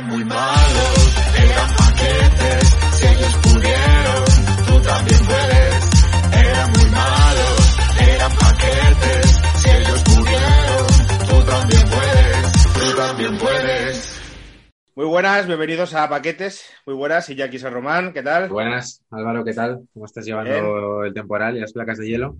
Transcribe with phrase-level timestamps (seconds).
[0.00, 4.24] eran muy malos, eran paquetes, si ellos pudieron,
[4.66, 5.90] tú también puedes.
[6.32, 10.86] Eran muy malos, eran paquetes, si ellos pudieron,
[11.28, 14.20] tú también puedes, tú también puedes.
[14.94, 16.70] Muy buenas, bienvenidos a Paquetes.
[16.84, 18.48] Muy buenas, y Jackie San Román, ¿qué tal?
[18.48, 19.86] Buenas, Álvaro, ¿qué tal?
[19.92, 22.36] ¿Cómo estás llevando el temporal y las placas de hielo?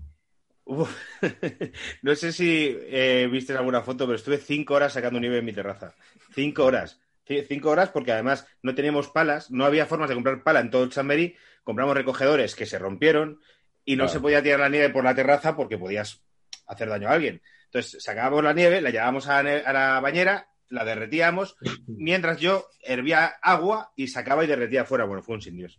[0.65, 0.95] Uf,
[2.03, 5.53] no sé si eh, viste alguna foto, pero estuve cinco horas sacando nieve en mi
[5.53, 5.95] terraza.
[6.33, 7.01] Cinco horas.
[7.25, 10.83] Cinco horas porque además no teníamos palas, no había formas de comprar pala en todo
[10.85, 11.37] el Chamberí.
[11.63, 13.41] Compramos recogedores que se rompieron
[13.85, 14.13] y no Claro.
[14.13, 16.23] se podía tirar la nieve por la terraza porque podías
[16.67, 17.41] hacer daño a alguien.
[17.67, 21.57] Entonces sacábamos la nieve, la llevábamos a, la ne- a la bañera, la derretíamos,
[21.87, 25.05] mientras yo hervía agua y sacaba y derretía afuera.
[25.05, 25.79] Bueno, fue un sin Dios.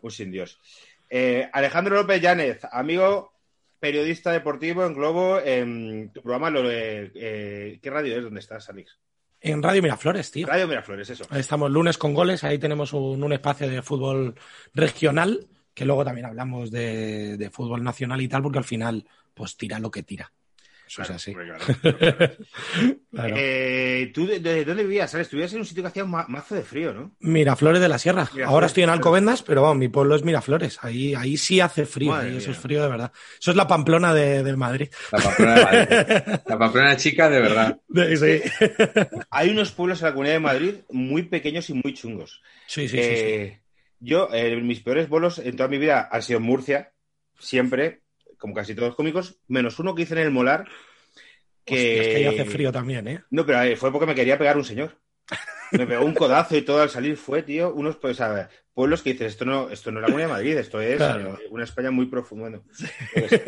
[0.00, 0.58] Un sin Dios.
[1.10, 3.32] Eh, Alejandro López Llánez, amigo
[3.80, 8.22] periodista deportivo en Globo, en tu programa, lo eh, ¿qué radio es?
[8.24, 8.98] ¿Dónde estás, Alex?
[9.40, 10.46] En Radio Miraflores, tío.
[10.46, 11.24] Radio Miraflores, eso.
[11.30, 14.34] Ahí estamos lunes con goles, ahí tenemos un, un espacio de fútbol
[14.74, 19.56] regional, que luego también hablamos de, de fútbol nacional y tal, porque al final, pues
[19.56, 20.32] tira lo que tira.
[20.88, 21.30] Eso Claro, es así.
[21.32, 22.34] hombre, claro.
[23.10, 23.34] Claro.
[23.40, 25.10] Eh, ¿Tú de, de dónde vivías?
[25.10, 25.26] ¿Sabes?
[25.26, 27.16] Estuvieras en un sitio que hacía un ma- mazo de frío, ¿no?
[27.20, 28.22] Miraflores de la Sierra.
[28.24, 28.90] Miraflores, Ahora estoy en.
[28.90, 30.78] Alcobendas, pero vamos, mi pueblo es Miraflores.
[30.82, 33.12] Ahí, ahí sí hace frío, Madre ahí eso es frío de verdad.
[33.40, 34.88] Eso es la Pamplona de, de Madrid.
[35.12, 36.40] La pamplona de Madrid.
[36.46, 37.78] La pamplona chica, de verdad.
[37.88, 38.66] De- sí.
[39.30, 42.40] Hay unos pueblos en la Comunidad de Madrid muy pequeños y muy chungos.
[42.66, 43.10] Sí, sí, sí, sí.
[43.24, 43.60] Eh,
[44.00, 46.92] Yo, eh, mis peores bolos en toda mi vida han sido en Murcia,
[47.38, 48.02] siempre,
[48.38, 50.66] como casi todos los cómicos, menos uno que hice en el Molar.
[51.64, 51.74] Que...
[51.74, 53.22] Hostia, es que ahí hace frío también, ¿eh?
[53.30, 54.98] No, pero eh, fue porque me quería pegar un señor.
[55.72, 59.12] Me pegó un codazo y todo al salir fue, tío, unos pues, a pueblos que
[59.12, 61.34] dices, esto no, esto no es la Comunidad de Madrid, esto es Claro.
[61.34, 62.48] eh, una España muy profunda.
[62.48, 62.64] Bueno,
[63.12, 63.40] pues,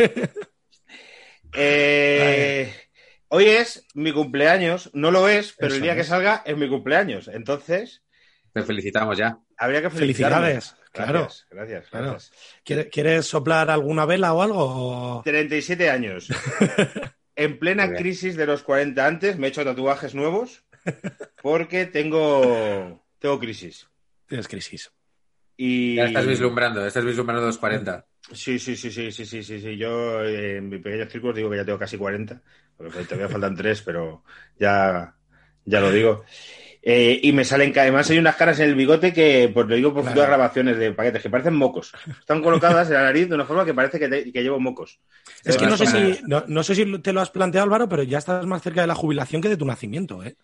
[1.55, 2.75] eh,
[3.29, 7.29] hoy es mi cumpleaños, no lo es, pero el día que salga es mi cumpleaños.
[7.29, 8.03] Entonces,
[8.53, 9.39] Te felicitamos ya.
[9.57, 9.91] habría que.
[9.91, 11.21] Felicidades, claro.
[11.21, 12.11] Gracias, gracias, Claro.
[12.11, 12.33] gracias.
[12.65, 15.23] ¿Quiere- ¿Quieres soplar alguna vela o algo?
[15.25, 16.29] 37 años.
[17.37, 20.63] En plena crisis de los 40 antes, me he hecho tatuajes nuevos
[21.41, 23.89] porque tengo, tengo crisis.
[24.27, 24.91] Tienes crisis.
[25.57, 25.95] Y...
[25.97, 28.05] Ya estás vislumbrando, estás vislumbrando los 40.
[28.33, 29.77] Sí, sí, sí, sí, sí, sí, sí, sí.
[29.79, 32.43] Yo eh, en mi pequeño círculo digo que ya tengo casi 40,
[32.77, 34.23] porque todavía faltan tres, pero
[34.59, 35.15] ya,
[35.65, 36.25] ya lo digo.
[36.83, 39.93] Eh, y me salen, además hay unas caras en el bigote que, pues lo digo
[39.93, 40.13] por Claro.
[40.15, 41.93] futuras grabaciones de paquetes, que parecen mocos.
[42.21, 44.99] Están colocadas en la nariz de una forma que parece que, te- que llevo mocos.
[45.45, 48.03] Es que no sé, si, no, no sé si te lo has planteado, Álvaro, pero
[48.03, 50.37] ya estás más cerca de la jubilación que de tu nacimiento, ¿eh?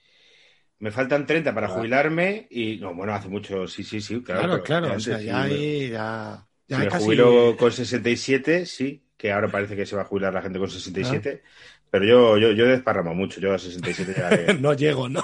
[0.78, 1.70] Me faltan 30 para Ah.
[1.70, 4.42] jubilarme y, no, bueno, hace mucho, sí, sí, sí, claro.
[4.42, 4.86] Claro, claro.
[4.88, 6.46] antes, o sea, ya me- ahí, ya.
[6.68, 7.04] Si ya me casi.
[7.06, 10.68] jubilo con 67, sí, que ahora parece que se va a jubilar la gente con
[10.68, 11.42] 67,
[11.90, 15.22] pero yo, yo, yo he desparramado mucho, yo a 67 ya haré, No llego, ¿no?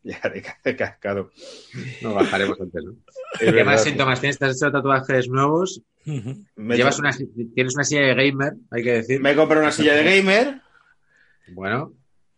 [0.02, 1.30] ya ca- cascado.
[2.02, 2.92] No bajaremos antes, ¿no?
[3.34, 3.72] Es ¿Qué verdad.
[3.72, 4.38] más síntomas tienes?
[4.38, 5.82] ¿Te has hecho tatuajes nuevos?
[6.56, 7.10] Llevas una,
[7.54, 9.20] tienes una silla de gamer, hay que decir.
[9.20, 10.60] me he comprado una silla de gamer,
[11.48, 11.92] Bueno,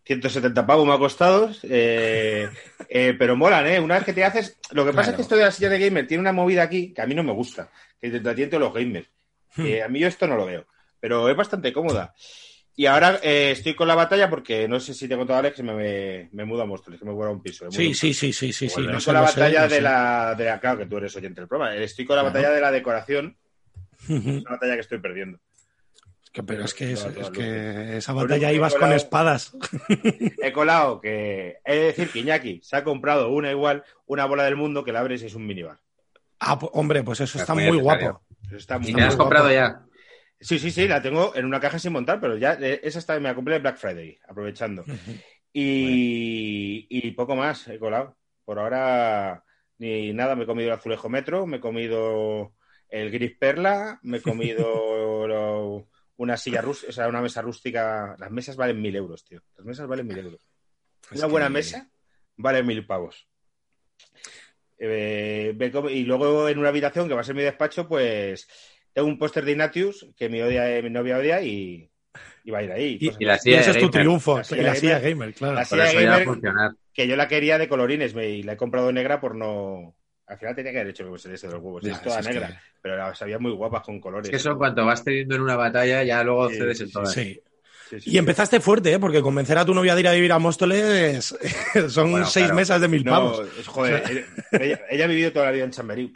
[0.04, 2.48] 170 pavos me ha costado, eh,
[2.88, 3.78] eh, pero molan, ¿eh?
[3.78, 4.58] Una vez que te haces...
[4.72, 5.10] Lo que pasa Claro.
[5.12, 7.14] es que esto de la silla de gamer tiene una movida aquí que a mí
[7.14, 9.08] no me gusta, que te atiende los gamers.
[9.54, 9.66] Hmm.
[9.66, 10.66] Eh, a mí yo esto no lo veo,
[10.98, 12.12] pero es bastante cómoda.
[12.74, 15.56] Y ahora eh, estoy con la batalla porque no sé si te he contado, Alex,
[15.56, 17.70] que me, me, me mudo a Móstoles, que me voy a un piso.
[17.70, 18.74] Sí, un sí, sí, sí, sí, sí.
[18.76, 19.82] Bueno, no estoy con la sé, batalla no de, sé.
[19.82, 20.60] la, de la.
[20.60, 21.74] Claro, que tú eres oyente del programa.
[21.76, 22.34] Estoy con la Claro.
[22.34, 23.36] batalla de la decoración.
[24.08, 25.38] Es una batalla que estoy perdiendo.
[26.24, 29.52] Es que- pero es que, es, es esa batalla ibas con espadas.
[30.42, 31.58] He colado que.
[31.66, 34.92] He de decir que Iñaki se ha comprado una igual, una bola del mundo que
[34.92, 35.78] la abres y es un minibar.
[36.40, 38.22] Ah, pues, hombre, pues eso Es está muy guapo.
[38.46, 39.54] Eso está muy y te has comprado guapo.
[39.54, 39.86] ya.
[40.42, 43.14] Sí, sí, sí, la tengo en una caja sin montar, pero ya eh, esa está,
[43.20, 44.84] me la compré de Black Friday, aprovechando.
[45.52, 48.16] Y, y poco más he colado.
[48.44, 49.44] Por ahora,
[49.78, 52.54] ni nada, me he comido el azulejo metro, me he comido
[52.88, 58.16] el gris perla, me he comido lo- una silla rústica, o sea, una mesa rústica.
[58.18, 59.40] Las mesas valen mil euros, tío.
[59.56, 60.46] Las mesas valen mil euros.
[61.10, 61.90] Es Una buena mesa
[62.36, 63.28] vale mil pavos.
[64.78, 65.54] Eh,
[65.90, 68.48] y luego en una habitación que va a ser mi despacho, pues
[68.92, 71.90] tengo un póster de Ignatius que mi, odia, mi novia odia y,
[72.44, 72.98] y va a ir ahí.
[73.00, 73.90] Y, Cosas y la y ese es tu gamer.
[73.90, 74.38] triunfo.
[74.38, 75.02] La silla y la gamer.
[75.02, 75.54] gamer, claro.
[75.54, 79.34] La gamer que yo la quería de colorines me- y la he comprado negra por
[79.34, 79.94] no.
[80.26, 81.82] Al final tenía que haber hecho ese de los huevos.
[81.82, 84.26] Ya, es toda es negra, que- pero las había muy guapas con colores.
[84.26, 86.90] Es que eso cuanto vas teniendo en una batalla, ya luego Sí, cedes sí, en
[86.92, 87.12] todas.
[87.12, 87.40] Sí.
[87.90, 88.18] Sí, sí, Y sí.
[88.18, 88.98] empezaste fuerte, ¿eh?
[88.98, 91.34] Porque convencer a tu novia de ir a vivir a Móstoles
[91.90, 92.56] son Bueno, seis claro.
[92.56, 93.46] meses de mil No, pavos.
[93.58, 96.12] es- joder, ella, ella ha vivido toda la vida en Chamberí.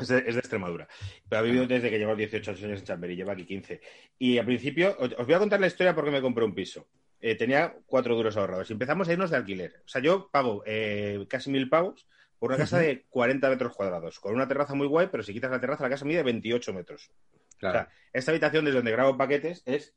[0.00, 0.88] Es de, es de Extremadura.
[1.28, 3.80] Pero ha vivido desde que llevo 18 años en Chamberí, lleva aquí 15.
[4.18, 6.88] Y al principio, os voy a contar la historia porque me compré un piso.
[7.20, 9.82] eh, tenía cuatro duros ahorrados y empezamos a irnos de alquiler.
[9.84, 12.06] O sea, yo pago eh, casi mil pavos
[12.38, 15.50] por una casa de 40 metros cuadrados, con una terraza muy guay, pero si quitas
[15.50, 17.10] la terraza, la casa mide 28 metros.
[17.58, 17.80] Claro.
[17.80, 19.94] O sea, esta habitación desde donde grabo paquetes es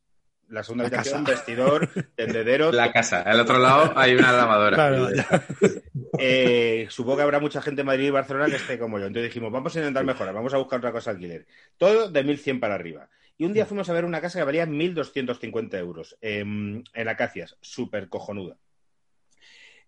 [0.48, 1.36] la segunda La habitación, casa.
[1.36, 2.72] vestidor, tendedero.
[2.72, 3.22] La casa.
[3.22, 4.74] Al otro lado hay una lavadora.
[4.76, 5.08] Claro.
[6.18, 9.06] Eh, supongo que habrá mucha gente en Madrid y Barcelona que esté como yo.
[9.06, 11.46] Entonces dijimos, vamos a intentar mejorar, vamos a buscar otra cosa de alquiler.
[11.76, 13.08] Todo de 1.100 para arriba.
[13.36, 17.56] Y un día fuimos a ver una casa que valía 1.250 euros em, en Acacias,
[17.60, 18.56] súper cojonuda.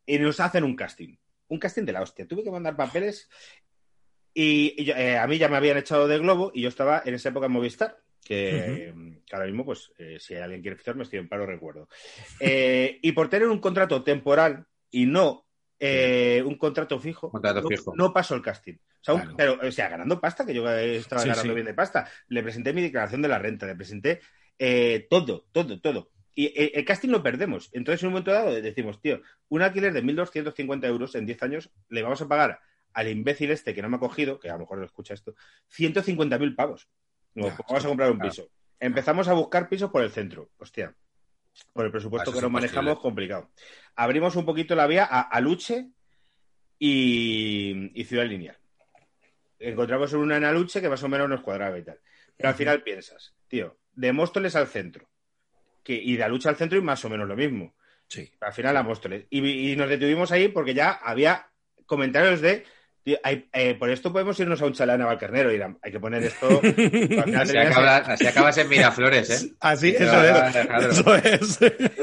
[0.05, 1.17] Y nos hacen un casting.
[1.49, 2.27] Un casting de la hostia.
[2.27, 3.29] Tuve que mandar papeles
[4.35, 7.03] y, y yo- eh, a mí ya me habían echado de Globo y yo estaba
[7.05, 7.99] en esa época en Movistar.
[8.27, 8.93] Que,
[9.25, 11.89] que ahora mismo, pues, eh, si alguien quiere fichar, me estoy en paro, recuerdo.
[12.41, 15.47] Eh, y por tener un contrato temporal y no
[15.79, 17.95] eh, un contrato fijo, Contrato no, fijo.
[17.97, 18.75] no pasó el casting.
[18.75, 21.55] O sea, un- pero, o sea, ganando pasta, que yo estaba Sí, ganando sí.
[21.55, 22.11] bien de pasta.
[22.29, 24.21] Le presenté mi declaración de la renta, le presenté
[25.09, 26.11] todo, todo, todo.
[26.35, 27.71] Y el casting lo perdemos.
[27.73, 31.71] Entonces, en un momento dado, decimos, tío, un alquiler de 1.250 euros en 10 años
[31.89, 32.61] le vamos a pagar
[32.93, 35.35] al imbécil este que no me ha cogido, que a lo mejor lo escucha esto,
[35.69, 36.89] 150.000 pavos.
[37.37, 38.49] No, vamos a comprar un piso.
[38.81, 40.51] Empezamos a buscar pisos por el centro.
[40.59, 40.95] Hostia,
[41.73, 43.51] por el presupuesto Eso que nos manejamos, complicado.
[43.95, 45.91] Abrimos un poquito la vía a Aluche
[46.79, 48.57] y, y Ciudad Lineal.
[49.59, 52.01] Encontramos una en Aluche que más o menos nos cuadraba y tal.
[52.37, 55.09] Pero al final piensas, tío, de Móstoles al centro.
[55.83, 57.75] Que, y de Aluche al centro y más o menos lo mismo.
[58.09, 58.31] Sí.
[58.41, 59.27] Al final a Móstoles.
[59.31, 61.51] Y, y nos detuvimos ahí porque ya había
[61.87, 62.65] comentarios de.
[63.07, 65.49] Tío, hay- eh, por esto podemos irnos a un chalán a Valcarnero.
[65.51, 66.61] Y dirán, hay que poner esto.
[67.37, 69.51] Así, acabas, así acabas en Miraflores, ¿eh?
[69.61, 70.55] Así, eso va es.
[70.55, 71.59] dejar- Eso es.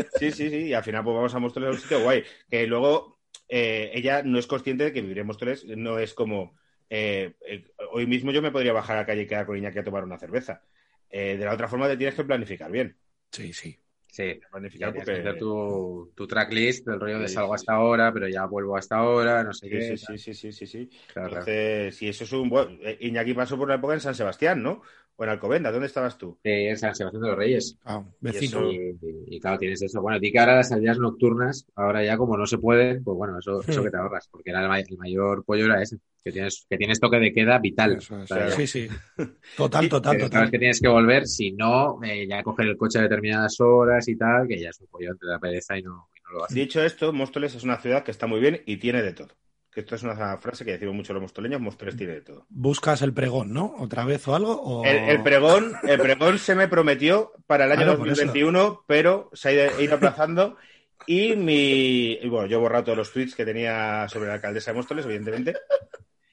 [0.20, 0.58] Sí, sí, sí.
[0.68, 2.24] Y al final pues vamos a a un sitio guay.
[2.50, 3.20] Que luego
[3.50, 6.56] eh, ella no es consciente de que vivir en Móstoles no es como.
[6.90, 9.80] eh, eh, hoy mismo yo me podría bajar a la calle y quedar con Iñaki
[9.80, 10.62] a tomar una cerveza.
[11.10, 12.96] Eh, de la otra forma te tienes que planificar bien.
[13.32, 13.78] Sí, sí.
[14.13, 14.39] Sí.
[14.77, 15.12] Que porque...
[15.12, 18.98] hacer tu, tu tracklist del rollo de Sí, salgo hasta ahora, pero ya vuelvo hasta
[18.98, 19.95] ahora, no sé Sí, qué.
[19.98, 20.89] sí, sí, sí, sí, sí, sí.
[21.07, 21.51] Claro, claro.
[21.51, 22.80] Entonces, si eso es un buen...
[22.81, 24.81] eh, Iñaki pasó por una época en San Sebastián, ¿no?
[25.18, 26.39] O en Alcobenda, ¿dónde estabas tú?
[26.44, 27.77] Sí, en San Sebastián de los Reyes.
[27.86, 28.57] Ah, vecino.
[28.60, 30.01] eso- Y, y, claro, tienes eso.
[30.01, 33.39] Bueno, di que ahora las salidas nocturnas, ahora ya como no se pueden, pues bueno,
[33.39, 33.86] eso, eso Hmm.
[33.86, 36.77] que te ahorras, porque era el, ma- el mayor pollo era ese, que tienes, que
[36.77, 37.98] tienes toque de queda vital.
[37.98, 38.88] Eso Sí, sí.
[39.56, 40.31] Total, total, total.
[40.31, 44.07] sabes que tienes que volver, si no, eh, ya coger el coche a determinadas horas
[44.07, 46.44] y tal, que ya es un pollo te da pereza y no, y no lo
[46.45, 46.56] haces.
[46.56, 49.36] Dicho esto, Móstoles es una ciudad que está muy bien y tiene de todo.
[49.74, 52.46] Que esto es una frase que decimos mucho los mostoleños, Móstoles tiene de todo.
[52.50, 53.74] Buscas el pregón, ¿no?
[53.80, 54.62] ¿Otra vez o algo?
[54.62, 54.86] O...
[54.86, 59.30] El, el pregón, el pregón se me prometió para el año Claro, por 2021, pero
[59.34, 60.58] se ha ido, ido aplazando.
[61.08, 62.14] Y mi.
[62.14, 65.06] y bueno, yo he borrado todos los tweets que tenía sobre la alcaldesa de Móstoles,
[65.06, 65.56] evidentemente.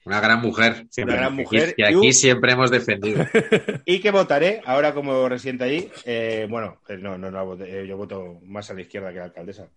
[0.03, 0.87] Una gran mujer.
[0.89, 3.25] siempre, gran mujer Que y aquí siempre hemos defendido.
[3.85, 7.97] Y que votaré, ahora como residente allí, eh, bueno, eh, no, no, no, eh, yo
[7.97, 9.69] voto más a la izquierda que la alcaldesa.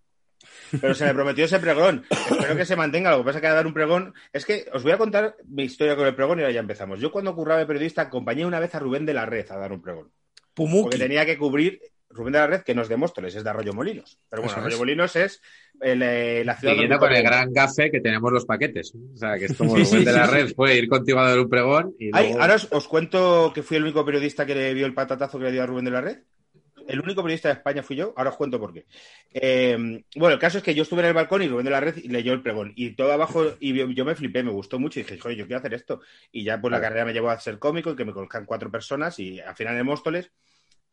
[0.81, 2.05] Pero se me prometió ese pregón.
[2.11, 3.11] Espero que se mantenga.
[3.11, 4.15] Lo que pasa es que a dar un pregón.
[4.33, 7.01] Es que os voy a contar mi historia con el pregón y ahora ya empezamos.
[7.01, 9.73] Yo cuando curraba de periodista acompañé una vez a Rubén de la Red a dar
[9.73, 10.11] un pregón.
[10.55, 11.81] Porque tenía que cubrir
[12.11, 14.19] Rubén de la Red, que no es de Móstoles, es de Arroyo Molinos.
[14.31, 14.79] Pero bueno, Arroyo.
[14.79, 15.43] Molinos es
[15.81, 18.95] el, eh, la ciudad Siguiendo con el gran gafe que tenemos los paquetes.
[18.95, 20.55] O sea, que es como Sí, Rubén sí, de la sí, red sí.
[20.55, 22.43] fue ir contigo a dar un pregón y Ay, luego...
[22.43, 25.47] ahora os, os cuento que fui el único periodista que le vio el patatazo que
[25.47, 26.19] le dio a Rubén de la Red.
[26.89, 28.87] El único periodista de España fui yo, ahora os cuento por qué.
[29.33, 31.81] Eh, bueno, el caso es que yo estuve en el balcón y Rubén de la
[31.81, 32.73] Red leyó el pregón.
[32.77, 35.47] Y todo abajo, y yo, yo me flipé, me gustó mucho y dije, joder, yo
[35.47, 36.01] quiero hacer esto.
[36.31, 38.71] Y ya pues la carrera me llevó a ser cómico y que me conozcan cuatro
[38.71, 40.33] personas y al final en Móstoles,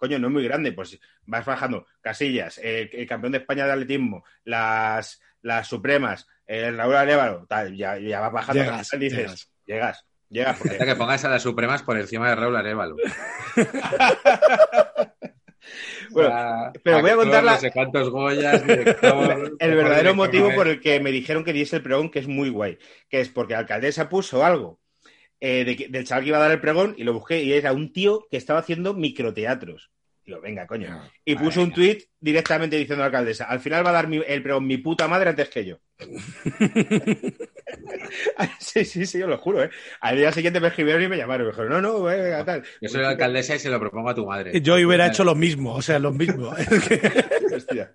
[0.01, 3.73] coño, no es muy grande, pues vas bajando Casillas, eh, el campeón de España de
[3.73, 9.17] atletismo, las, las Supremas, el Raúl Arévalo, tal, ya, ya vas bajando Llegas, y dices,
[9.17, 9.49] llegas.
[9.65, 12.95] llegas, llegas, porque Hasta que pongas a las Supremas por encima de Raúl Arevalo.
[16.13, 16.35] Bueno,
[16.83, 20.79] pero voy a contar la- No sé cuántos Goyas, director, el verdadero motivo por el
[20.81, 22.77] que me dijeron que diese el pregón, que es muy guay,
[23.09, 24.79] que es porque la alcaldesa puso algo
[25.41, 27.73] eh, de del chaval que iba a dar el pregón y lo busqué y era
[27.73, 29.91] un tío que estaba haciendo microteatros.
[30.31, 30.87] Digo, venga, coño.
[31.25, 34.07] Y Madre puso un tuit directamente diciendo a la alcaldesa, al final va a dar
[34.07, 35.79] mi- el pregón mi puta madre antes que yo.
[38.59, 39.69] sí, sí, sí, yo lo juro, ¿eh?
[40.01, 41.47] Al día siguiente me escribieron y me llamaron.
[41.47, 42.63] Me dijeron, no, no, venga, tal.
[42.81, 44.59] Yo soy la alcaldesa y se lo propongo a tu madre.
[44.61, 46.53] Yo hubiera hecho lo mismo, o sea, lo mismo.
[47.55, 47.93] Hostia.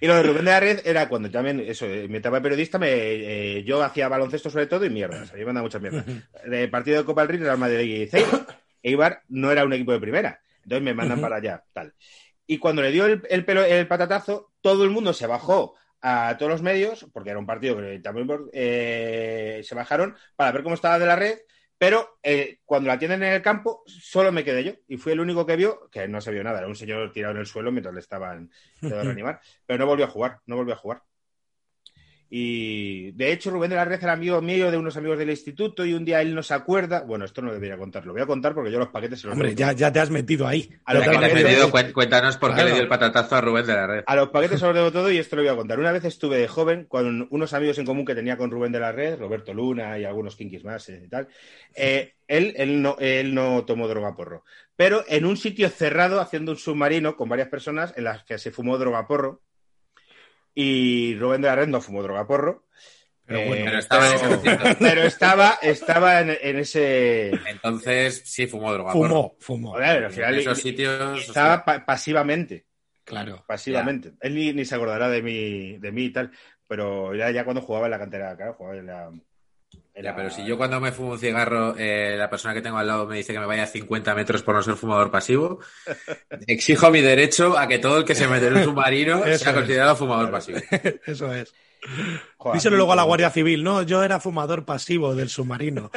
[0.00, 2.42] Y lo de Rubén de la Red era cuando también, eso, en mi etapa de
[2.42, 5.32] periodista, me, eh, yo hacía baloncesto sobre todo y mierdas.
[5.32, 6.04] A mí me han dado muchas mierdas.
[6.46, 8.16] De partido de Copa del Rey, Real Madrid y.
[8.84, 10.40] Eibar no era un equipo de primera.
[10.62, 11.94] Entonces me mandan para allá, tal.
[12.46, 16.36] Y cuando le dio el, el pelo, el patatazo, todo el mundo se bajó a
[16.38, 20.74] todos los medios, porque era un partido que también eh, se bajaron para ver cómo
[20.74, 21.38] estaba de la red,
[21.78, 24.72] Pero eh, cuando la tienen en el campo, solo me quedé yo.
[24.88, 27.34] Y fui el único que vio, que no se vio nada, era un señor tirado
[27.34, 28.50] en el suelo mientras le estaban
[28.80, 29.40] reanimar.
[29.66, 31.02] Pero no volvió a jugar, no volvió a jugar.
[32.34, 35.84] Y de hecho, Rubén de la Red era amigo mío de unos amigos del instituto
[35.84, 37.02] y un día él no se acuerda.
[37.02, 39.34] Bueno, esto no debería contar, lo voy a contar porque yo los paquetes se los
[39.34, 40.70] Hombre, ya, ya te has metido ahí.
[40.86, 42.68] A los que te has paquetes- metido, cuéntanos por qué Claro.
[42.70, 44.04] le dio el patatazo a Rubén de la red.
[44.06, 45.78] A los paquetes se los debo todo y esto lo voy a contar.
[45.78, 48.80] Una vez estuve de joven con unos amigos en común que tenía con Rubén de
[48.80, 51.28] la Red, Roberto Luna y algunos kinkis más eh, y tal.
[51.74, 54.42] Eh, él, él, no, él no tomó droga porro,
[54.74, 58.50] pero en un sitio cerrado haciendo un submarino con varias personas en las que se
[58.50, 59.42] fumó droga porro
[60.54, 62.66] y Rubén de la Red no fumó droga porro.
[63.24, 64.76] Pero Eh, bueno, Pero estaba en ese pero- sitio.
[64.80, 67.30] pero estaba, estaba en, en ese...
[67.48, 68.92] Entonces sí fumó droga.
[68.92, 69.08] porro.
[69.08, 69.70] fumó, fumó.
[69.72, 71.20] Joder, al final En esos sitios.
[71.28, 72.66] estaba pasivamente.
[73.04, 73.44] Claro.
[73.46, 74.12] pasivamente.
[74.20, 76.30] Él ni, ni se acordará de mí, de mí y tal,
[76.68, 79.10] pero era ya cuando jugaba en la cantera, claro, jugaba en la...
[79.94, 82.78] Ya, la- pero si yo cuando me fumo un cigarro, eh, la persona que tengo
[82.78, 85.60] al lado me dice que me vaya a 50 metros por no ser fumador pasivo,
[86.46, 89.44] exijo mi derecho a que todo el que se mete en un submarino sea es.
[89.44, 90.58] considerado fumador pasivo.
[91.06, 91.52] Eso es.
[92.36, 93.64] Joder, Díselo luego a la Guardia Civil.
[93.64, 95.90] No, yo era fumador pasivo del submarino.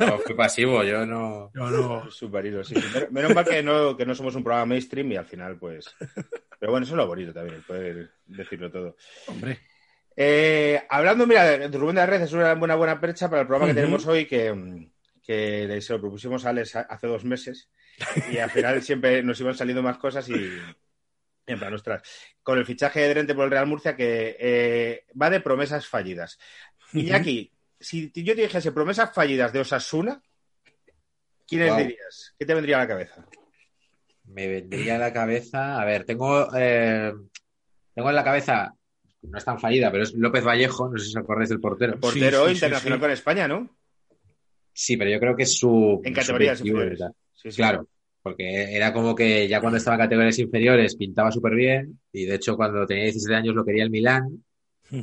[0.00, 1.50] No, fui pasivo, yo no.
[1.54, 2.10] Yo no.
[2.10, 2.74] Submarino, sí.
[2.74, 5.94] Menos- Menos mal que no, que no somos un programa mainstream y al final, pues...
[6.58, 8.96] Pero bueno, eso es lo bonito también, el poder decirlo todo.
[9.26, 9.58] Hombre.
[10.16, 13.70] Eh, hablando, mira, Rubén de la Red, es una buena, buena percha para el programa
[13.70, 14.90] que tenemos hoy, que, mm,
[15.22, 17.68] que se lo propusimos a Alex hace dos meses
[18.30, 20.58] y al final siempre nos iban saliendo más cosas y,
[21.46, 22.02] en plan, ostras,
[22.42, 26.38] con el fichaje de Drente por el Real Murcia que eh, va de promesas fallidas.
[26.92, 30.22] Y aquí, si yo te dijese promesas fallidas de Osasuna,
[31.46, 31.80] ¿quiénes Guau.
[31.80, 32.34] dirías?
[32.38, 33.26] ¿Qué te vendría a la cabeza?
[34.24, 35.80] Me vendría a la cabeza.
[35.80, 36.48] A ver, tengo.
[36.56, 37.12] eh,
[37.94, 38.74] tengo en la cabeza.
[39.30, 41.98] No es tan fallida, pero es López Vallejo, no sé si os acordáis del portero.
[41.98, 43.00] Portero sí, sí, internacional sí.
[43.02, 43.76] con España, ¿no?
[44.72, 46.00] Sí, pero yo creo que es su.
[46.04, 46.98] En categorías inferiores.
[46.98, 47.12] tal.
[47.34, 47.56] Sí, sí.
[47.56, 47.88] Claro,
[48.22, 52.34] porque era como que ya cuando estaba en categorías inferiores pintaba súper bien y de
[52.34, 54.42] hecho cuando tenía 17 años lo quería el Milán.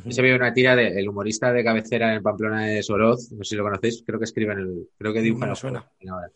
[0.09, 3.55] Se ve una tira del humorista de cabecera en Pamplona de Soroz, no sé si
[3.57, 5.79] lo conocéis, creo que escribe en el, creo que dibuja No suena.
[5.81, 6.31] juego, en ahora.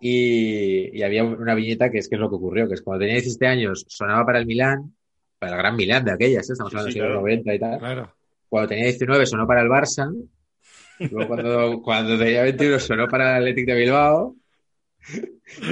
[0.00, 3.00] Y, y había una viñeta que es que es lo que ocurrió, que es cuando
[3.00, 4.92] tenía 17 años sonaba para el Milán,
[5.38, 6.52] para el gran Milán de aquellas, ¿eh?
[6.52, 7.20] estamos hablando sí, del siglo claro.
[7.20, 7.78] 90 y tal.
[7.78, 8.14] Claro.
[8.48, 10.12] Cuando tenía 19 sonó para el Barça.
[10.98, 14.36] Luego cuando, cuando tenía 21 sonó para el Athletic de Bilbao.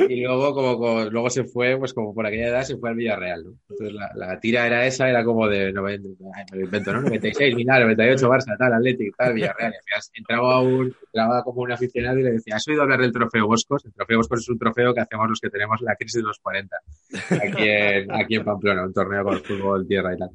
[0.08, 3.44] Y luego como, luego se fue, pues como por aquella edad se fue al Villarreal,
[3.44, 3.50] ¿no?
[3.68, 7.02] Entonces la, la tira era esa, era como de 90, ay, me lo invento, ¿no?
[7.02, 9.74] 96, Milán, 98, Barça, tal, Athletic, tal, Villarreal.
[10.14, 13.84] Entraba un, entraba como un aficionado y le decía, ¿has oído hablar del trofeo Boscos?
[13.84, 16.38] El trofeo Boscos es un trofeo que hacemos los que tenemos la crisis de los
[16.38, 16.76] 40
[17.30, 20.30] aquí en, aquí en Pamplona, un torneo con fútbol, tierra y tal.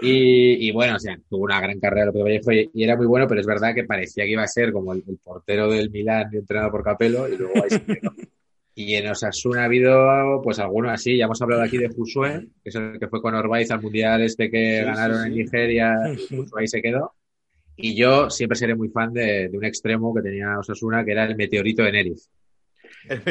[0.00, 3.06] Y, y bueno, o sea, tuvo una gran carrera López Vallejo y, y era muy
[3.06, 5.90] bueno, pero es verdad que parecía que iba a ser como el, el portero del
[5.90, 8.12] Milán entrenado por Capello y luego ahí se quedó.
[8.76, 12.68] Y en Osasuna ha habido, pues algunos así, ya hemos hablado aquí de Josué, que
[12.70, 15.34] es el que fue con Orbaiz al Mundial este que Sí, ganaron sí, en.
[15.34, 15.96] Nigeria.
[16.30, 17.12] Josué ahí se quedó.
[17.76, 21.24] Y yo siempre seré muy fan de, de un extremo que tenía Osasuna, que era
[21.24, 22.30] el meteorito de Neriz.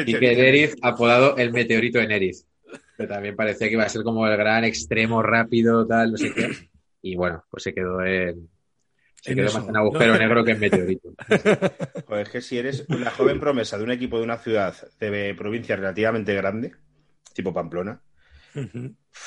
[0.06, 2.46] Y que Neriz, apodado el meteorito de Neriz.
[2.98, 6.34] Que también parecía que iba a ser como el gran extremo rápido, tal, no sé
[6.34, 6.50] qué.
[7.00, 8.50] Y bueno, pues se quedó en.
[9.22, 10.18] Se quedó eso, más en agujero ¿no?
[10.18, 11.10] negro que en meteorito.
[12.06, 15.32] Joder, es que si eres una joven promesa de un equipo de una ciudad de
[15.36, 16.72] provincia relativamente grande,
[17.32, 18.02] tipo Pamplona,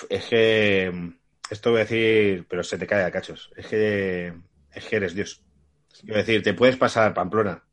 [0.10, 1.14] es que
[1.50, 3.52] esto voy a decir, pero se te cae a cachos.
[3.56, 4.34] Es que,
[4.74, 5.42] es que eres Dios.
[6.02, 7.64] Quiero decir, te puedes pasar Pamplona.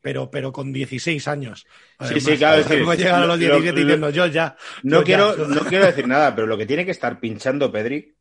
[0.00, 1.66] Pero, pero con 16 años.
[2.00, 4.56] Sí, sí, claro, es llegar a los lo- 17 lo- diciendo yo ya.
[4.82, 5.54] No yo quiero, ya.
[5.54, 8.14] no quiero decir nada, pero lo que tiene que estar pinchando Pedri,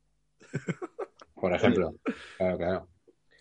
[1.35, 1.95] Por ejemplo.
[2.37, 2.87] Claro, claro.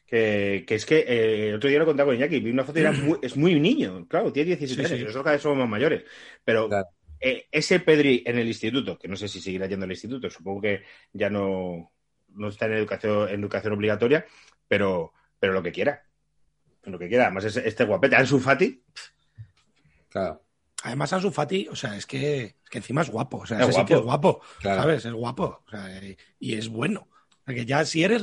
[0.06, 2.78] que, que es que eh, el otro día lo contaba con Iñaki, vi una foto
[2.78, 5.04] y era muy- es muy niño, claro, tiene 17 Sí, años, sí.
[5.04, 6.04] nosotros cada vez somos más mayores,
[6.44, 6.88] pero Claro.
[7.20, 10.60] eh, ese Pedri en el instituto, que no sé si seguirá yendo al instituto, supongo
[10.60, 11.90] que ya no,
[12.34, 14.26] no está en educación, en educación obligatoria,
[14.68, 16.05] pero, pero lo que quiera,
[16.92, 18.82] lo que quiera, además es este guapete, Ansu Fati,
[20.08, 20.42] Claro.
[20.82, 23.38] Además, Ansu Fati, o sea, es que, es que encima es guapo.
[23.38, 24.34] O sea, Es ese sí que es guapo.
[24.34, 24.44] guapo.
[24.60, 24.82] Claro.
[24.82, 25.04] ¿Sabes?
[25.04, 25.62] Es guapo.
[25.66, 25.88] O sea,
[26.38, 27.08] y, es bueno.
[27.10, 28.22] O sea, que ya, si eres,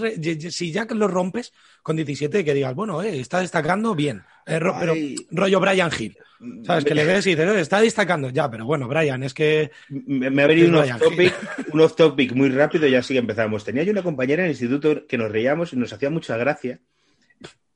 [0.56, 1.52] si ya que lo rompes
[1.82, 4.24] con 17, que digas, bueno, eh, está destacando bien.
[4.46, 4.94] Eh, ro- pero
[5.32, 6.18] rollo Brian Hill.
[6.66, 6.84] ¿Sabes?
[6.84, 8.30] Que le ves y dices, "Eh, está destacando.
[8.30, 9.72] Ya, pero bueno, Brian, es que.
[9.90, 11.34] Me, me ha venido un Brian off, topic,
[11.74, 13.64] un off topic muy rápido y así que empezamos.
[13.64, 16.80] Tenía yo una compañera en el instituto que nos reíamos y nos hacía mucha gracia.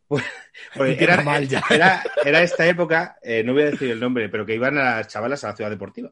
[0.07, 0.23] Pues,
[0.75, 1.61] Porque era, mal ya.
[1.69, 4.97] era, era esta época, eh, no voy a decir el nombre, pero que iban a
[4.97, 6.11] las chavalas a la ciudad deportiva.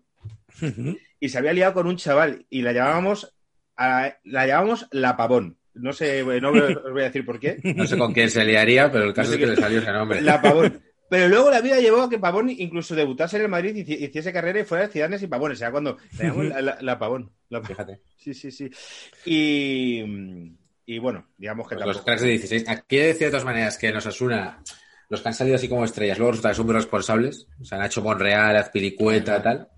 [1.20, 3.34] Y se había liado con un chaval y la llamábamos,
[3.78, 5.58] a- la llamábamos La Pavón.
[5.74, 6.50] No sé, no
[6.86, 7.58] os voy a decir por qué.
[7.76, 9.80] No sé con quién se liaría, pero el caso No sé es que le salió
[9.80, 10.22] ese nombre.
[10.22, 10.82] La Pavón.
[11.08, 14.10] Pero luego la vida llevó a que Pavón incluso debutase en el Madrid y hici-
[14.10, 15.52] hiciese carrera y fuera de Ciudadanos y Pavón.
[15.52, 17.32] O sea, cuando la, la- la Pavón.
[17.50, 18.00] La- Fíjate.
[18.18, 18.72] Sí, sí, sí.
[19.24, 20.02] Y,
[20.86, 22.06] y bueno, digamos que Pues los tampoco.
[22.06, 22.70] cracks de 16.
[22.70, 24.62] Aquí he de decir de todas maneras que nos asuna
[25.10, 27.48] los que han salido así como estrellas, luego resulta que son muy responsables.
[27.62, 29.70] O sea, Nacho Monreal, Azpilicueta, tal.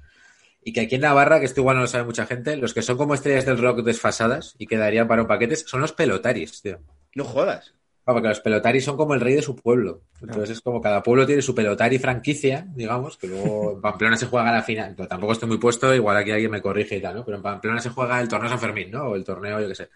[0.64, 2.82] Y que aquí en Navarra, que esto igual no lo sabe mucha gente, los que
[2.82, 6.80] son como estrellas del rock desfasadas y quedarían para un paquetes son los pelotaris, tío.
[7.16, 7.74] No jodas.
[8.06, 10.04] Ah, Porque los pelotaris son como el rey de su pueblo.
[10.22, 14.28] Entonces es como cada pueblo tiene su pelotari franquicia, digamos, que luego en Pamplona se
[14.28, 14.94] juega la final.
[14.96, 17.26] Pero tampoco estoy muy puesto, igual aquí alguien me corrige y tal, ¿no?
[17.26, 19.10] Pero en Pamplona se juega el torneo San Fermín, ¿no?
[19.10, 19.90] O el torneo, yo qué sé.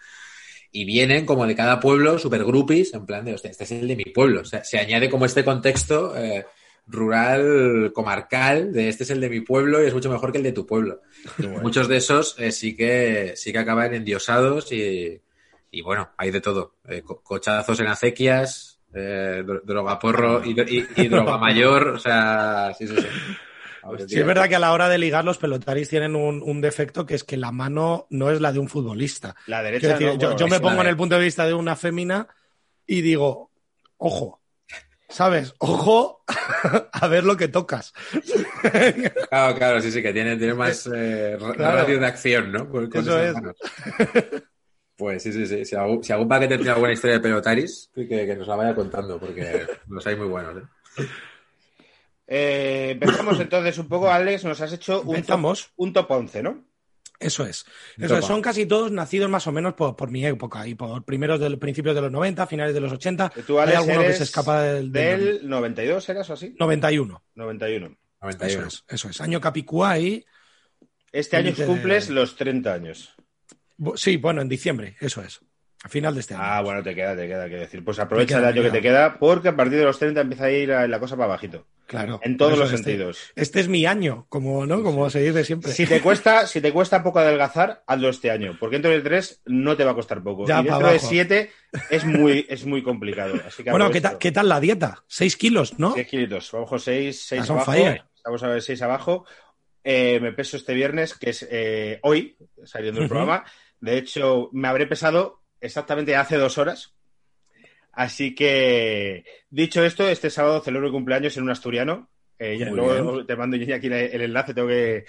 [0.74, 3.86] Y vienen como de cada pueblo, super groupies, en plan de, hostia, este es el
[3.86, 4.40] de mi pueblo.
[4.40, 6.46] O sea, se añade como este contexto eh,
[6.86, 10.44] rural, comarcal, de este es el de mi pueblo y es mucho mejor que el
[10.44, 11.00] de tu pueblo.
[11.62, 15.20] Muchos de esos eh, sí que sí que acaban endiosados y,
[15.70, 16.76] y bueno, hay de todo.
[16.88, 22.72] Eh, co- cochazos en acequias, eh, dro- drogaporro y, y, y droga mayor, o sea,
[22.78, 23.06] sí, sí, sí.
[24.06, 27.04] Sí, es verdad que a la hora de ligar los pelotaris tienen un, un defecto
[27.06, 29.34] que es que la mano no es la de un futbolista.
[29.46, 29.88] La derecha.
[29.88, 32.28] decir, no, yo, bueno, yo me pongo en el punto de vista de una fémina
[32.86, 33.50] y digo,
[33.96, 34.40] ojo,
[35.08, 35.54] ¿sabes?
[35.58, 36.24] Ojo
[36.92, 37.92] a ver lo que tocas.
[39.28, 41.78] Claro, claro, sí, sí, que tiene, tiene más eh, Claro.
[41.78, 42.68] radio de acción, ¿no?
[42.70, 43.34] Con- con Eso es.
[43.34, 43.56] manos.
[44.96, 45.64] Pues sí, sí, sí.
[45.64, 48.74] Si algún, si algún paquete tiene alguna historia de pelotaris, que, que nos la vaya
[48.74, 50.58] contando, porque los hay muy buenos.
[50.62, 51.02] ¿eh?
[52.34, 54.44] Eh, empezamos entonces un poco, Alex.
[54.44, 56.64] Nos has hecho un top, un top 11, ¿no?
[57.20, 57.66] Eso es.
[57.98, 58.24] Eso es.
[58.24, 61.58] Son casi todos nacidos más o menos por, por mi época y por primeros del
[61.58, 63.28] principios de los 90, finales de los 80.
[63.30, 66.56] Que Tú, Hay Alex, alguno que se escapa del, del Del 92, ¿eras o así?
[66.58, 67.22] 91.
[67.34, 67.86] 91.
[67.86, 68.66] Eso 91.
[68.66, 69.20] es, eso es.
[69.20, 70.24] Año Capicúa y...
[71.12, 73.14] Este año Límite de- cumples los 30 años.
[73.96, 75.40] Sí, bueno, en diciembre, eso es.
[75.84, 76.42] A final de este año.
[76.46, 77.84] Ah, bueno, te queda, te queda que decir.
[77.84, 79.18] Pues aprovecha queda, el año que te queda.
[79.18, 81.66] porque a partir de los 30 empieza a ir la, la cosa para bajito.
[81.86, 82.20] claro.
[82.22, 83.18] En todos los este- sentidos.
[83.34, 84.82] Este es mi año, como, ¿no?
[84.84, 85.72] Como se dice siempre.
[85.72, 89.42] Si te cuesta, si te cuesta poco adelgazar, hazlo este año, porque dentro del 3
[89.46, 90.46] no te va a costar poco.
[90.46, 90.98] Ya, y dentro de.
[91.00, 91.50] 7
[91.90, 93.34] es muy, es muy complicado.
[93.44, 95.02] Así que Bueno, ¿qué ¿qué tal la dieta?
[95.08, 95.94] ¿Seis kilos, no?
[95.94, 97.72] 6 kilitos, abajo 6, 6 That's on abajo.
[97.72, 98.04] fire.
[98.24, 99.24] A ver 6 abajo.
[99.82, 103.14] Eh, me peso este viernes, que es eh, hoy, saliendo el Ujú.
[103.16, 103.44] programa.
[103.80, 106.94] De hecho, me habré pesado exactamente hace dos horas.
[107.92, 112.10] Así que, dicho esto, este sábado celebro mi cumpleaños en un asturiano.
[112.38, 113.26] Eh, ya, luego bien.
[113.26, 115.04] te mando yo aquí el enlace, tengo que.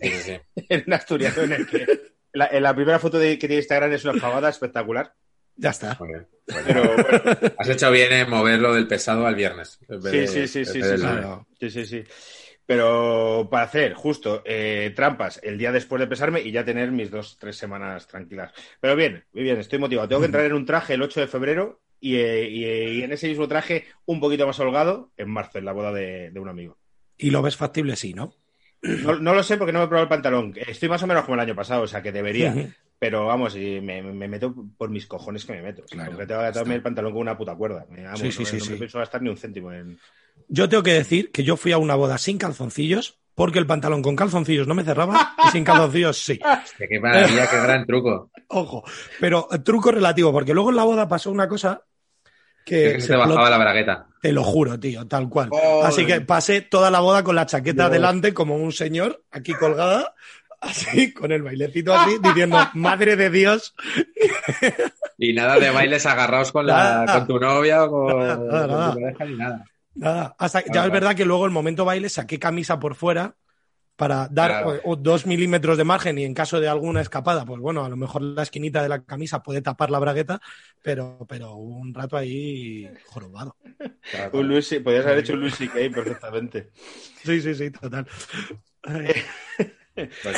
[0.00, 0.40] Sí, sí, sí.
[0.68, 1.86] en un asturiano en el que.
[2.32, 5.14] La, en la primera foto de, que tiene Instagram es una pavada espectacular.
[5.56, 5.96] Ya está.
[6.46, 9.78] Pero bueno, Has hecho bien en moverlo del pesado al viernes.
[9.88, 10.96] Sí, de- sí, sí, sí, sí.
[11.60, 12.04] Sí, sí, sí.
[12.66, 17.10] Pero para hacer justo eh, trampas el día después de pesarme y ya tener mis
[17.10, 18.52] dos, tres semanas tranquilas.
[18.80, 20.08] Pero bien, muy bien, estoy motivado.
[20.08, 23.02] Tengo que entrar en un traje el 8 de febrero y, eh, y, eh, y
[23.02, 26.40] en ese mismo traje un poquito más holgado en marzo, en la boda de, de
[26.40, 26.78] un amigo.
[27.18, 28.34] Y lo ves factible, sí, ¿no?
[28.84, 30.54] No, no lo sé porque no me he probado el pantalón.
[30.56, 32.54] Estoy más o menos como el año pasado, o sea que debería.
[32.98, 35.82] Pero vamos, y me, me meto por mis cojones que me meto.
[35.84, 37.86] O sea, Claro, porque tengo que atarme el pantalón con una puta cuerda.
[37.90, 39.98] Vamos, Sí, sí, no, sí, no me pienso gastar ni un céntimo en.
[40.48, 44.02] Yo tengo que decir que yo fui a una boda sin calzoncillos, porque el pantalón
[44.02, 46.38] con calzoncillos no me cerraba y sin calzoncillos sí.
[46.78, 48.30] Qué maravilla, qué gran truco.
[48.48, 48.84] Ojo.
[49.20, 51.82] Pero eh, truco relativo, porque luego en la boda pasó una cosa
[52.24, 53.50] Es que, que se se te bajaba explotó.
[53.50, 54.06] la bragueta.
[54.20, 55.50] Te lo juro, tío, tal cual.
[55.82, 57.92] Así que pasé toda la boda con la chaqueta Dios.
[57.92, 60.14] delante como un señor, aquí colgada,
[60.64, 63.74] así, con el bailecito así, diciendo, madre de Dios.
[65.18, 68.94] Y nada de bailes agarrados con, la, con tu novia o con, Nada, nada, con
[68.94, 69.64] tu pareja ni nada.
[69.94, 73.36] Nada, hasta ya Claro, es verdad que luego el momento baile saqué camisa por fuera
[73.96, 74.80] para dar Claro.
[74.84, 77.88] o- o dos milímetros de margen y en caso de alguna escapada, pues bueno, a
[77.88, 80.40] lo mejor la esquinita de la camisa puede tapar la bragueta,
[80.82, 83.56] pero, pero un rato ahí jorobado.
[84.10, 84.48] Claro, Un.
[84.48, 85.74] Luis, podrías haber hecho un Luis C.K.
[85.94, 86.70] perfectamente.
[87.22, 88.08] Sí, sí, sí, total.
[89.94, 90.36] Pues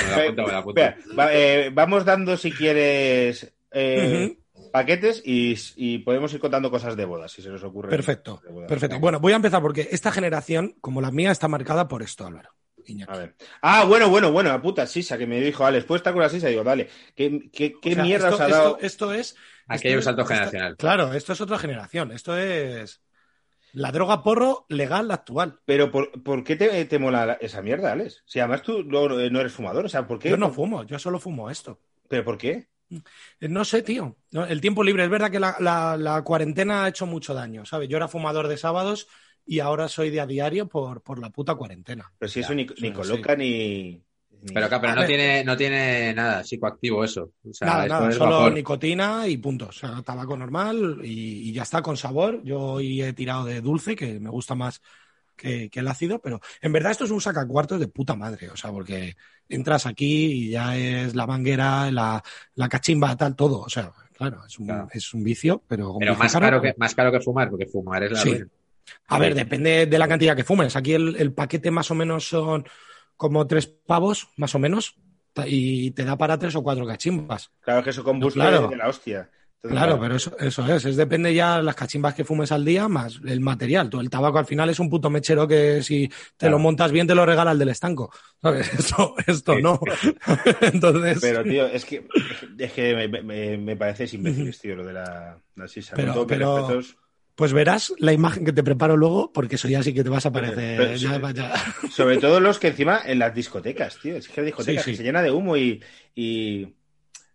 [1.32, 4.36] eh, vamos dando, si quieres, eh,
[4.72, 7.88] paquetes y, y podemos ir contando cosas de bodas, si se nos ocurre.
[7.90, 8.98] Perfecto, perfecto.
[8.98, 12.50] Bueno, voy a empezar porque esta generación, como la mía, está marcada por esto, Álvaro.
[12.88, 13.12] Iñaki.
[13.12, 13.34] A ver.
[13.62, 16.28] Ah, bueno, bueno, bueno, la puta sisa que me dijo Alex, ¿puedes estar con la
[16.28, 16.46] sisa?
[16.48, 18.78] Digo, dale, ¿qué, qué, qué O sea, mierda esto, os ha dado?
[18.80, 19.34] esto es.
[19.66, 20.76] Aquí esto hay un es- salto esto- generacional.
[20.76, 22.12] Claro, esto es otra generación.
[22.12, 23.00] Esto es
[23.76, 25.60] la droga porro legal actual.
[25.66, 28.22] Pero ¿por, por qué te, te mola la- esa mierda, Alex?
[28.26, 30.30] Si además tú no, no eres fumador, o sea, ¿por qué?
[30.30, 31.78] Yo no fumo, yo solo fumo esto.
[32.08, 32.68] ¿Pero por qué?
[33.40, 34.16] No sé, tío.
[34.32, 37.88] El tiempo libre, es verdad que la, la- la cuarentena ha hecho mucho daño, ¿sabes?
[37.88, 39.08] Yo era fumador de sábados
[39.44, 42.12] y ahora soy de a diario por, por la puta cuarentena.
[42.18, 42.92] Pero si eso ni, ni sí.
[42.92, 44.02] coloca ni...
[44.52, 45.08] Pero, claro, pero no ver.
[45.08, 47.32] tiene, no tiene nada psicoactivo eso.
[47.48, 48.52] O sea, nada, nada, es solo vapor.
[48.52, 49.66] nicotina y punto.
[49.68, 52.42] O sea, tabaco normal y, y ya está con sabor.
[52.44, 54.80] Yo hoy he tirado de dulce, que me gusta más
[55.36, 58.48] que, que el ácido, pero en verdad esto es un sacacuartos de puta madre.
[58.50, 59.16] O sea, porque
[59.48, 62.22] entras aquí y ya es la manguera, la,
[62.54, 63.60] la cachimba, tal, todo.
[63.60, 64.88] O sea, claro, es un, Claro.
[64.92, 68.12] es un vicio, pero, Pero más caro, que, más caro que fumar, porque fumar es
[68.12, 68.38] la Sí.
[69.08, 70.76] A ver, depende de la cantidad que fumes.
[70.76, 72.64] Aquí el, el paquete más o menos son
[73.16, 74.96] como tres pavos, más o menos,
[75.46, 77.50] y te da para tres o cuatro cachimbas.
[77.60, 78.68] Claro que eso combuste Claro.
[78.68, 79.30] de la hostia.
[79.62, 80.84] Entonces, Claro, pero eso, eso es.
[80.84, 83.90] Es depende ya las cachimbas que fumes al día más el material.
[83.90, 86.52] Tú, el tabaco al final es un puto mechero que si te Claro.
[86.52, 88.12] lo montas bien te lo regala el del estanco.
[88.42, 88.72] ¿Sabes?
[88.74, 89.80] Esto, esto no.
[90.60, 91.18] Entonces.
[91.20, 92.06] Pero, tío, es que,
[92.58, 95.94] es que me, me- me parece imbéciles, tío, lo de la, la sisa.
[95.96, 96.96] Pero- Con pero- respetos.
[97.36, 100.24] Pues verás la imagen que te preparo luego, porque eso ya sí que te vas
[100.26, 100.78] a parecer.
[100.78, 101.52] Pero- ya, vaya.
[101.90, 104.16] Sobre todo los que encima en las discotecas, tío.
[104.16, 104.96] Es que la discoteca Sí, sí.
[104.96, 105.82] se llena de humo y.
[106.14, 106.74] y...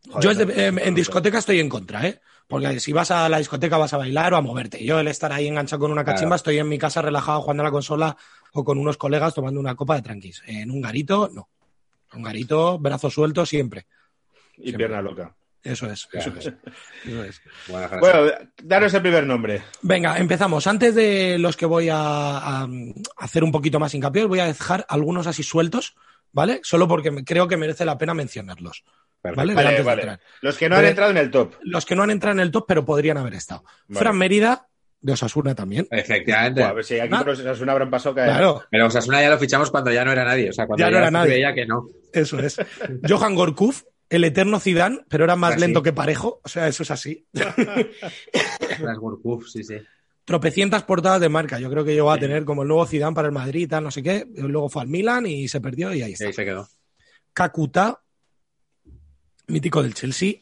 [0.10, 2.20] Joder, Yo no, em, no, en no, discoteca estoy en contra, ¿eh?
[2.48, 4.84] Porque si vas a la discoteca vas a bailar o a moverte.
[4.84, 6.36] Yo el estar ahí enganchado con una cachimba, Claro.
[6.38, 8.18] estoy en mi casa relajado jugando a la consola
[8.54, 10.42] o con unos colegas tomando una copa de tranquis.
[10.48, 11.48] En un garito, no.
[12.14, 13.86] Un garito, brazo suelto siempre.
[14.58, 15.34] Y pierna loca.
[15.64, 16.48] Eso es, eso es.
[17.06, 17.42] Eso es.
[18.00, 18.32] Bueno,
[18.64, 19.62] daros el primer nombre.
[19.82, 20.66] Venga, empezamos.
[20.68, 22.68] Antes de los que voy a,
[23.18, 25.96] hacer un poquito más hincapié, os voy a dejar algunos así sueltos,
[26.32, 26.60] ¿vale?
[26.64, 28.84] Solo porque creo que merece la pena mencionarlos.
[29.24, 29.54] ¿Vale?
[30.42, 31.54] Los que no han entrado en el top.
[31.62, 33.64] Los que no han entrado en el top, pero podrían haber estado.
[33.88, 34.00] Vale.
[34.00, 34.68] Fran Mérida,
[35.00, 35.88] de Osasuna también.
[35.92, 36.74] Efectivamente.
[36.74, 37.20] Ver si aquí Ah.
[37.20, 38.24] por Osasuna habrán pasado que.
[38.24, 40.50] Claro, Pero Osasuna ya lo fichamos cuando ya no era nadie.
[40.50, 41.34] O sea, cuando Ya no era nadie.
[41.34, 41.86] veía que no.
[42.14, 42.58] eso es.
[43.08, 45.62] Johan Gorkuf, el eterno Zidane, pero era más Así.
[45.62, 46.42] lento que parejo.
[46.44, 47.26] O sea, eso es así.
[47.34, 48.98] Las
[49.48, 49.76] sí, sí.
[50.26, 51.60] Tropecientas portadas de marca.
[51.60, 53.86] Yo creo que llegó a tener como el nuevo Zidane para el Madrid y tal,
[53.86, 54.28] no sé qué.
[54.36, 56.26] Luego fue al Milan y se perdió y ahí está.
[56.26, 56.68] ahí se quedó.
[57.32, 58.02] Kakuta,
[59.48, 60.34] mítico del Chelsea.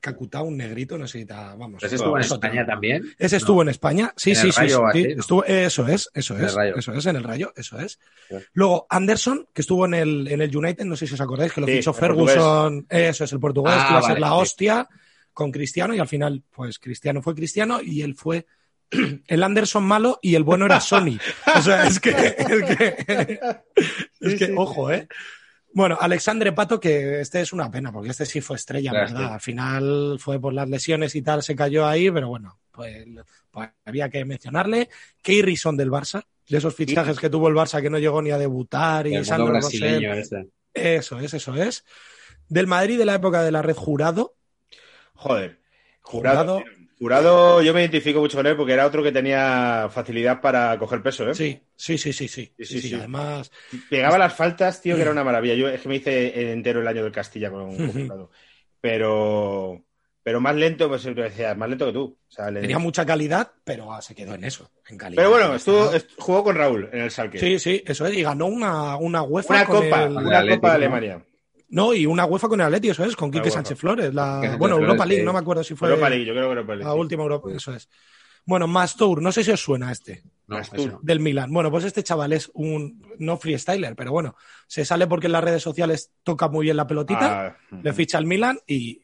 [0.00, 1.82] Kakuta, un negrito, no sé si te- vamos.
[1.82, 3.02] Ese estuvo en España también.
[3.18, 4.60] Ese estuvo en España, sí, En sí, el sí,
[5.18, 7.98] estuvo, eso es, eso es, eso es, en el Rayo, eso es.
[8.52, 11.60] Luego Anderson, que estuvo en el, en el United, no sé si os acordáis, que
[11.60, 14.34] lo Sí, fichó Ferguson, eso es, el portugués, Ah, que iba a ser la sí.
[14.36, 14.88] hostia
[15.32, 18.46] con Cristiano, y al final, pues Cristiano fue Cristiano y él fue
[19.26, 21.18] el Anderson malo y el bueno era Sony.
[21.56, 23.50] O sea, es que, es que,
[24.20, 25.08] es que, ojo, ¿eh?
[25.76, 29.28] Bueno, Alexandre Pato, que este es una pena, porque este sí fue estrella, Claro, ¿verdad?
[29.28, 29.34] sí.
[29.34, 33.04] Al final fue por las lesiones y tal, se cayó ahí, pero bueno, pues,
[33.50, 34.88] pues había que mencionarle.
[35.20, 38.30] Key Rison del Barça, de esos fichajes que tuvo el Barça que no llegó ni
[38.30, 40.48] a debutar, y Sandro brasileño este.
[40.72, 41.84] Eso es, eso es.
[42.48, 44.34] Del Madrid de la época de la red jurado.
[45.12, 45.60] Joder.
[46.00, 46.60] Jurado.
[46.60, 46.64] Jurado.
[46.98, 51.02] Jurado, yo me identifico mucho con él porque era otro que tenía facilidad para coger
[51.02, 51.34] peso, ¿eh?
[51.34, 52.46] Sí, sí, sí, sí, sí.
[52.46, 52.94] Sí, sí, sí, sí, sí.
[52.94, 53.50] Además,
[53.90, 55.54] Pegaba las faltas, tío, que era una maravilla.
[55.54, 58.30] Yo es que me hice entero el año del Castilla con, con Jurado.
[58.80, 59.84] Pero,
[60.22, 62.18] pero más lento, pues decía, más lento que tú.
[62.28, 65.18] O sea, le- tenía mucha calidad, pero ah, se quedó en eso, en calidad.
[65.22, 67.38] Pero bueno, estuvo, jugó con Raúl en el Salque.
[67.40, 68.16] Sí, sí, eso es.
[68.16, 70.84] Y ganó una, una UEFA una con copa, el- una copa de ¿no?
[70.84, 71.26] Alemania.
[71.68, 73.50] No, y una UEFA con el Atleti, eso es, con Quique.
[73.50, 74.14] Sánchez Flores.
[74.14, 75.26] La, Sánchez bueno, Europa League, sí.
[75.26, 76.84] no me acuerdo si fue Europa League, yo creo que Europa League.
[76.84, 76.98] la sí.
[76.98, 77.88] última Europa, eso es.
[78.44, 81.00] Bueno, Mastour, no sé si os suena este, No, no.
[81.02, 81.52] del Milan.
[81.52, 84.36] Bueno, pues este chaval es un, no freestyler, pero bueno,
[84.68, 88.18] se sale porque en las redes sociales toca muy bien la pelotita, Ah, le ficha
[88.18, 89.02] al Milan y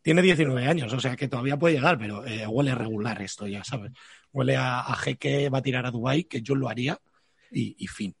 [0.00, 3.64] tiene 19 años, o sea que todavía puede llegar, pero eh, huele regular esto, ya
[3.64, 3.90] sabes.
[4.32, 6.96] Huele a, a jeque, va a tirar a Dubai que yo lo haría
[7.50, 8.14] y, y fin.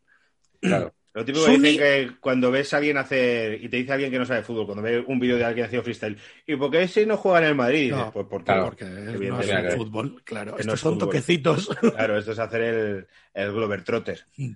[0.60, 0.92] Claro.
[1.18, 4.20] Lo típico que dicen que cuando ves a alguien hacer, y te dice alguien que
[4.20, 7.04] no sabe fútbol, cuando ve un vídeo de alguien haciendo freestyle, ¿y por qué ese
[7.06, 7.90] no juega en el Madrid?
[7.90, 8.66] No, pues porque, claro.
[8.66, 10.52] Porque no es fútbol, claro.
[10.52, 11.08] No Estos es son fútbol.
[11.08, 11.68] toquecitos.
[11.94, 14.24] claro, esto es hacer el, el Glover Trotter.
[14.36, 14.52] Mm.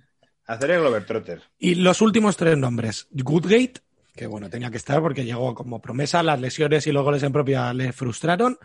[0.46, 1.42] Hacer el Glover Trotter.
[1.59, 3.09] Y los últimos tres nombres.
[3.11, 3.75] Goodgate,
[4.14, 7.33] que bueno, tenía que estar porque llegó como promesa, las lesiones y los goles en
[7.33, 8.57] propia le frustraron.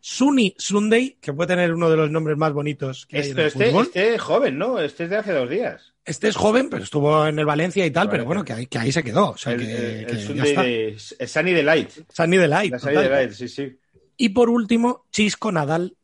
[0.00, 3.40] Sí, Sunday, que puede tener uno de los nombres más bonitos que hay en Este,
[3.42, 3.84] el este, fútbol.
[3.86, 4.78] este es joven, ¿no?
[4.78, 5.91] Este es de hace dos días.
[6.04, 8.18] Este es joven, pero estuvo en el Valencia y tal, Vale.
[8.18, 9.30] pero bueno, que ahí, que ahí se quedó.
[9.30, 10.62] O sea, el, que, el- que el ya Sunday está.
[10.62, 11.90] de, Sunny Delight.
[12.12, 12.72] Sunny Delight.
[12.72, 13.10] La Sunny total.
[13.10, 13.78] Delight, sí, sí.
[14.16, 15.96] Y por último, Chisco Nadal,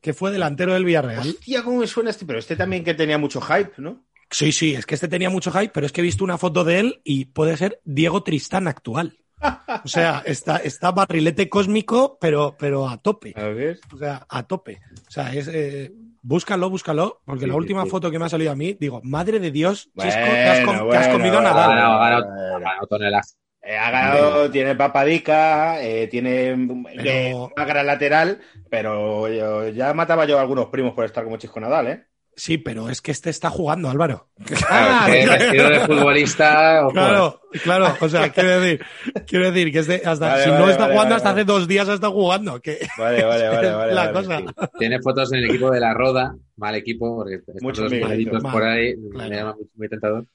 [0.00, 1.20] que fue delantero del Villarreal.
[1.28, 4.04] Hostia, cómo me suena este, pero este también que tenía mucho hype, ¿no?
[4.30, 6.64] Sí, sí, es que este tenía mucho hype, pero es que he visto una foto
[6.64, 9.18] de él y puede ser Diego Tristán actual.
[9.84, 13.34] O sea, está, está barrilete cósmico, pero, pero a tope.
[13.36, 13.78] A ver.
[13.94, 14.80] O sea, a tope.
[15.06, 15.92] O sea, es, eh,
[16.26, 17.90] búscalo, búscalo, porque Sí, la última sí.
[17.90, 20.90] foto que me ha salido a mí, digo, madre de Dios, Chisco, te, has com-
[20.90, 21.66] te has Bueno, comido bueno, Nadal.
[21.68, 21.82] bueno.
[21.82, 22.56] Ha ganado, Bueno.
[22.56, 23.38] ha ganado toneladas.
[23.62, 26.56] Eh, ha ganado, tiene papadica, eh, tiene
[26.96, 31.24] Pero- eh, una gran lateral, pero yo- ya mataba yo a algunos primos por estar
[31.24, 32.05] como Chisco Nadal, ¿eh?
[32.38, 34.28] Sí, pero es que este está jugando, Álvaro.
[34.44, 36.82] Claro, que vestido de futbolista.
[36.84, 36.92] ojo.
[36.92, 37.96] Claro, claro.
[37.98, 38.84] O sea, quiero decir,
[39.26, 41.40] quiero decir que este, hasta, Vale, si vale, no está vale, jugando, vale, hasta vale.
[41.40, 42.60] hace dos días está jugando.
[42.60, 43.94] Que Vale, vale, vale, vale.
[43.94, 44.12] la vale.
[44.12, 44.68] cosa.
[44.78, 47.92] Tiene fotos en el equipo de la Roda, mal equipo, porque están Mucho los
[48.52, 49.30] por ahí, claro.
[49.30, 50.26] me llama muy, muy tentador.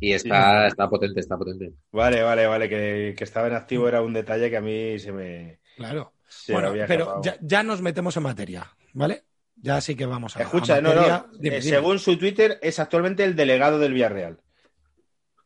[0.00, 1.72] Y está, está potente, está potente.
[1.92, 2.68] Vale, vale, vale.
[2.68, 5.60] Que, que estaba en activo era un detalle que a mí se me.
[5.76, 6.12] Claro.
[6.26, 9.25] se me bueno, había pero ya, ya nos metemos en materia, ¿vale?
[9.66, 10.42] Ya sí que vamos a.
[10.42, 11.26] Escucha, a no, materia.
[11.30, 11.38] no.
[11.38, 11.76] Dime, eh, dime.
[11.76, 14.38] según su Twitter, es actualmente el delegado del Villarreal.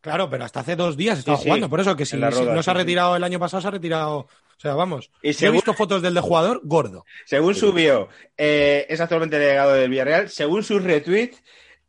[0.02, 1.48] Claro, pero hasta hace dos días estaba Sí, sí.
[1.48, 1.70] jugando.
[1.70, 4.18] Por eso que si, no se ha retirado el año pasado, se ha retirado.
[4.18, 4.28] O
[4.60, 5.10] sea, vamos.
[5.22, 7.04] Y He visto fotos del de jugador gordo.
[7.24, 10.28] Según su bio, eh, es actualmente delegado del Villarreal.
[10.28, 11.32] Según su retweet,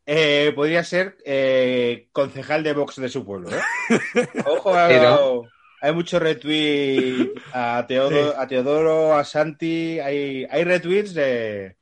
[0.06, 3.50] eh, podría ser eh, concejal de Vox de su pueblo.
[3.50, 3.60] ¿eh?
[4.46, 5.44] Ojo, Pero-
[5.82, 10.00] hay mucho retweet a Teodoro, a, Teodoro, a Santi.
[10.00, 11.76] Hay, hay retweets de.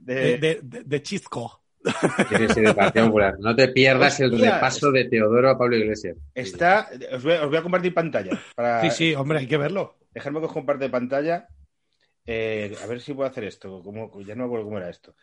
[0.00, 1.58] De- De, de, de- de Chisco.
[1.82, 3.36] Sí, sí, de Partido Popular.
[3.38, 6.16] No te pierdas el repaso de Teodoro a Pablo Iglesias.
[6.34, 6.90] Está.
[7.12, 8.38] Os voy, os voy a compartir pantalla.
[8.54, 9.98] Para, Sí, sí, hombre, hay que verlo.
[10.10, 11.48] Dejadme que os comparte pantalla.
[12.26, 13.82] Eh, a ver si puedo hacer esto.
[13.82, 15.14] ¿Cómo- ya no me acuerdo cómo era esto.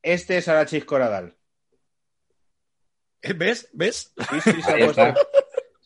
[0.00, 1.34] Este es Arachis Coradal.
[3.36, 3.68] ¿Ves?
[3.72, 4.12] ¿Ves?
[4.30, 5.14] Sí, sí, se ha puesto.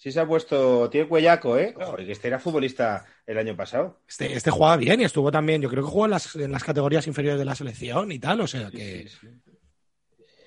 [0.09, 0.89] Sí, se ha puesto.
[0.89, 1.75] Tiene cuellaco, ¿eh?
[1.97, 4.01] Que este era futbolista el año pasado.
[4.09, 5.61] Este, este jugaba bien y estuvo también.
[5.61, 8.41] Yo creo que jugó en las, en las categorías inferiores de la selección y tal.
[8.41, 9.07] O sea, que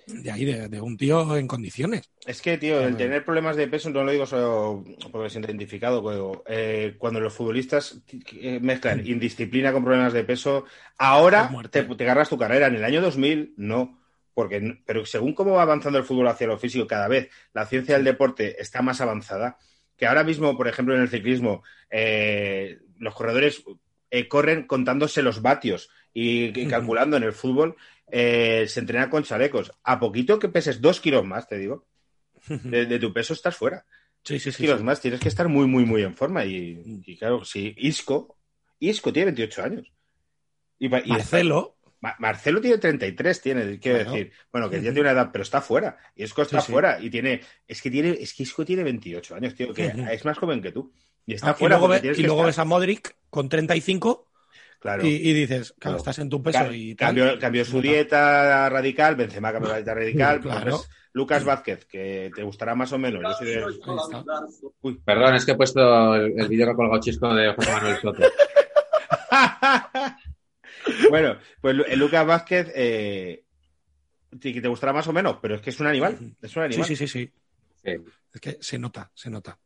[0.07, 2.09] de ahí, de, de un tío en condiciones.
[2.25, 6.03] Es que, tío, el tener problemas de peso, no lo digo solo porque ha identificado,
[6.03, 8.01] pero, eh, cuando los futbolistas
[8.33, 10.65] eh, mezclan indisciplina con problemas de peso,
[10.97, 12.65] ahora te, te agarras tu carrera.
[12.65, 14.00] En el año 2000, no.
[14.33, 17.95] Porque, pero según cómo va avanzando el fútbol hacia lo físico, cada vez la ciencia
[17.95, 19.57] del deporte está más avanzada.
[19.97, 23.63] Que ahora mismo, por ejemplo, en el ciclismo, eh, los corredores
[24.09, 27.75] eh, corren contándose los vatios y, calculando en el fútbol,
[28.07, 29.71] eh, se entrena con chalecos.
[29.83, 31.85] A poquito que peses dos kilos más, te digo,
[32.47, 33.85] de, de tu peso estás fuera.
[34.23, 34.63] Sí, sí, sí.
[34.63, 34.83] kilos sí.
[34.83, 36.45] más, tienes que estar muy, muy, muy en forma.
[36.45, 38.37] Y, y claro, sí, Isco,
[38.79, 39.93] Isco tiene 28 años.
[40.79, 41.77] Y, pa- y- Marcelo.
[42.01, 44.31] Ma- Marcelo tiene 33, tiene, quiero decir.
[44.51, 45.97] Bueno, que ya tiene una edad, pero está fuera.
[46.15, 46.71] Y Isco está Sí, sí.
[46.73, 46.99] fuera.
[46.99, 50.37] Y tiene, es que tiene, es que Isco tiene 28 años, tío, que es más
[50.37, 50.91] joven que tú.
[51.25, 54.27] Y está Ah, y fuera luego, porque ve- y luego ves a Modric con 35
[54.79, 55.05] Claro.
[55.05, 55.97] y, y dices, claro, Claro.
[55.97, 57.07] estás en tu peso Ca- y tal.
[57.09, 60.39] cambió, cambió su dieta radical, Benzema cambió la dieta radical.
[60.41, 60.71] Claro.
[60.77, 63.21] pues, Lucas Vázquez, que te gustará más o menos.
[63.21, 64.23] Yo soy de- Ahí está.
[65.05, 67.97] Perdón, es que he puesto el, el vídeo que ha colgado Chisco de José Manuel
[68.01, 68.23] Soto.
[71.09, 73.43] bueno, pues el Lucas Vázquez, eh,
[74.39, 76.17] que te gustará más o menos, pero es que es un animal.
[76.41, 76.87] Es un Sí, animal.
[76.87, 77.31] sí, sí, sí.
[77.83, 77.91] Sí.
[78.33, 79.57] Es que se nota, se nota.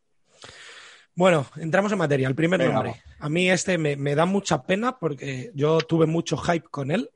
[1.13, 2.27] Bueno, entramos en materia.
[2.27, 3.01] El primer Venga, nombre.
[3.19, 7.09] A mí este me, me da mucha pena porque yo tuve mucho hype con él,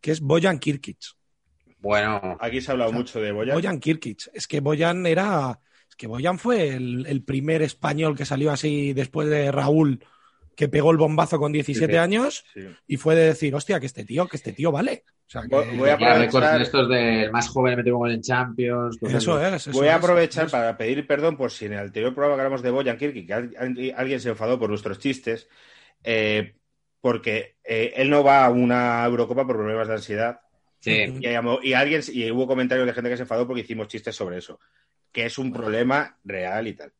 [0.00, 0.98] que es Boyan Kirkic.
[1.78, 3.54] Bueno, Aquí se ha hablado mucho de Boyan.
[3.56, 4.30] Boyan Kirkic.
[4.32, 5.58] Es que Boyan era.
[5.88, 10.04] Es que Boyan fue el, el primer español que salió así después de Raúl,
[10.56, 11.98] que pegó el bombazo con 17 Sí, sí.
[11.98, 12.60] años Sí.
[12.86, 15.04] y fue de decir, hostia, que este tío, que este tío vale.
[15.26, 18.98] O sea, que- Voy- a aprovechar- estos del más joven gol en Champions.
[19.02, 19.54] Eso es.
[19.66, 22.36] eso Voy a es, aprovechar eso para pedir perdón por si en el anterior programa
[22.36, 25.48] que hablamos de Boyan Kirki, que al- al- alguien se enfadó por nuestros chistes,
[26.04, 26.54] eh,
[27.00, 30.40] porque eh, él no va a una Eurocopa por problemas de ansiedad.
[30.80, 30.90] Sí.
[31.20, 34.14] Y, hay- y alguien y hubo comentarios de gente que se enfadó porque hicimos chistes
[34.14, 34.60] sobre eso,
[35.10, 36.92] que es un problema real y tal.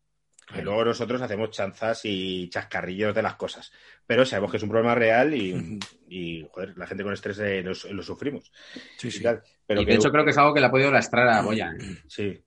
[0.46, 0.64] Que Claro.
[0.64, 3.72] luego nosotros hacemos chanzas y chascarrillos de las cosas.
[4.06, 5.78] Pero sabemos que es un problema real y,
[6.08, 8.52] y, joder, la gente con estrés eh, lo, lo sufrimos.
[8.98, 9.22] Sí, y sí.
[9.22, 9.42] tal.
[9.66, 11.40] Pero y que- de hecho creo que es algo que le ha podido lastrar a
[11.42, 11.80] Boyan.
[11.80, 11.96] ¿eh?
[12.08, 12.38] sí.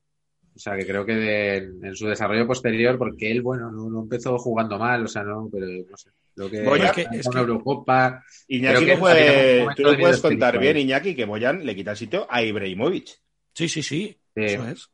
[0.56, 4.02] O sea, que creo que de- en su desarrollo posterior, porque él, bueno, no, no
[4.02, 6.10] empezó jugando mal, o sea, no, pero no sé.
[6.36, 8.24] Creo que Boyan- Es que- es que- Eurocopa.
[8.48, 11.92] Iñaki que lo puede- tú lo de puedes contar bien, Iñaki, que Boyan le quita
[11.92, 13.08] el sitio a Ibrahimovic.
[13.54, 14.18] Sí, sí, sí.
[14.36, 14.44] Sí.
[14.44, 14.90] Eso es.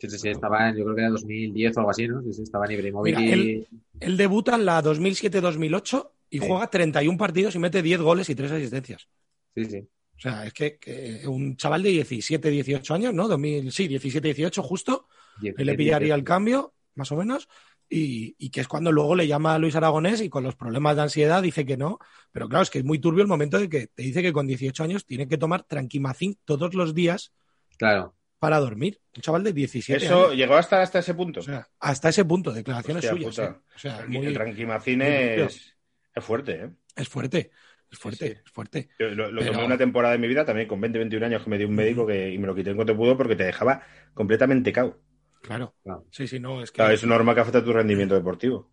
[0.00, 2.22] Sí, sí, sí, estaba yo creo que era 2010 o algo así, ¿no?
[2.22, 3.66] Sí, sí, estaba en Ibrahimovic Mira, y...
[4.00, 6.46] Él debuta en la 2007-2008 y Sí.
[6.46, 9.08] juega 31 partidos y mete 10 goles y 3 asistencias.
[9.54, 9.78] Sí, sí.
[10.16, 13.28] O sea, es que, que un chaval de 17, 18 años, ¿no?
[13.28, 15.06] 2000, sí, 17, 18 justo.
[15.42, 17.48] Él le pillaría el cambio, más o menos.
[17.88, 20.94] Y, y que es cuando luego le llama a Luis Aragonés y con los problemas
[20.96, 21.98] de ansiedad dice que no.
[22.32, 24.46] Pero claro, es que es muy turbio el momento de que te dice que con
[24.46, 27.32] 18 años tiene que tomar tranquimacín todos los días
[27.78, 28.14] Claro.
[28.40, 28.98] Para dormir.
[29.14, 30.36] Un chaval de 17 Eso años.
[30.36, 31.38] llegó hasta, hasta ese punto.
[31.40, 33.38] O sea, hasta ese punto, declaraciones Hostia suyas.
[33.38, 33.54] ¿eh?
[33.76, 35.76] O sea, Tranqui- muy- el Tranquimacín es,
[36.14, 36.70] es fuerte, ¿eh?
[36.96, 37.52] es fuerte.
[37.92, 38.40] Es fuerte, Sí, sí.
[38.44, 38.88] es fuerte.
[39.00, 41.42] Yo lo, lo Pero- tomé una temporada de mi vida también con 20, 21 años
[41.42, 43.44] que me dio un médico que, y me lo quité en cuanto pudo porque te
[43.44, 43.82] dejaba
[44.14, 44.96] completamente cao.
[45.42, 45.74] Claro.
[45.82, 46.06] Claro.
[46.10, 46.76] Sí, sí, no, es que.
[46.76, 48.70] Claro, es normal que afecte a tu rendimiento deportivo.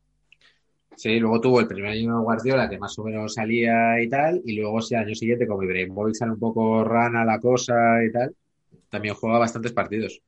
[0.96, 4.42] Sí, luego tuvo el primer año de Guardiola, que más o menos salía y tal,
[4.46, 7.74] y luego sí, al año siguiente, como Ibrahimovic sale un poco rana la cosa
[8.08, 8.36] y tal,
[8.90, 10.22] también juega bastantes partidos.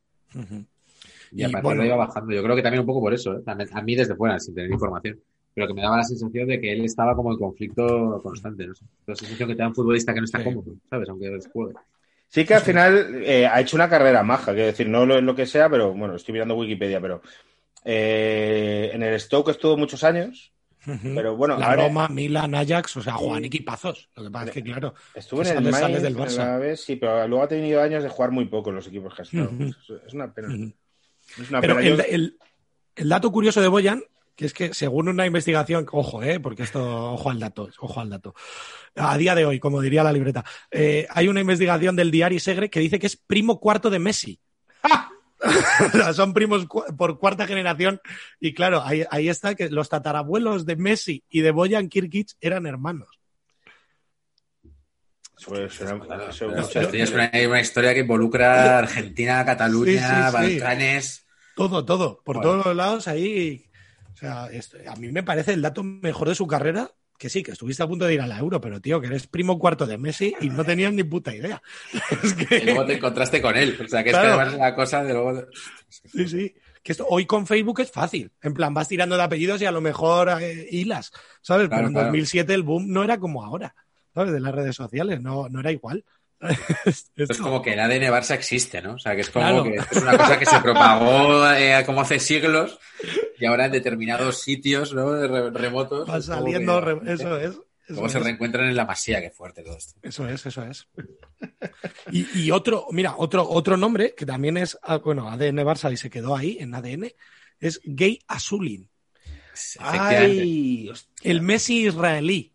[1.31, 1.81] Y, a partir bueno.
[1.81, 2.33] de ahí va bajando.
[2.33, 3.43] Yo creo que también un poco por eso, ¿eh?
[3.45, 5.19] A mí desde fuera, sin tener información.
[5.53, 8.73] Pero que me daba la sensación de que él estaba como en conflicto constante, no.
[9.05, 10.43] La sensación que te da un futbolista que no está Sí.
[10.45, 11.09] cómodo, ¿sabes?
[11.09, 11.73] Aunque juegue.
[12.27, 15.35] Sí que al final eh, ha hecho una carrera maja, quiero decir, no lo, lo
[15.35, 17.21] que sea, pero bueno, estoy mirando Wikipedia, pero
[17.83, 20.51] eh, en el Stoke estuvo muchos años,
[20.85, 24.09] Pero bueno, la ahora Roma, Milan, Ajax, o sea, juegan equipazos.
[24.15, 26.77] Lo que pasa es que, claro, estuvo en que el Mainz, del en la B,
[26.77, 29.25] sí, pero luego ha tenido años de jugar muy poco en los equipos que ha
[29.25, 29.49] estado.
[29.51, 29.63] Ujú.
[29.65, 30.47] Es- Es una pena.
[31.37, 31.87] Es una Pero pena.
[31.87, 32.37] el, el-
[32.95, 34.01] el dato curioso de Boyan,
[34.35, 38.09] que es que según una investigación, ojo, eh, porque esto, ojo al dato, ojo al
[38.09, 38.33] dato.
[38.95, 42.69] A día de hoy, como diría la libreta, eh, hay una investigación del diario Segre
[42.69, 44.39] que dice que es primo cuarto de Messi.
[44.81, 45.09] Sea,
[46.13, 48.01] son primos cu- por cuarta generación.
[48.39, 52.65] Y claro, ahí, ahí está que los tatarabuelos de Messi y de Boyan Kirkic eran
[52.65, 53.07] hermanos.
[55.37, 58.79] Suena- suena- Claro, eso- pero muchas- esto ya es una, una historia que involucra a
[58.79, 59.91] Argentina, Cataluña,
[60.31, 60.59] Sí, sí, sí.
[60.59, 61.25] Balcanes.
[61.55, 62.51] Todo, todo, por Bueno.
[62.51, 63.65] todos los lados ahí.
[64.13, 67.43] O sea, esto- a mí me parece el dato mejor de su carrera, que sí,
[67.43, 69.85] que estuviste a punto de ir a la Euro, pero tío, que eres primo cuarto
[69.85, 71.61] de Messi y no tenías ni puta idea.
[72.23, 73.77] Es Y que, luego te encontraste con él.
[73.83, 74.29] O sea, que es Claro.
[74.29, 75.43] que además es la cosa de luego.
[75.89, 76.55] sí, sí.
[76.81, 78.31] Que esto, hoy con Facebook es fácil.
[78.41, 81.67] En plan, vas tirando de apellidos y a lo mejor eh, hilas, ¿sabes?
[81.67, 82.07] Claro, pero en claro.
[82.07, 83.75] 2007 el boom no era como ahora,
[84.15, 84.31] ¿sabes?
[84.31, 86.05] De las redes sociales, no, no era igual.
[86.85, 88.93] Es Esto- como que el ADN Barça existe, ¿no?
[88.93, 89.63] O sea, que es como Claro.
[89.63, 92.79] que es una cosa que se propagó eh, como hace siglos
[93.37, 95.13] y ahora en determinados sitios ¿no?
[95.27, 96.09] Re- remotos.
[96.09, 97.59] va saliendo, que- re- eso es.
[97.89, 99.99] Luego se reencuentran en la masía, qué fuerte todo esto.
[100.03, 100.87] Eso es, eso es.
[102.11, 105.97] Y, y otro, mira, otro, otro nombre que también es, ah, bueno, ADN Barça y
[105.97, 107.11] se quedó ahí en ADN,
[107.59, 108.89] es Gay Azulin.
[109.79, 110.91] Ay,
[111.23, 112.53] el Messi israelí.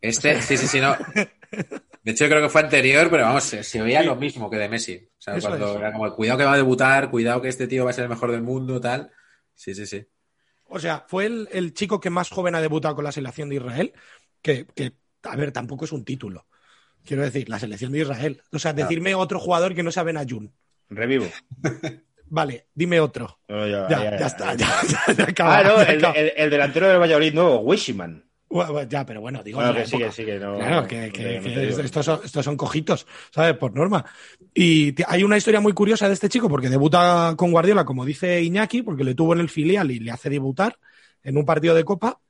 [0.00, 0.96] Este, sí, sí, sí, no.
[2.02, 4.56] De hecho, yo creo que fue anterior, pero vamos, se, se veía lo mismo que
[4.56, 4.96] de Messi.
[5.18, 5.76] O sea, Eso cuando es.
[5.78, 8.10] era como, cuidado que va a debutar, cuidado que este tío va a ser el
[8.10, 9.10] mejor del mundo, tal.
[9.54, 10.06] Sí, sí, sí.
[10.64, 13.56] O sea, fue el, el chico que más joven ha debutado con la selección de
[13.56, 13.92] Israel,
[14.40, 14.92] que, que,
[15.24, 16.46] a ver, tampoco es un título.
[17.04, 18.42] Quiero decir, la selección de Israel.
[18.52, 20.54] O sea, decirme otro jugador que no sea Benayoun.
[20.88, 21.26] Revivo.
[22.32, 23.40] Vale, dime otro.
[23.48, 24.68] No, ya, Ya, ya, ya, ya, está, ya.
[25.28, 25.80] acaba, Ah, no,
[26.14, 28.29] el- el delantero del Valladolid nuevo, Wishiman.
[28.50, 29.58] Bueno, Ya, pero bueno, digo.
[29.58, 30.58] Bueno, que sí, que sí, que no.
[30.58, 33.56] Claro, que, no estos, son, estos son cojitos, ¿sabes?
[33.56, 34.04] Por norma.
[34.52, 38.42] Y hay una historia muy curiosa de este chico porque debuta con Guardiola, como dice
[38.42, 40.76] Iñaki, porque le tuvo en el filial y le hace debutar
[41.22, 42.20] en un partido de Copa.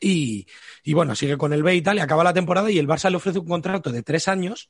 [0.00, 0.48] Y,
[0.82, 3.08] y bueno, sigue con el B y tal, y acaba la temporada y el Barça
[3.08, 4.68] le ofrece un contrato de tres años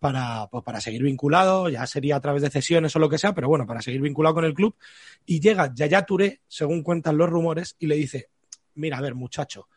[0.00, 3.34] para, pues, para seguir vinculado, ya sería a través de cesiones o lo que sea,
[3.34, 4.74] pero bueno, para seguir vinculado con el club.
[5.26, 8.30] Y llega Yaya Touré, según cuentan los rumores, y le dice,
[8.74, 9.68] mira, a ver, muchacho,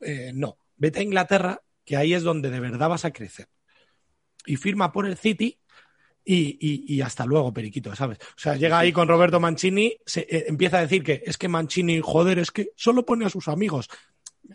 [0.00, 3.48] eh, no, vete a Inglaterra, que ahí es donde de verdad vas a crecer.
[4.46, 5.58] Y firma por el City
[6.26, 8.18] y, hasta luego, Periquito, ¿sabes?
[8.18, 11.48] O sea, llega ahí con Roberto Mancini, se, eh, empieza a decir que es que
[11.48, 13.88] Mancini, joder, es que solo pone a sus amigos.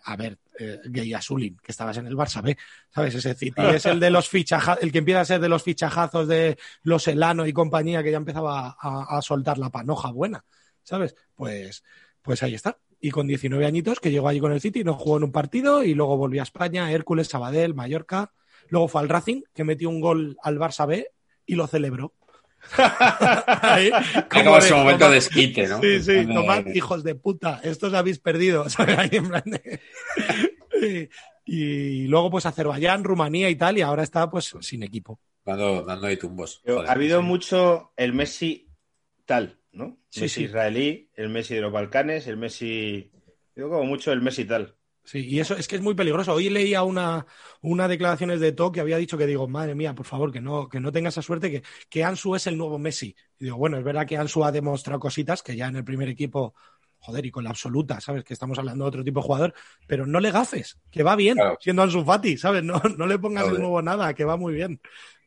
[0.03, 2.57] A ver, eh, Gay Azulin, que estabas en el Barça B,
[2.93, 3.15] ¿sabes?
[3.15, 6.27] Ese City es el de los fichajazos, el que empieza a ser de los fichajazos
[6.27, 10.43] de los Elano y compañía, que ya empezaba a, a soltar la panoja buena,
[10.83, 11.15] ¿sabes?
[11.35, 11.83] Pues,
[12.21, 12.77] pues ahí está.
[13.01, 15.83] Y con 19 añitos, que llegó allí con el City, no jugó en un partido
[15.83, 18.31] y luego volvió a España, Hércules, Sabadell, Mallorca.
[18.67, 21.07] Luego fue al Racing, que metió un gol al Barça B
[21.45, 22.13] y lo celebró.
[22.77, 23.89] Ahí,
[24.29, 25.81] como de- su momento toma- de esquite, ¿no?
[25.81, 28.67] Sí, sí, tomad, hijos de puta, estos habéis perdido.
[28.69, 28.97] ¿sabes?
[28.97, 29.79] Ahí en plan de-
[31.45, 35.19] y, y luego pues Azerbaiyán, Rumanía y tal, y ahora está pues sin equipo.
[35.45, 36.61] Dando, dando ahí tumbos.
[36.65, 37.25] Joder, ha habido sí.
[37.25, 38.67] mucho el Messi
[39.25, 39.57] tal.
[40.09, 40.45] Sí, Messi sí.
[40.45, 43.11] israelí, el Messi de los Balcanes, el Messi.
[43.55, 44.75] Digo como mucho el Messi tal.
[45.03, 46.33] Sí, y eso es que es muy peligroso.
[46.33, 47.25] Hoy leía una,
[47.61, 50.69] una declaraciones de To que había dicho que digo, madre mía, por favor, que no,
[50.69, 53.15] que no tenga esa suerte, que, que Ansu es el nuevo Messi.
[53.39, 56.09] Y digo, bueno, es verdad que Ansu ha demostrado cositas que ya en el primer
[56.09, 56.53] equipo,
[56.99, 58.23] joder, y con la absoluta, ¿sabes?
[58.23, 59.53] Que estamos hablando de otro tipo de jugador,
[59.87, 61.57] pero no le gafes, que va bien, Claro.
[61.61, 62.63] siendo Ansu Fati, ¿sabes?
[62.63, 64.79] No, no le pongas el nuevo nada, que va muy bien.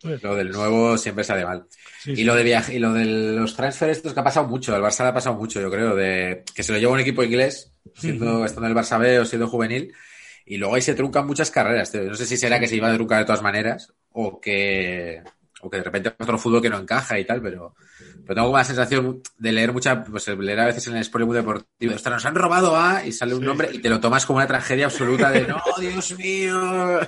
[0.03, 1.65] Lo del nuevo siempre sale mal.
[2.01, 2.25] Sí, Y sí.
[2.25, 5.03] lo de viaje, y lo de los transferes, estos que ha pasado mucho, al Barça
[5.05, 8.45] le ha pasado mucho, yo creo, de que se lo lleva un equipo inglés, siendo,
[8.45, 9.93] estando en el Barça B o siendo juvenil,
[10.45, 11.93] y luego ahí se truncan muchas carreras.
[11.93, 12.03] tío.
[12.03, 15.23] No sé si será que se iba a truncar de todas maneras, o que,
[15.65, 17.75] o que de repente otro fútbol que no encaja y tal, pero,
[18.27, 21.95] pero tengo la sensación de leer mucha, pues leer a veces en el muy deportivo,
[21.95, 24.49] ostras, nos han robado a, y sale un nombre, y te lo tomas como una
[24.49, 27.01] tragedia absoluta de, no, Dios mío,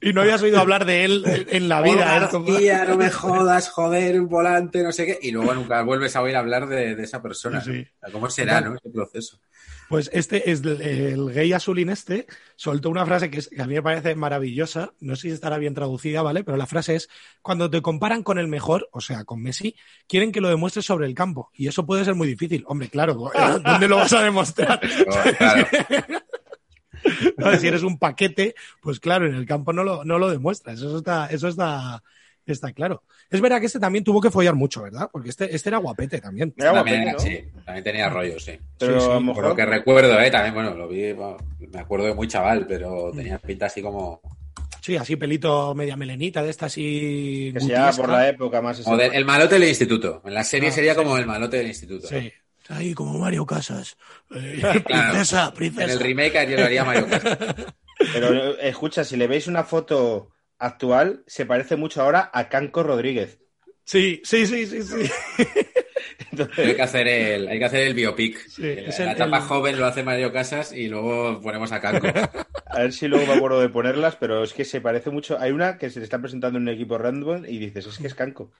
[0.00, 2.24] Y no habías oído hablar de él en la vida.
[2.24, 2.28] ¿eh?
[2.30, 5.18] Como- no me jodas, joder, un volante, no sé qué.
[5.20, 7.60] Y luego nunca vuelves a oír hablar de, de esa persona.
[7.60, 7.88] Sí, sí.
[8.02, 8.12] ¿no?
[8.12, 8.76] ¿Cómo será, no?
[8.76, 9.40] Ese proceso.
[9.88, 12.26] Pues este es el, el gay azulín este,
[12.56, 15.58] soltó una frase que, es- que a mí me parece maravillosa, no sé si estará
[15.58, 16.42] bien traducida, ¿vale?
[16.42, 17.08] Pero la frase es,
[17.40, 19.76] cuando te comparan con el mejor, o sea, con Messi,
[20.08, 21.50] quieren que lo demuestres sobre el campo.
[21.54, 22.64] Y eso puede ser muy difícil.
[22.66, 23.30] Hombre, claro,
[23.64, 24.80] ¿dónde lo vas a demostrar?
[25.38, 25.66] Claro.
[27.36, 30.78] No, si eres un paquete, pues claro, en el campo no lo, no lo demuestras.
[30.78, 32.02] Eso está, eso está,
[32.52, 33.02] está claro.
[33.30, 35.08] Es verdad que este también tuvo que follar mucho, ¿verdad?
[35.12, 36.54] Porque este, este era guapete también.
[36.56, 37.50] Era También, guapete, era- ¿no?
[37.52, 38.58] sí, también tenía rollo, sí.
[38.78, 40.30] Pero Sí, sí, a lo Por lo que recuerdo, ¿eh?
[40.30, 41.36] También, bueno, lo vi, bueno,
[41.72, 44.20] me acuerdo de muy chaval, pero tenía pinta así como...
[44.80, 47.50] Sí, así pelito media melenita de esta así.
[47.52, 48.80] Que se llama por la época más.
[48.82, 50.22] como de- el malote del instituto.
[50.24, 50.98] En la serie Ah, sería sí.
[50.98, 52.06] como el malote del instituto.
[52.06, 52.32] Sí.
[52.68, 53.96] Ahí como Mario Casas.
[54.34, 54.82] Eh, Claro.
[54.84, 55.92] princesa, En princesa.
[55.92, 57.38] el remake yo lo haría Mario Casas.
[58.12, 62.82] Pero eh, escucha, si le veis una foto actual, se parece mucho ahora a Canco
[62.82, 63.38] Rodríguez.
[63.84, 65.10] Sí, sí, sí, sí, sí.
[66.32, 68.38] Entonces, Hay que hacer el, hay que hacer el biopic.
[68.48, 72.08] Sí, la etapa el- joven lo hace Mario Casas y luego ponemos a Canco.
[72.66, 75.38] a ver si luego me acuerdo de ponerlas, pero es que se parece mucho.
[75.38, 78.06] Hay una que se le está presentando en un equipo random y dices, es que
[78.06, 78.50] es Canco.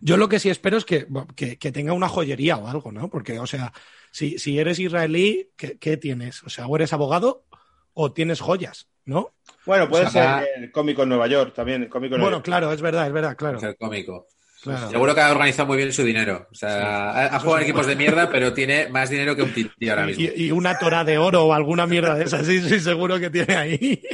[0.00, 1.06] Yo lo que sí espero es que,
[1.36, 3.08] que, que tenga una joyería o algo, ¿no?
[3.08, 3.72] Porque, o sea,
[4.10, 6.42] si, si eres israelí, ¿qué, qué tienes?
[6.42, 7.46] O sea, o eres abogado
[7.94, 9.32] o tienes joyas, ¿no?
[9.66, 11.82] Bueno, puede O sea, ser el cómico en Nueva York también.
[11.82, 13.58] El cómico en Bueno, Nueva claro, es verdad, es verdad, claro.
[13.58, 14.28] ser cómico.
[14.62, 14.88] claro.
[14.88, 16.46] Seguro que ha organizado muy bien su dinero.
[16.50, 19.52] O sea, ha, ha jugado en equipos de mierda, pero tiene más dinero que un
[19.52, 20.22] tío ahora mismo.
[20.22, 23.30] Y, y una tora de oro o alguna mierda de esas, sí, sí, seguro que
[23.30, 24.00] tiene ahí.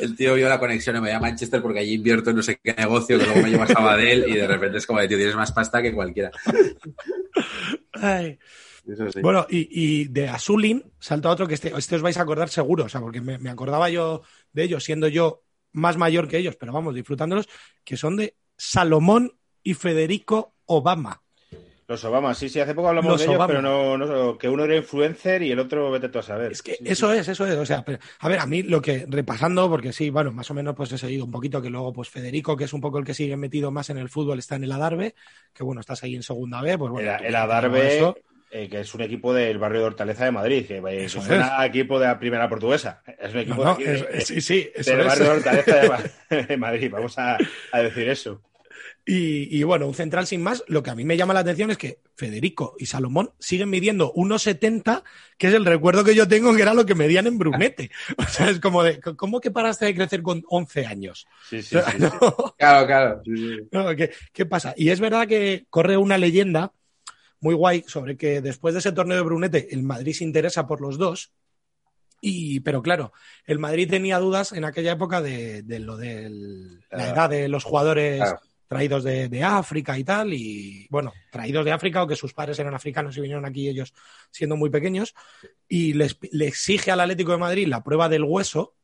[0.00, 2.42] El tío vio la conexión y me voy a Manchester porque allí invierto en no
[2.42, 5.06] sé qué negocio, que luego me lleva a Sabadell y de repente es como de
[5.06, 6.32] tío, tienes más pasta que cualquiera.
[7.92, 8.38] Ay.
[8.86, 9.20] Eso sí.
[9.20, 12.84] Bueno, y, y de Azulin salta otro que este, este os vais a acordar seguro,
[12.84, 14.22] o sea, porque me, me acordaba yo
[14.52, 17.48] de ellos, siendo yo más mayor que ellos, pero vamos, disfrutándolos,
[17.84, 19.32] que son de Salomón
[19.62, 21.20] y Federico Obama.
[21.86, 23.46] Los Obama, sí, sí, hace poco hablamos Los de ellos, Obama.
[23.46, 26.52] pero no, no, que uno era influencer y el otro vete tú a saber.
[26.52, 27.18] Es que Sí, eso sí.
[27.18, 27.56] es, eso es.
[27.56, 30.54] O sea, pero, a ver, a mí lo que, repasando, porque sí, bueno, más o
[30.54, 33.04] menos pues he seguido un poquito, que luego pues Federico, que es un poco el
[33.04, 35.14] que sigue metido más en el fútbol, está en el Adarve,
[35.52, 37.12] que bueno, estás ahí en segunda B, pues bueno.
[37.22, 38.14] el, Adarve.
[38.54, 41.66] Eh, que es un equipo del barrio de Hortaleza de Madrid, que, eh, suena a
[41.66, 43.02] equipo de la primera portuguesa.
[43.18, 45.06] Es un equipo no, de aquí, es- sí, sí, eso del es.
[45.06, 46.02] barrio de Hortaleza de, Ma-
[46.48, 47.36] de Madrid, vamos a,
[47.72, 48.40] a decir eso.
[49.06, 51.70] Y, y, bueno, un central sin más, lo que a mí me llama la atención
[51.70, 55.02] es que Federico y Salomón siguen midiendo 1,70,
[55.36, 57.90] que es el recuerdo que yo tengo que era lo que medían en Brunete.
[58.18, 61.26] O sea, es como de, ¿cómo que paraste de crecer con 11 años?
[61.50, 61.98] Sí, sí, O sea, sí,
[62.56, 63.22] Claro, claro.
[63.24, 63.68] Sí, sí.
[63.72, 64.74] no, ¿qué, qué pasa?
[64.76, 66.72] Y es verdad que corre una leyenda
[67.44, 70.80] muy guay sobre que después de ese torneo de Brunete, el Madrid se interesa por
[70.80, 71.30] los dos.
[72.22, 73.12] Y, pero claro,
[73.44, 76.30] el Madrid tenía dudas en aquella época de, de lo de
[76.90, 77.08] la Ah.
[77.10, 78.40] edad de los jugadores Claro.
[78.66, 82.58] traídos de, de África y tal, y bueno, traídos de África o que sus padres
[82.58, 83.92] eran africanos y vinieron aquí ellos
[84.30, 85.14] siendo muy pequeños,
[85.68, 88.74] y les, le exige al Atlético de Madrid la prueba del hueso,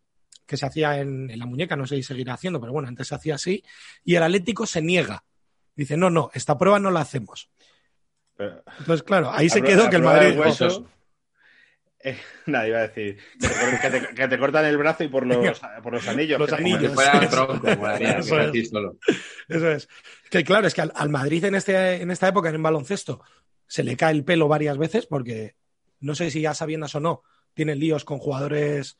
[0.45, 3.09] que se hacía en, en la muñeca, no sé si seguirá haciendo, pero bueno, antes
[3.09, 3.65] se hacía así,
[4.05, 5.25] y el Atlético se niega.
[5.75, 7.49] Dice, no, no, esta prueba no la hacemos.
[8.41, 10.39] Pero- Entonces, claro, ahí se quedó que el Madrid...
[10.39, 10.87] hueso,
[12.03, 12.17] eh,
[12.47, 16.09] nada, iba a decir que te, que cortan el brazo y por los, por los
[16.09, 16.39] anillos.
[16.39, 16.95] Los anillos.
[18.01, 18.41] Eso.
[18.41, 18.73] es.
[19.49, 19.89] Eso.
[20.31, 23.23] Que claro, es que al, al Madrid en, este, en esta época, en el baloncesto,
[23.67, 25.57] se le cae el pelo varias veces porque
[26.01, 27.23] no sé si ya sabiendas o no,
[27.53, 28.97] tienen líos con jugadores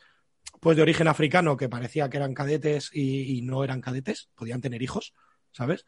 [0.61, 4.61] pues de origen africano que parecía que eran cadetes y, y no eran cadetes, podían
[4.61, 5.15] tener hijos,
[5.53, 5.87] ¿sabes?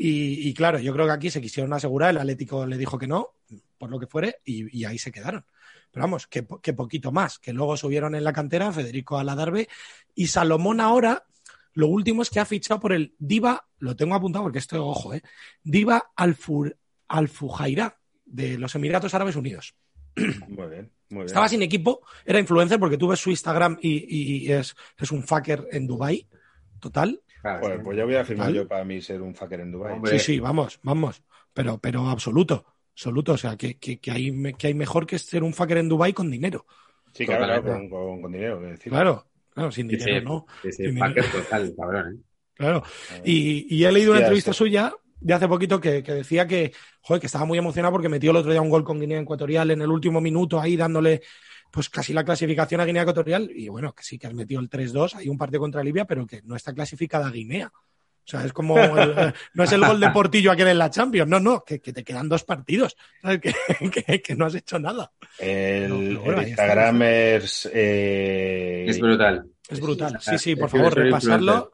[0.00, 3.08] Y, y claro, yo creo que aquí se quisieron asegurar, el Atlético le dijo que
[3.08, 3.34] no,
[3.76, 5.44] por lo que fuere, y, y ahí se quedaron.
[5.90, 9.68] Pero vamos, que, po- que poquito más, que luego subieron en la cantera Federico Aladarbe
[10.14, 11.24] y Salomón ahora,
[11.72, 15.14] lo último es que ha fichado por el Diva, lo tengo apuntado porque esto, ojo,
[15.14, 15.22] ¿eh?
[15.64, 16.76] Diva Alfur,
[17.08, 19.74] Alfujairá de los Emiratos Árabes Unidos.
[20.16, 21.26] Muy bien, muy bien.
[21.26, 25.10] Estaba sin equipo, era influencer porque tú ves su Instagram y, y- y es, es
[25.10, 26.26] un fucker en Dubai
[26.80, 27.20] total.
[27.40, 27.84] Claro, Joder, sí.
[27.84, 28.58] pues ya voy a firmar ¿Vale?
[28.58, 29.92] yo para mí ser un fucker en Dubai.
[29.94, 30.18] Hombre.
[30.18, 31.22] Sí, sí, vamos, vamos.
[31.52, 33.32] Pero, pero absoluto, absoluto.
[33.32, 36.12] O sea, que, que, que hay, que hay mejor que ser un fucker en Dubai
[36.12, 36.66] con dinero.
[37.12, 38.60] Sí, claro, con, con- con dinero.
[38.60, 38.90] decir.
[38.92, 40.24] Claro, claro, sin dinero sí.
[40.24, 40.46] no.
[40.62, 42.24] Sí, sí, Sí, fucker total, cabrón, ¿eh?
[42.54, 42.82] Claro.
[43.24, 46.72] Y, y he leído una Sí, entrevista suya de hace poquito que, que decía que,
[47.02, 49.70] joder, que estaba muy emocionado porque metió el otro día un gol con Guinea Ecuatorial
[49.70, 51.22] en el último minuto ahí dándole
[51.70, 54.70] pues casi la clasificación a Guinea Ecuatorial y bueno, que sí que has metido el
[54.70, 57.70] 3-2, hay un partido contra Libia, pero que no está clasificada Guinea.
[57.74, 61.30] O sea, es como, el- no es el gol de Portillo aquel en la Champions,
[61.30, 63.40] no, no, que, que te quedan dos partidos, ¿sabes?
[63.80, 65.12] Que, que- que no has hecho nada.
[65.38, 66.62] El, No, pero bueno, el ahí está.
[66.64, 67.70] Instagram es.
[67.72, 69.46] eh, Es brutal.
[69.68, 70.18] Es brutal.
[70.20, 71.72] Sí, sí, por favor, repasarlo.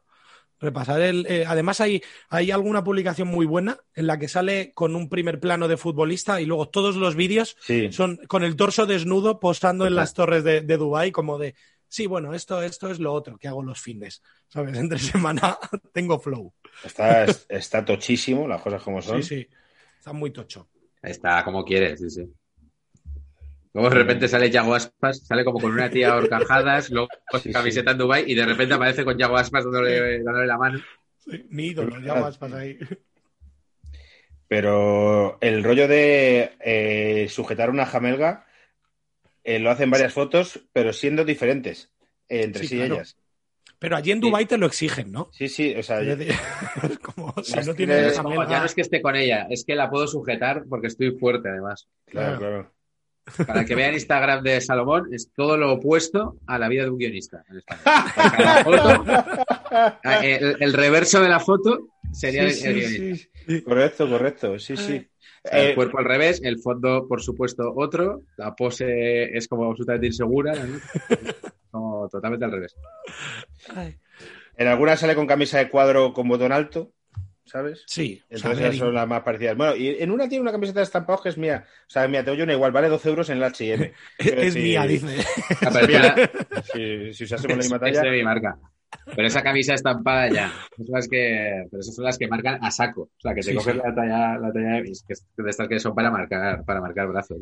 [0.61, 1.27] Repasar el.
[1.29, 5.41] eh, además, hay, hay alguna publicación muy buena en la que sale con un primer
[5.41, 7.93] plano de futbolista y luego todos los vídeos Sí.
[7.93, 11.55] son con el torso desnudo posando en las torres de, de Dubái, como de.
[11.89, 14.23] Sí, bueno, esto, esto es lo otro que hago los fines.
[14.49, 14.77] ¿Sabes?
[14.77, 15.59] Entre semana
[15.93, 16.53] tengo flow.
[16.83, 19.23] Está, está tochísimo, las cosas como son.
[19.23, 19.49] Sí, sí.
[19.99, 20.69] Está muy tocho.
[21.03, 22.33] Está como quieres, sí, sí.
[23.75, 27.41] Luego de repente sale Yago Aspas, sale como con una tía a horcajadas, luego con
[27.43, 30.79] Sí, camiseta en Dubai y de repente aparece con Yago Aspas dándole, dándole la mano.
[31.19, 32.79] Sí, mi ídolo, ya vas para ahí.
[34.47, 38.47] Pero el rollo de eh, sujetar una jamelga
[39.43, 41.91] eh, lo hacen varias fotos, pero siendo diferentes
[42.29, 42.95] eh, entre sí, Sí, claro.
[42.95, 43.17] ellas.
[43.79, 45.31] Pero allí en Dubái te lo exigen, ¿no?
[45.33, 49.17] Sí, sí, o sea, es como si no tienes- ya no es que esté con
[49.17, 51.89] ella, es que la puedo sujetar porque estoy fuerte además.
[52.07, 52.74] claro, claro.
[53.47, 56.99] Para que vean Instagram de Salomón, es todo lo opuesto a la vida de un
[56.99, 57.45] guionista.
[57.49, 57.63] en
[58.45, 59.05] la foto-
[60.23, 63.29] el, el reverso de la foto sería Sí, el, el sí, guionista.
[63.47, 63.63] sí.
[63.63, 65.09] Correcto, correcto, sí, sí.
[65.45, 68.23] El Eh, cuerpo al revés, el fondo, por supuesto, otro.
[68.37, 70.55] La pose es como absolutamente insegura.
[70.55, 70.79] ¿no?
[71.71, 72.75] Como totalmente al revés.
[74.57, 76.93] En algunas sale con camisa de cuadro con botón alto,
[77.55, 77.85] ¿sabes?
[77.87, 79.57] Sí, Entonces esas son las más parecidas.
[79.57, 81.65] Bueno, y en una tiene una camiseta de estampados que es mía.
[81.87, 83.93] O sea, mía, te oye una igual, vale 12 euros en el H&M.
[84.19, 85.07] Es mía, dice.
[85.87, 86.17] Mira,
[86.73, 88.11] Si, si usásemos la es, misma es talla.
[88.11, 88.59] de mi marca.
[89.15, 90.47] Pero esa camisa estampada ya.
[90.73, 93.03] Esas son las que, pero esas son las que marcan a saco.
[93.03, 93.81] O sea, que Sí, coges sí.
[93.85, 97.07] la talla, la talla de, que es de estas que son para marcar, para marcar
[97.07, 97.39] brazos.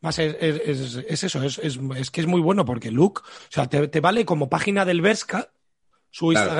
[0.00, 3.22] Más es, es- es- es eso, es, es- es que es muy bueno porque Luke,
[3.24, 5.50] o sea, te, te vale como página del Berska,
[6.10, 6.50] su Claro.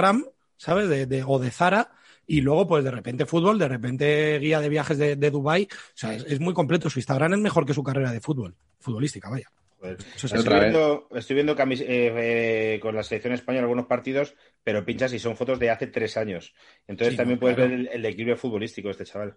[0.57, 0.89] ¿Sabes?
[0.89, 1.91] De, de- o de Zara,
[2.27, 5.65] y luego, pues de repente fútbol, de repente guía de viajes de, de Dubai.
[5.71, 6.89] O sea, es, es muy completo.
[6.89, 9.51] Su Instagram es mejor que su carrera de fútbol, futbolística, vaya.
[9.79, 9.99] Joder.
[10.17, 14.35] Eso es Estoy viendo, estoy viendo camis- eh, eh, con la selección española algunos partidos,
[14.63, 16.55] pero pinchas y son fotos de hace tres años.
[16.87, 17.71] Entonces Sí, también no, puedes claro.
[17.71, 19.37] ver el, el equilibrio futbolístico de este chaval.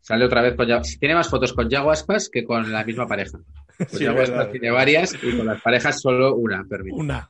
[0.00, 0.68] Sale otra vez con.
[1.00, 3.38] Tiene más fotos con Yago Aspas que con la misma pareja.
[3.78, 4.20] Con Sí, Yago.
[4.22, 6.96] Aspas tiene varias y con las parejas solo una, permite.
[6.96, 7.28] Una.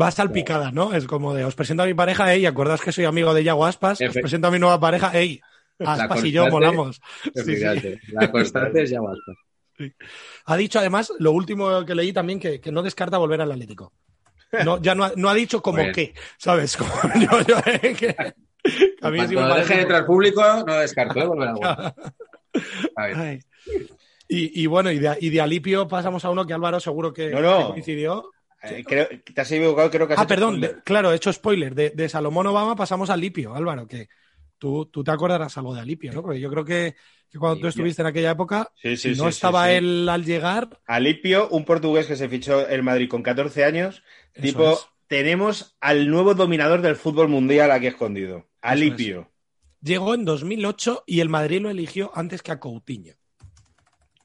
[0.00, 0.94] Va salpicada, ¿no?
[0.94, 3.66] Es como de, os presento a mi pareja, ey, acordaos que soy amigo de Yago
[3.66, 5.40] Aspas, os presento a mi nueva pareja, ey,
[5.78, 7.00] Aspas y yo molamos.
[7.34, 7.56] Sí,
[8.12, 9.36] La constante es Yago Aspas.
[10.44, 13.92] Ha dicho además, lo último que leí también, que, que no descarta volver al Atlético.
[14.64, 15.92] No, ya no ha, no ha dicho como Bueno.
[15.94, 16.76] qué, ¿sabes?
[16.76, 16.90] Como
[17.20, 18.16] yo- yo- eh, que-
[19.00, 21.26] a mí sí me Cuando parece deje de entrar público, no descarto, ¿eh?
[21.26, 21.94] Volver a Huelva.
[22.96, 23.16] A ver.
[23.16, 23.40] Ay.
[24.28, 27.30] Y, y bueno, y de, y de Alipio pasamos a uno que Álvaro seguro que,
[27.30, 27.58] No, no.
[27.68, 28.30] que coincidió.
[28.62, 30.76] Eh, creo, te has equivocado, creo que has Ah, hecho perdón, spoiler.
[30.76, 31.74] de- claro, he hecho spoiler.
[31.74, 34.08] De, de Salomón Obama pasamos a Alipio, Álvaro, que
[34.58, 36.22] tú, tú te acordarás algo de Alipio, ¿no?
[36.22, 36.94] Porque yo creo que,
[37.30, 40.24] que cuando tú estuviste en aquella época, Sí, sí, si no sí, estaba él al
[40.24, 44.02] llegar, Alipio, un portugués que se fichó el Madrid con 14 años.
[44.34, 44.86] Eso tipo, es.
[45.06, 48.46] tenemos al nuevo dominador del fútbol mundial aquí escondido.
[48.60, 49.30] Alipio.
[49.80, 53.14] llegó en 2008 y el Madrid lo eligió antes que a Coutinho.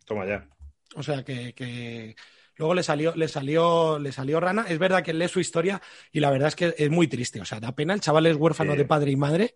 [0.05, 0.47] Toma ya.
[0.95, 2.15] O sea que, que
[2.57, 4.65] luego le salió, le salió, le salió rana.
[4.67, 5.81] Es verdad que lee su historia
[6.11, 7.41] y la verdad es que es muy triste.
[7.41, 7.93] O sea, da pena.
[7.93, 8.77] El chaval es huérfano Sí.
[8.77, 9.55] de padre y madre.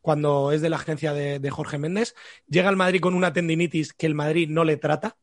[0.00, 2.14] Cuando es de la agencia de, de Jorge Méndez,
[2.46, 5.16] llega al Madrid con una tendinitis que el Madrid no le trata.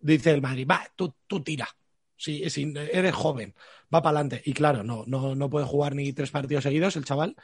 [0.00, 1.68] Dice el Madrid, va, tú, tú tira.
[2.16, 3.54] Si, eres joven,
[3.92, 4.42] va para adelante.
[4.44, 7.36] Y claro, no, no, no puede jugar ni tres partidos seguidos el chaval.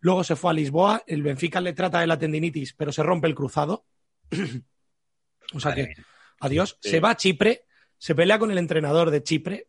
[0.00, 3.26] Luego se fue a Lisboa, el Benfica le trata de la tendinitis, pero se rompe
[3.26, 3.86] el cruzado.
[5.54, 5.94] o sea que.
[6.40, 6.78] Adiós.
[6.80, 6.90] Sí.
[6.90, 7.64] Se va a Chipre,
[7.96, 9.68] se pelea con el entrenador de Chipre.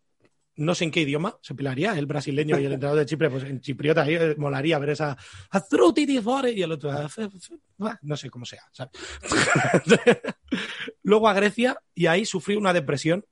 [0.56, 3.46] No sé en qué idioma se pelearía, el brasileño y el entrenador de Chipre, pues
[3.46, 5.18] en chipriota ahí eh, molaría ver esa
[6.54, 6.92] y el otro
[8.02, 8.64] no sé cómo sea.
[8.74, 8.92] ¿sabes?
[11.04, 13.26] luego a Grecia y ahí sufrió una depresión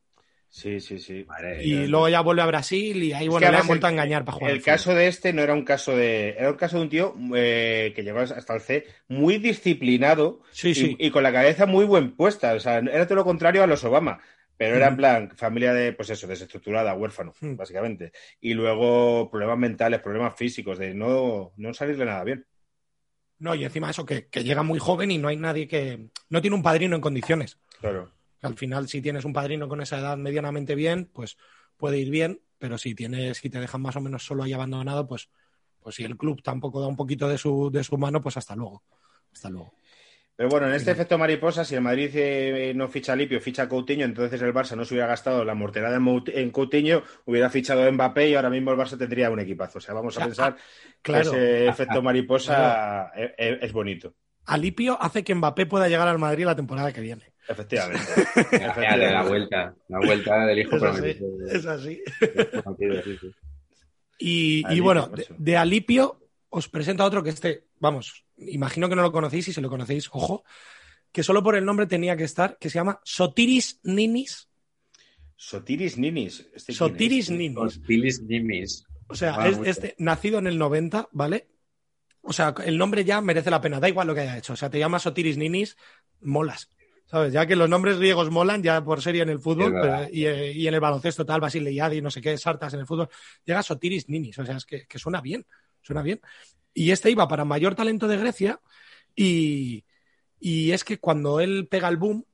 [0.49, 1.25] Sí, sí, sí.
[1.61, 3.87] Y luego ya vuelve a Brasil y ahí Es bueno, que le han además vuelto
[3.87, 4.51] a engañar para jugar.
[4.51, 6.29] El caso de este no era un caso de.
[6.29, 10.69] Era un caso de un tío eh, que llegó hasta el C muy disciplinado Sí,
[10.69, 10.95] y, sí.
[10.99, 12.53] y con la cabeza muy buen puesta.
[12.53, 14.19] O sea, era todo lo contrario a los Obama.
[14.55, 17.55] Pero era en plan, familia de, pues eso, desestructurada, huérfano, Mm.
[17.57, 18.11] básicamente.
[18.41, 22.43] Y luego problemas mentales, problemas físicos, de no, no salirle nada bien.
[23.37, 26.07] No, y encima eso, que, que llega muy joven y no hay nadie que.
[26.29, 27.59] No tiene un padrino en condiciones.
[27.79, 28.11] Claro.
[28.41, 31.37] Al final, si tienes un padrino con esa edad medianamente bien, pues
[31.75, 35.07] puede ir bien, pero si tienes, si te dejan más o menos solo ahí abandonado,
[35.07, 35.29] pues,
[35.79, 38.55] pues si el club tampoco da un poquito de su, de su mano, pues hasta
[38.55, 38.83] luego.
[39.31, 39.73] Hasta luego.
[40.37, 43.63] Pero bueno, en este efecto mariposa, si el Madrid eh, no ficha a Lipio, ficha
[43.63, 47.81] a Coutinho, entonces el Barça no se hubiera gastado la morterada en Coutinho, hubiera fichado
[47.83, 49.79] a Mbappé y ahora mismo el Barça tendría un equipazo.
[49.79, 50.57] O sea, vamos a sea, pensar
[51.01, 51.31] Claro.
[51.31, 54.13] que ese efecto mariposa eh, eh, es bonito.
[54.47, 57.33] Alipio hace que Mbappé pueda llegar al Madrid la temporada que viene.
[57.47, 58.03] Efectivamente.
[58.59, 60.99] La vuelta, la vuelta del hijo Es así.
[60.99, 61.45] prometido.
[61.47, 62.01] Es así.
[64.19, 66.19] Y, bueno, de, de Alipio
[66.49, 69.69] os presento a otro que este, vamos, imagino que no lo conocéis y si lo
[69.69, 70.43] conocéis, ojo,
[71.11, 74.49] que solo por el nombre tenía que estar, que se llama Sotiris Ninis.
[75.35, 76.47] Sotiris Ninis.
[76.53, 77.37] ¿Este Sotiris es?
[77.37, 77.57] Ninis.
[77.57, 78.85] Hostilis Nimis.
[79.07, 81.47] O sea, Ah, es este, nacido en el 90, ¿vale?
[82.27, 84.53] O sea, el nombre ya merece la pena, da igual lo que haya hecho.
[84.53, 85.77] O sea, te llamas Sotiris Ninis,
[86.21, 86.69] molas.
[87.05, 87.31] ¿Sabes?
[87.31, 90.51] Ya que los nombres griegos molan, ya por serie en el fútbol pero- y, eh,
[90.51, 93.07] y en el baloncesto, tal, Basile no sé qué, Sartas en el fútbol,
[93.45, 94.37] llega Sotiris Ninis.
[94.39, 95.45] O sea, es que, que suena bien,
[95.81, 96.19] suena bien.
[96.73, 98.59] Y este iba para mayor talento de Grecia
[99.15, 99.85] y,
[100.39, 102.25] y es que cuando él pega el boom,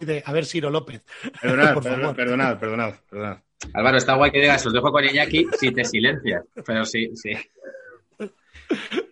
[0.00, 1.02] de, a ver, Ciro López,
[1.40, 2.16] Perdonad, Por perdonad, favor.
[2.16, 3.38] perdonad, perdonad, perdonad.
[3.74, 6.44] Álvaro, está guay que digas, os dejo con Iñaki si te silencias.
[6.66, 7.30] Pero sí, sí.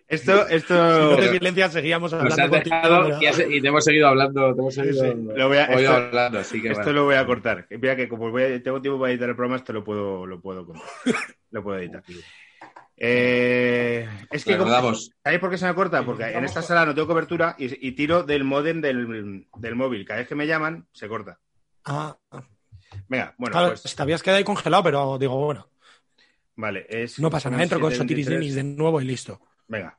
[0.07, 0.73] Esto, si esto
[1.11, 4.53] no te silencias, seguíamos Nos hablando has dejado y, has- y te hemos seguido hablando.
[4.55, 5.13] Te hemos Sí, seguido sí.
[5.35, 6.99] Lo voy a- esto- hablando, así que Esto bueno.
[6.99, 7.67] lo voy a cortar.
[7.69, 10.41] Mira que como voy a- tengo tiempo para editar el programa, esto lo puedo, lo
[10.41, 10.83] puedo contar.
[11.51, 12.03] lo puedo editar.
[13.01, 15.11] Eh, es que, como- Recordamos.
[15.23, 16.03] ¿sabéis por qué se me corta?
[16.03, 20.05] Porque en esta sala no tengo cobertura y, y tiro del modem del, del móvil.
[20.05, 21.39] Cada vez que me llaman, se corta.
[21.85, 22.43] Ah, ah.
[23.07, 25.69] Venga, bueno, claro, pues te habías quedado ahí congelado, pero digo, bueno,
[26.59, 26.85] vale.
[26.89, 28.39] Es, no pasa nada, entro con Sotiris 723.
[28.39, 29.41] Ninis de nuevo y listo.
[29.67, 29.97] Venga.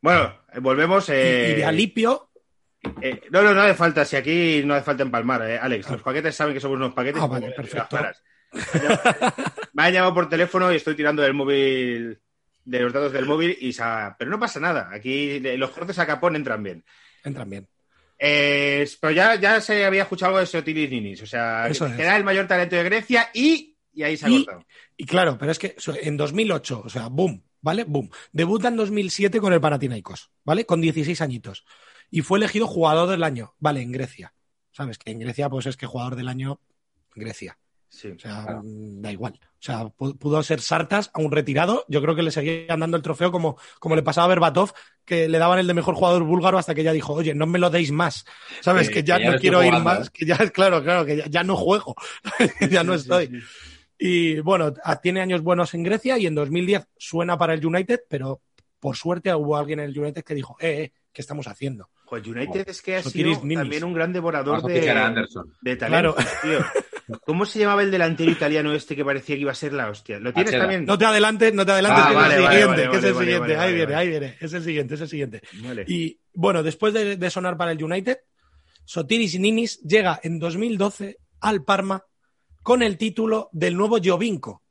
[0.00, 1.08] Bueno, eh, volvemos.
[1.08, 2.30] Y- eh, y de Alipio,
[3.00, 4.04] eh, no, no, no hace falta.
[4.04, 5.88] Si aquí no hace falta empalmar, eh, Alex.
[5.90, 7.22] Los paquetes saben que somos unos paquetes.
[7.22, 7.98] Ah, y vale, como- perfecto.
[9.72, 12.18] Me han llamado por teléfono y estoy tirando del móvil,
[12.64, 14.90] de los datos del móvil, y sa- pero no pasa nada.
[14.92, 16.84] Aquí eh, los cortes a capón entran bien.
[17.24, 17.68] entran bien.
[18.18, 21.22] Eh, pero ya, ya se había escuchado algo de Sotiris Ninis.
[21.22, 21.98] O sea, Eso que es.
[22.00, 24.66] era el mayor talento de Grecia y, y ahí se ha Y- cortado.
[24.96, 27.84] Y claro, pero es que en 2008, o sea, boom, ¿vale?
[27.84, 28.10] Boom.
[28.32, 30.64] Debuta en 2007 con el Panathinaikos, ¿vale?
[30.66, 31.64] Con 16 añitos.
[32.10, 33.80] Y fue elegido jugador del año, ¿vale?
[33.82, 34.34] En Grecia.
[34.70, 34.98] ¿Sabes?
[34.98, 36.60] Que en Grecia, pues es que jugador del año,
[37.14, 37.58] Grecia.
[37.88, 38.08] Sí.
[38.08, 38.62] O sea, Claro.
[38.64, 39.38] mm, da igual.
[39.44, 41.84] O sea, pu- pudo ser Sartas a un retirado.
[41.88, 44.72] Yo creo que le seguían dando el trofeo como, como le pasaba a Berbatov,
[45.04, 47.58] que le daban el de mejor jugador búlgaro hasta que ya dijo, oye, no me
[47.58, 48.24] lo deis más.
[48.62, 48.88] ¿Sabes?
[48.88, 50.06] Que- que ya que ya no quiero ir más.
[50.08, 50.10] ¿eh?
[50.14, 51.94] Que ya, claro, claro, que ya, ya no juego.
[52.70, 53.26] ya no sí, estoy.
[53.26, 53.40] sí.
[54.04, 58.40] Y bueno, tiene años buenos en Grecia y en 2010 suena para el United, pero
[58.80, 61.88] por suerte hubo alguien en el United que dijo, eh, eh, ¿qué estamos haciendo?
[62.08, 66.16] Pues United es que ha sido también un gran devorador de, de talentos, Claro.
[66.42, 66.58] tío.
[67.24, 70.18] ¿Cómo se llamaba el delantero italiano este que parecía que iba a ser la hostia?
[70.18, 70.84] ¿Lo tienes también?
[70.84, 72.96] No te adelantes, no te adelantes, Ah, que vale, es el vale, siguiente, vale, que
[72.98, 73.40] es el vale, siguiente.
[73.40, 73.96] vale, ahí vale, viene, vale.
[74.02, 75.42] ahí viene, es el siguiente, es el siguiente.
[75.62, 75.84] Vale.
[75.86, 78.18] Y bueno, después de, de sonar para el United,
[78.84, 82.04] Sotiris Ninis llega en 2012 al Parma
[82.62, 84.62] con el título del nuevo Jovinko.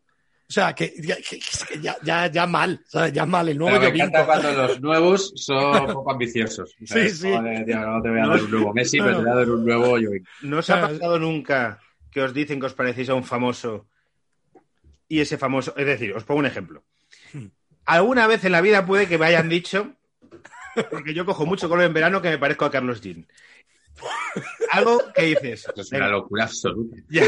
[0.50, 3.14] O sea, que, ya, que- que ya, ya, ya mal, ¿sabes?
[3.14, 4.42] Ya mal, el nuevo Pero me encanta Jovinko.
[4.44, 6.76] cuando los nuevos son poco ambiciosos.
[6.86, 7.14] ¿sabes?
[7.14, 7.34] Sí, sí.
[7.34, 9.36] Joder, tío, no te voy a dar un nuevo Messi, no, pero te voy a
[9.36, 10.28] dar un nuevo Jovic.
[10.42, 11.80] ¿No os ha pasado nunca
[12.12, 13.88] que os dicen que os parecéis a un famoso
[15.08, 15.74] y ese famoso...
[15.78, 16.84] Es decir, os pongo un ejemplo.
[17.34, 17.48] Hmm.
[17.86, 19.94] Alguna vez en la vida puede que me hayan dicho,
[20.90, 23.26] porque yo cojo mucho color en verano, que me parezco a Carlos Jean.
[24.72, 25.62] Algo que dices...
[25.68, 26.96] Eso es venga, una locura absoluta.
[27.10, 27.26] Ya,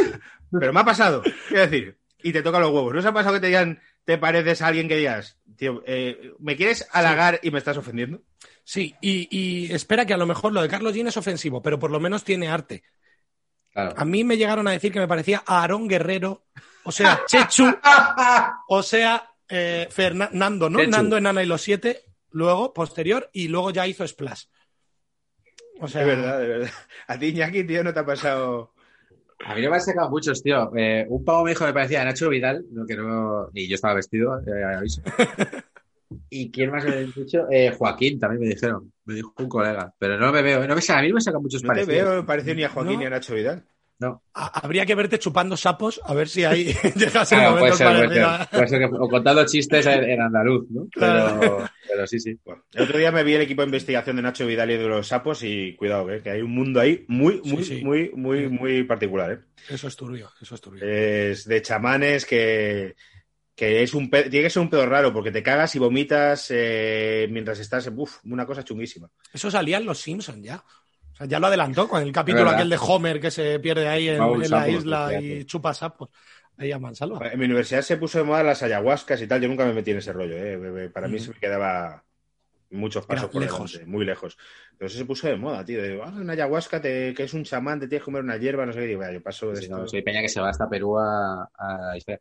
[0.59, 1.23] pero me ha pasado.
[1.47, 2.93] Quiero decir, y te toca los huevos.
[2.93, 6.33] ¿No os ha pasado que te digan, te pareces a alguien que digas, tío, eh,
[6.39, 8.21] ¿me quieres halagar y me estás ofendiendo?
[8.63, 11.79] Sí, y, y espera que a lo mejor lo de Carlos Jean es ofensivo, pero
[11.79, 12.83] por lo menos tiene arte.
[13.71, 13.93] Claro.
[13.97, 16.45] A mí me llegaron a decir que me parecía a Aarón Guerrero,
[16.83, 17.75] o sea, Chechu,
[18.67, 20.79] o sea, eh, Fernando, ¿no?
[20.79, 20.91] Chechu.
[20.91, 24.45] Nando en Ana y los siete, luego, posterior, y luego ya hizo Splash.
[25.79, 26.71] O sea, de verdad, de verdad.
[27.07, 28.72] A ti, Iñaki, tío, no te ha pasado...
[29.45, 30.71] A mí no me han sacado muchos, tío.
[30.75, 33.75] Eh, un pavo me dijo que me parecía Nacho Vidal, no, que no, ni yo
[33.75, 35.01] estaba vestido, eh, aviso.
[36.29, 37.47] ¿Y quién más me ha dicho?
[37.49, 39.93] Eh, Joaquín también me dijeron, me dijo un colega.
[39.97, 41.81] Pero no me veo, no me saca, a mí no me sacan muchos No te
[41.85, 42.09] parecidos.
[42.09, 42.99] veo parecido ni a Joaquín No.
[42.99, 43.63] ni a Nacho Vidal.
[44.33, 47.87] Habría que verte chupando sapos, a ver si ahí llegas el Claro, puede momento ser,
[47.87, 48.41] puede parecido ser.
[48.41, 50.87] a- Puede ser que, o contando chistes en, en andaluz, ¿no?
[50.91, 51.57] Claro.
[51.57, 52.39] Pero, pero sí, sí.
[52.45, 54.87] Bueno, el otro día me vi el equipo de investigación de Nacho Vidal y de
[54.87, 57.83] los sapos y cuidado, eh, que hay un mundo ahí muy, Sí, muy, sí.
[57.83, 59.31] muy, muy, muy particular.
[59.31, 59.39] ¿eh?
[59.69, 60.83] Eso es turbio, eso es turbio.
[60.85, 62.95] Es de chamanes que,
[63.55, 66.47] que es un pe- tiene que ser un pedo raro porque te cagas y vomitas
[66.49, 67.89] eh, mientras estás.
[67.95, 69.09] Uf, una cosa chunguísima.
[69.31, 70.63] Eso salía en Los Simpsons ya.
[71.13, 74.09] O sea, ya lo adelantó con el capítulo aquel de Homer que se pierde ahí
[74.09, 76.09] en, la isla y chupa sapos.
[76.57, 77.27] Ahí a Mansalva.
[77.29, 79.41] En mi universidad se puso de moda las ayahuascas y tal.
[79.41, 80.35] Yo nunca me metí en ese rollo.
[80.37, 80.89] ¿eh?
[80.93, 81.19] Para mí Mm.
[81.19, 82.03] se me quedaba
[82.69, 83.71] muchos pasos Era por lejos.
[83.73, 84.37] delante, muy lejos.
[84.77, 85.81] Pero eso se puso de moda, tío.
[85.81, 88.65] De, ah, una ayahuasca te- que es un chamán, te tienes que comer una hierba,
[88.65, 88.85] no sé qué.
[88.87, 89.77] Digo, "Vaya, yo paso de Sí, esto.
[89.77, 91.93] no, soy Peña que se va hasta Perú a, a.
[91.95, 92.17] Lo que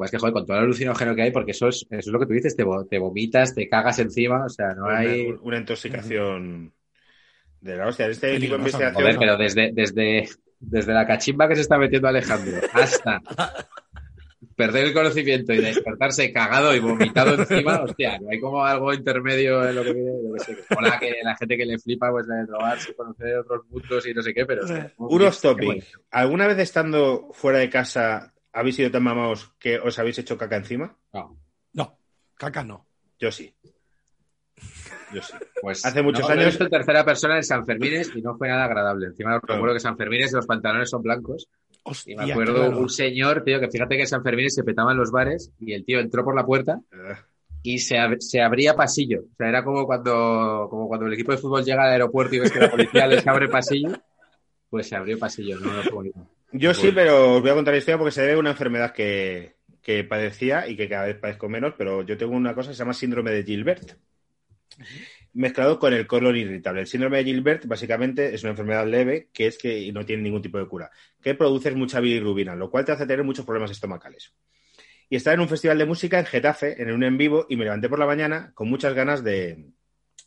[0.00, 2.06] pasa es que, joder, con todo el alucinógeno que hay, porque eso es, eso es
[2.08, 5.34] lo que tú dices, te, te vomitas, te cagas encima, o sea, no una, hay...
[5.42, 6.72] una intoxicación
[7.60, 8.06] de la hostia.
[8.06, 9.02] Este equipo de investigación.
[9.02, 10.28] Joder, pero desde, desde,
[10.60, 13.22] desde la cachimba que se está metiendo Alejandro hasta
[14.54, 19.68] perder el conocimiento y despertarse cagado y vomitado encima, hostia, no hay como algo intermedio
[19.68, 20.56] en lo que viene, yo sé.
[20.76, 24.14] Hola, que la gente que le flipa, pues la de drogarse, conocer otros mundos y
[24.14, 24.62] no sé qué, pero...
[24.96, 25.82] Unos topping.
[26.10, 30.56] ¿Alguna vez estando fuera de casa habéis sido tan mamados que os habéis hecho caca
[30.56, 30.96] encima?
[31.12, 31.38] No.
[31.74, 31.98] No,
[32.36, 32.86] caca no.
[33.18, 33.54] Yo sí.
[35.12, 35.34] Yo sí.
[35.62, 38.36] Pues Hace muchos no, lo he años- visto tercera persona en San Fermines y no
[38.36, 39.06] fue nada agradable.
[39.06, 41.48] Encima recuerdo que San Fermines los pantalones son blancos.
[41.84, 42.78] Hostia, Y me acuerdo claro.
[42.80, 45.84] un señor, tío, que fíjate que en San Fermines se petaban los bares y el
[45.84, 47.14] tío entró por la puerta Eh,
[47.62, 49.20] y se, ab- se abría pasillo.
[49.20, 52.38] O sea, era como cuando, como cuando el equipo de fútbol llega al aeropuerto y
[52.40, 53.90] ves que la policía les abre pasillo.
[54.68, 56.28] Pues se abrió pasillo, no, no fue bonito.
[56.52, 58.92] Yo sí, pero os voy a contar la historia porque se debe a una enfermedad
[58.92, 62.74] que, que padecía y que cada vez padezco menos, pero yo tengo una cosa que
[62.74, 63.92] se llama síndrome de Gilbert,
[65.32, 66.80] mezclado con el colon irritable.
[66.82, 70.42] El síndrome de Gilbert básicamente es una enfermedad leve que es que no tiene ningún
[70.42, 74.32] tipo de cura, que produce mucha bilirrubina, lo cual te hace tener muchos problemas estomacales.
[75.08, 77.64] Y estaba en un festival de música en Getafe, en un en vivo, y me
[77.64, 79.66] levanté por la mañana con muchas ganas de,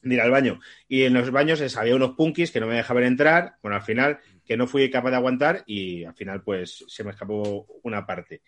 [0.01, 0.59] de ir al baño.
[0.87, 3.55] Y en los baños es- había unos punkis que no me dejaban entrar.
[3.61, 7.11] Bueno, al final, que no fui capaz de aguantar y al final, pues se me
[7.11, 8.41] escapó una parte.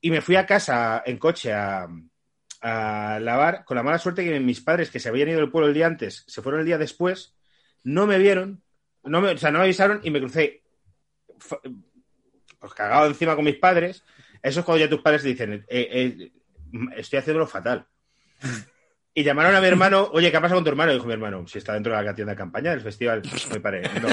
[0.00, 1.86] Y me fui a casa en coche a,
[2.62, 5.68] a lavar, con la mala suerte que mis padres, que se habían ido del pueblo
[5.68, 7.34] el día antes, se fueron el día después,
[7.82, 8.62] no me vieron,
[9.02, 10.62] no me, o sea, no me avisaron y me crucé
[12.58, 14.04] pues cagado encima con mis padres.
[14.40, 16.32] Eso es cuando ya tus padres te dicen, eh, eh,
[16.96, 17.86] estoy haciéndolo fatal.
[19.14, 20.90] Y llamaron a mi hermano, oye, ¿qué ha pasado con tu hermano?
[20.92, 23.20] Y dijo mi hermano, si está dentro de la tienda de campaña del festival.
[23.52, 24.08] Mi padre, no.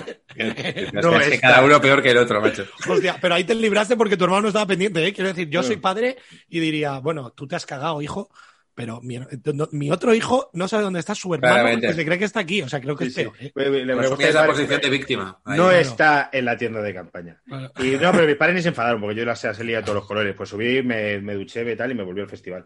[1.02, 1.47] No, es que está.
[1.52, 2.66] cada uno peor que el otro, macho.
[2.88, 5.14] Hostia, pero ahí te libraste porque tu hermano no estaba pendiente, ¿eh?
[5.14, 6.18] Quiero decir, yo soy padre
[6.50, 8.30] y diría, bueno, tú te has cagado, hijo,
[8.76, 9.20] pero mi,
[9.54, 11.88] no- mi otro hijo no sabe dónde está su hermano Claramente.
[11.88, 12.62] porque se cree que está aquí.
[12.62, 13.24] O sea, creo que Sí, es sí.
[13.24, 13.70] peor, ¿eh?
[13.72, 15.39] Le- le Pues padre, posición de víctima.
[15.45, 15.58] Ahí.
[15.58, 17.41] No está en la tienda de campaña.
[17.45, 17.72] Bueno.
[17.80, 20.06] Y no, pero mis padres ni se enfadaron porque yo las salía de todos los
[20.06, 20.36] colores.
[20.36, 22.66] Pues subí, me, me duché y tal y me volví al festival.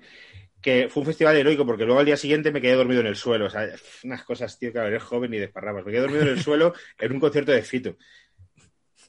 [0.63, 3.15] Que fue un festival heroico porque luego al día siguiente me quedé dormido en el
[3.15, 3.45] suelo.
[3.45, 3.69] O sea,
[4.03, 5.85] unas cosas, tío, que eres joven y desparramas.
[5.85, 7.97] Me quedé dormido en el suelo en un concierto de Fito.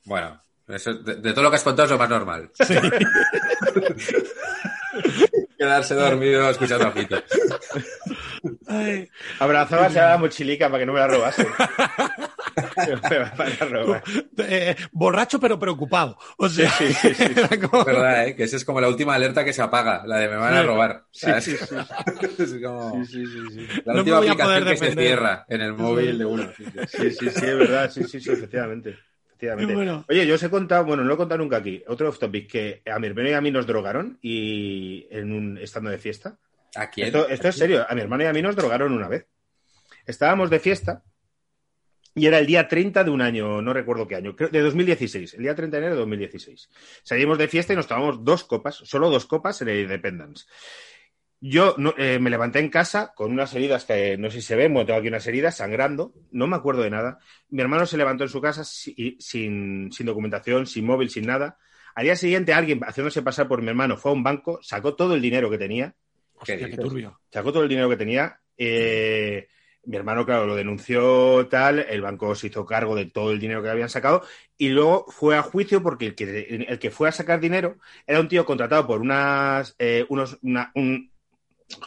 [0.04, 2.50] Bueno, eso, de, de todo lo que has contado es lo más normal.
[5.56, 7.22] Quedarse dormido escuchando a Fito.
[9.38, 11.46] Abrazabas a la mochilica para que no me la robasen.
[13.10, 14.02] me van a robar.
[14.38, 16.16] eh, borracho pero preocupado.
[16.38, 17.32] O sea, Sí, sí, sí, sí.
[17.36, 18.36] era como- Es verdad, ¿eh?
[18.36, 20.62] que esa es como la última alerta que se apaga, la de me van a
[20.62, 21.04] robar.
[21.10, 21.44] Sí, ¿sabes?
[21.44, 21.74] sí, sí.
[22.42, 23.82] Es como Sí, sí, sí, sí.
[23.84, 26.48] la última poder aplicación que se cierra en el móvil de uno.
[26.88, 27.30] sí, sí.
[27.30, 27.90] Sí, es verdad.
[27.90, 28.96] Sí, sí, sí, efectivamente.
[29.74, 30.04] bueno.
[30.08, 32.50] Oye, yo os he contado, bueno, no lo he contado nunca aquí, otro off topic,
[32.50, 36.38] que a mi hermano y a mí nos drogaron y en un estando de fiesta.
[36.76, 37.06] ¿A quién?
[37.08, 39.26] Esto, esto es serio, a mi hermano y a mí nos drogaron una vez.
[40.06, 41.02] Estábamos de fiesta
[42.14, 45.34] y era el día 30 de un año, no recuerdo qué año, creo, de 2016,
[45.34, 46.70] el día 30 de enero de 2016.
[47.02, 50.44] Salimos de fiesta y nos tomamos dos copas, solo dos copas en el Independence.
[51.40, 54.56] Yo no- eh, me levanté en casa con unas heridas que no sé si se
[54.56, 57.18] ven, bueno, tengo aquí unas heridas sangrando, no me acuerdo de nada.
[57.50, 61.58] Mi hermano se levantó en su casa si- sin, sin documentación, sin móvil, sin nada.
[61.94, 65.14] Al día siguiente alguien haciéndose pasar por mi hermano fue a un banco, sacó todo
[65.14, 65.94] el dinero que tenía,
[66.34, 67.20] Hostia, qué turbio.
[67.30, 68.40] sacó todo el dinero que tenía.
[68.56, 69.48] eh,
[69.86, 73.62] mi hermano, claro, lo denunció tal, el banco se hizo cargo de todo el dinero
[73.62, 74.22] que habían sacado
[74.56, 77.76] y luego fue a juicio porque el que, el que fue a sacar dinero
[78.06, 81.10] era un tío contratado por unas, eh, unos, una, un-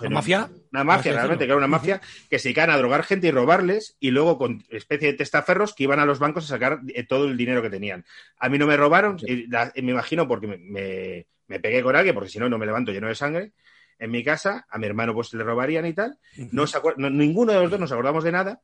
[0.02, 0.50] ¿La mafia?
[0.72, 3.96] Una mafia, realmente, que era una mafia que se dedicaban a drogar gente y robarles
[4.00, 7.26] y luego con especie de testaferros que iban a los bancos a sacar eh, todo
[7.26, 8.06] el dinero que tenían.
[8.38, 11.96] A mí no me robaron, y la- me imagino porque me, me- me pegué con
[11.96, 13.54] alguien, porque si no, no me levanto lleno de sangre.
[14.00, 16.18] En mi casa, a mi hermano pues le robarían y tal.
[16.52, 18.62] No se acuer- no- ninguno de los dos nos acordamos de nada.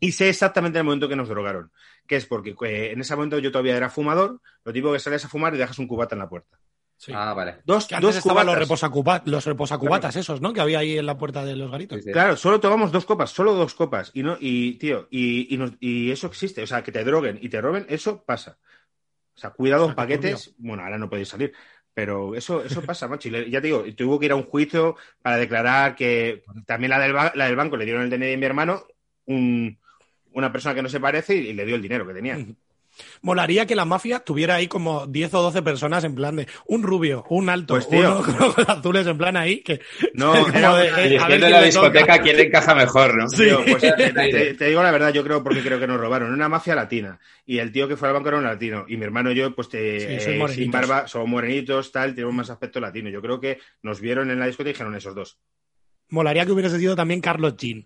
[0.00, 1.70] Y sé exactamente el momento que nos drogaron.
[2.06, 4.40] Que es porque eh, en ese momento yo todavía era fumador.
[4.64, 6.58] Lo típico que sales a fumar y dejas un cubata en la puerta.
[6.96, 7.12] Sí.
[7.14, 7.56] Ah, vale.
[7.64, 8.68] Dos, Que antes dos estaban los, cubatas.
[8.68, 10.52] reposacuba- los reposacubatas esos, ¿no?
[10.52, 11.98] Que había ahí en la puerta de los garitos.
[11.98, 12.12] Sí, sí.
[12.12, 14.12] Claro, solo tomamos dos copas, solo dos copas.
[14.14, 16.62] Y no, y tío, y, y, nos- y eso existe.
[16.62, 18.58] O sea, que te droguen y te roben, eso pasa.
[19.34, 20.54] O sea, cuidado, O sea, paquetes.
[20.58, 21.52] Bueno, ahora no podéis salir.
[21.94, 23.28] Pero eso, eso pasa, macho.
[23.28, 26.98] Y ya te digo, tuvo que ir a un juicio para declarar que también la
[26.98, 28.82] del, la del banco le dieron el DNI de mi hermano,
[29.26, 29.78] un-
[30.32, 32.36] una persona que no se parece y le dio el dinero que tenía.
[33.22, 36.82] Molaría que la mafia tuviera ahí como 10 o 12 personas en plan de un
[36.82, 38.18] rubio, un alto, Pues, tío.
[38.20, 39.80] uno con azules en plan ahí que
[40.14, 43.28] No, como era de, eh, a ver quién la le discoteca quién encaja mejor, ¿no?
[43.28, 43.44] Sí.
[43.44, 43.82] Tío, pues,
[44.58, 46.32] te, digo la verdad, yo creo porque creo que nos robaron.
[46.32, 47.18] Una mafia latina.
[47.46, 48.84] Y el tío que fue al banco era un latino.
[48.88, 52.34] Y mi hermano y yo, pues te- Sí, eh, sin barba, somos morenitos, tal, tenemos
[52.34, 53.08] más aspecto latino.
[53.10, 55.38] Yo creo que nos vieron en la discoteca y dijeron esos dos.
[56.10, 57.84] Molaría que hubiese sido también Carlos Jean.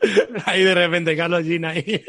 [0.46, 2.04] ahí de repente, Carlos Jean ahí.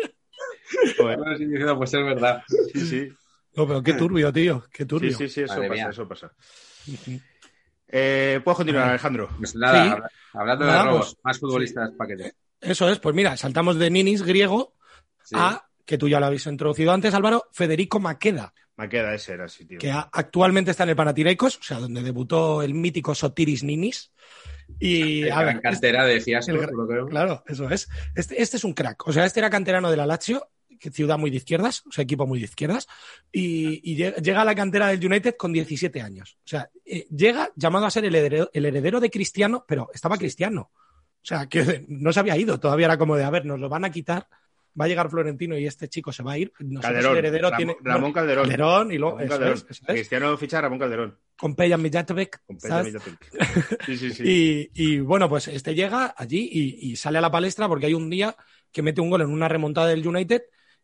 [0.99, 2.43] Bueno, sí, diciendo, pues es verdad.
[2.73, 3.09] Sí, sí.
[3.55, 4.63] No, pero qué turbio, tío.
[4.71, 5.11] Qué turbio.
[5.11, 5.89] Sí, sí, sí, eso Madre pasa, mía.
[5.91, 6.31] eso pasa.
[7.87, 8.91] Eh, Puedes continuar, Vale.
[8.93, 9.29] Alejandro.
[9.37, 9.89] Pues nada, Sí.
[9.91, 12.35] habla- hablando de Nada, robos, pues, más futbolistas paquetes.
[12.61, 14.75] Eso es, pues mira, saltamos de Ninis griego
[15.23, 15.35] Sí.
[15.37, 19.45] a, que tú ya lo habéis introducido antes, Álvaro, Federico Maqueda, Me queda ese, era
[19.45, 19.77] así, tío.
[19.79, 24.11] que a- actualmente está en el Panathinaikos, o sea, donde debutó el mítico Sotiris Ninis.
[24.79, 27.07] Y, El a gran ver, de Fiasco, lo que veo.
[27.07, 27.87] Claro, eso es.
[28.15, 29.07] Este, este es un crack.
[29.07, 30.49] O sea, este era canterano de la Lazio,
[30.79, 32.87] que ciudad muy de izquierdas, o sea, equipo muy de izquierdas,
[33.31, 36.37] y, llega a la cantera del United con 17 años.
[36.43, 40.17] O sea, eh, llega llamado a ser el heredero, el heredero de Cristiano, pero estaba
[40.17, 40.71] Cristiano.
[40.73, 43.69] O sea, que no se había ido, todavía era como de, a ver, nos lo
[43.69, 44.27] van a quitar,
[44.79, 46.51] va a llegar Florentino y este chico se va a ir.
[46.81, 47.11] Calderón.
[47.13, 47.77] el heredero Ramón, tiene...
[47.81, 48.43] Ramón Calderón.
[48.45, 49.53] Calderón y luego, Ramón eso Calderón.
[49.57, 49.93] es, eso es.
[49.93, 51.17] Cristiano ficha a Ramón Calderón.
[51.37, 53.29] con Pejan Mijatovic, Con Millatovic.
[53.85, 54.23] Sí, sí, sí.
[54.25, 57.93] Y, y, bueno, pues este llega allí y, y sale a la palestra porque hay
[57.93, 58.35] un día
[58.71, 60.43] que mete un gol en una remontada del United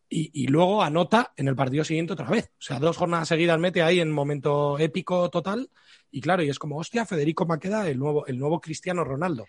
[0.09, 2.51] y, y luego anota en el partido siguiente otra vez.
[2.53, 5.69] O sea, dos jornadas seguidas mete ahí en momento épico total.
[6.09, 9.45] Y claro, y es como, hostia, Federico Maqueda, el nuevo, el nuevo Cristiano Ronaldo.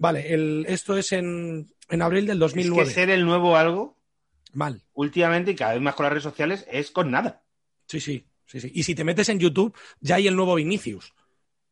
[0.00, 2.84] Vale, el, esto es en, en abril del Es 2009.
[2.88, 3.98] que ser el nuevo algo,
[4.54, 4.82] Mal.
[4.94, 7.42] últimamente y cada vez más con las redes sociales, es con nada.
[7.86, 8.72] Sí, sí, sí, sí.
[8.74, 11.12] Y si te metes en YouTube, ya hay el nuevo Vinicius.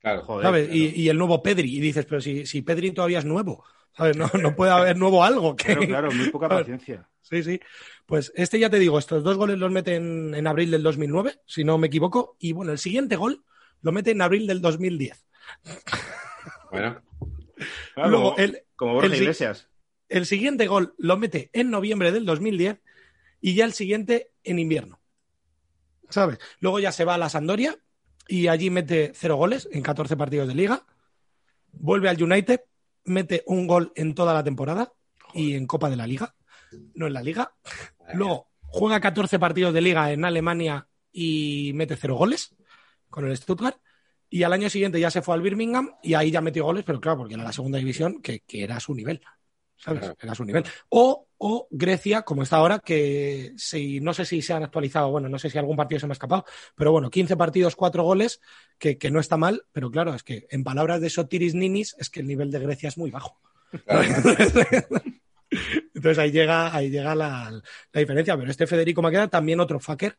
[0.00, 0.22] Claro.
[0.24, 0.44] Joder.
[0.44, 0.64] ¿sabes?
[0.66, 0.78] claro.
[0.78, 1.74] Y, y el nuevo Pedri.
[1.76, 3.64] Y dices, pero si, si Pedri todavía es nuevo,
[3.96, 4.14] ¿sabes?
[4.14, 5.56] No, no puede haber nuevo algo.
[5.56, 5.64] Que...
[5.74, 7.08] Claro, claro, muy poca paciencia.
[7.22, 7.58] Sí, sí.
[8.04, 11.40] Pues este ya te digo, estos dos goles los mete en, en abril del 2009,
[11.46, 12.36] si no me equivoco.
[12.38, 13.42] Y bueno, el siguiente gol
[13.80, 15.26] lo mete en abril del 2010.
[16.70, 17.00] Bueno,
[17.94, 19.68] Claro, Luego, como, el, como Borja el Iglesias.
[20.08, 22.80] el siguiente gol lo mete en noviembre del 2010
[23.40, 25.00] y ya el siguiente en invierno.
[26.10, 26.38] ¿Sabes?
[26.60, 27.76] Luego ya se va a la Sandoria
[28.26, 30.84] y allí mete cero goles en 14 partidos de liga.
[31.72, 32.60] Vuelve al United,
[33.04, 34.92] mete un gol en toda la temporada
[35.34, 36.34] y en Copa de la Liga,
[36.94, 37.52] no en la Liga.
[38.14, 42.54] Luego juega 14 partidos de liga en Alemania y mete cero goles
[43.10, 43.76] con el Stuttgart.
[44.30, 47.00] Y al año siguiente ya se fue al Birmingham y ahí ya metió goles, pero
[47.00, 49.20] claro, porque era la segunda división, que, que era su nivel.
[49.76, 50.00] ¿Sabes?
[50.00, 50.16] Claro.
[50.20, 50.64] Era su nivel.
[50.88, 55.28] O, o Grecia, como está ahora, que si, no sé si se han actualizado, bueno,
[55.28, 58.40] no sé si algún partido se me ha escapado, pero bueno, 15 partidos, 4 goles,
[58.76, 62.10] que, que no está mal, pero claro, es que en palabras de Sotiris Ninis, es
[62.10, 63.38] que el nivel de Grecia es muy bajo.
[63.86, 64.02] claro.
[65.94, 67.50] Entonces ahí llega, ahí llega la,
[67.92, 68.36] la diferencia.
[68.36, 70.18] Pero este Federico Maqueda también otro fucker,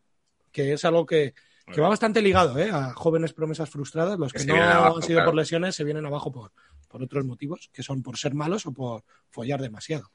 [0.51, 1.33] que es algo que,
[1.73, 2.69] que va bastante ligado ¿eh?
[2.71, 4.17] a jóvenes promesas frustradas.
[4.19, 5.31] Los que no abajo, han sido claro.
[5.31, 6.51] por lesiones se vienen abajo por,
[6.87, 10.11] por otros motivos, que son por ser malos o por follar demasiado.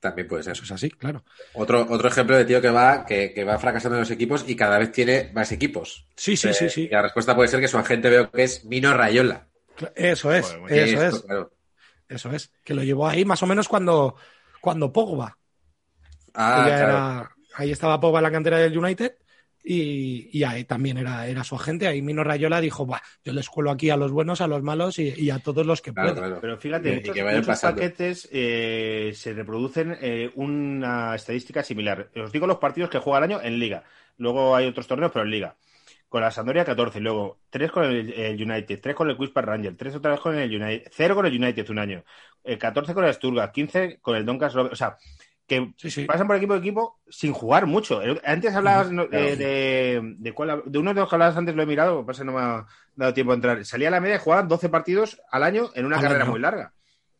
[0.00, 0.52] También puede ser.
[0.54, 1.24] Eso es así, claro.
[1.52, 4.56] Otro, otro ejemplo de tío que va, que, que va fracasando en los equipos y
[4.56, 6.06] cada vez tiene más equipos.
[6.16, 6.82] Sí, sí, Eh, sí, sí.
[6.84, 9.46] Y la respuesta puede ser que su agente veo que es Mino Rayola.
[9.94, 11.52] Eso es, eso Esto, es, claro.
[12.08, 12.50] eso es.
[12.64, 14.16] Que lo llevó ahí más o menos cuando,
[14.62, 15.36] cuando Pogba.
[16.34, 16.82] Ah, claro.
[16.92, 19.16] era- ahí estaba Pogba en la cantera del United
[19.62, 21.86] y, y ahí también era, era su agente.
[21.86, 24.98] Ahí Mino Rayola dijo, "Buah, yo les cuelo aquí a los buenos, a los malos
[24.98, 26.38] y, y a todos los que Claro, claro.
[26.40, 32.10] Pero fíjate, muchos, que paquetes eh, se reproducen eh, una estadística similar.
[32.16, 33.84] Os digo los partidos que juega el año en Liga.
[34.16, 35.56] Luego hay otros torneos, pero en Liga.
[36.08, 39.46] Con la Sampdoria 14, luego 3 con el, el United, 3 con el Queens Park
[39.46, 42.04] Ranger, 3 otra vez con el United, 0 con el United un año,
[42.42, 44.62] eh, 14 con el Stuttgart, 15 con el Doncaster.
[44.62, 44.96] O sea,
[45.50, 46.04] que Sí, sí.
[46.04, 48.00] pasan por equipo a equipo sin jugar mucho.
[48.24, 49.24] Antes hablabas no, Claro.
[49.26, 52.00] eh, de, de, cuál- de uno de los que hablabas antes, lo he mirado, lo
[52.02, 53.64] que pasa no me ha dado tiempo a entrar.
[53.64, 56.30] Salía a la media y jugaban 12 partidos al año en una Al carrera año.
[56.30, 56.72] muy larga.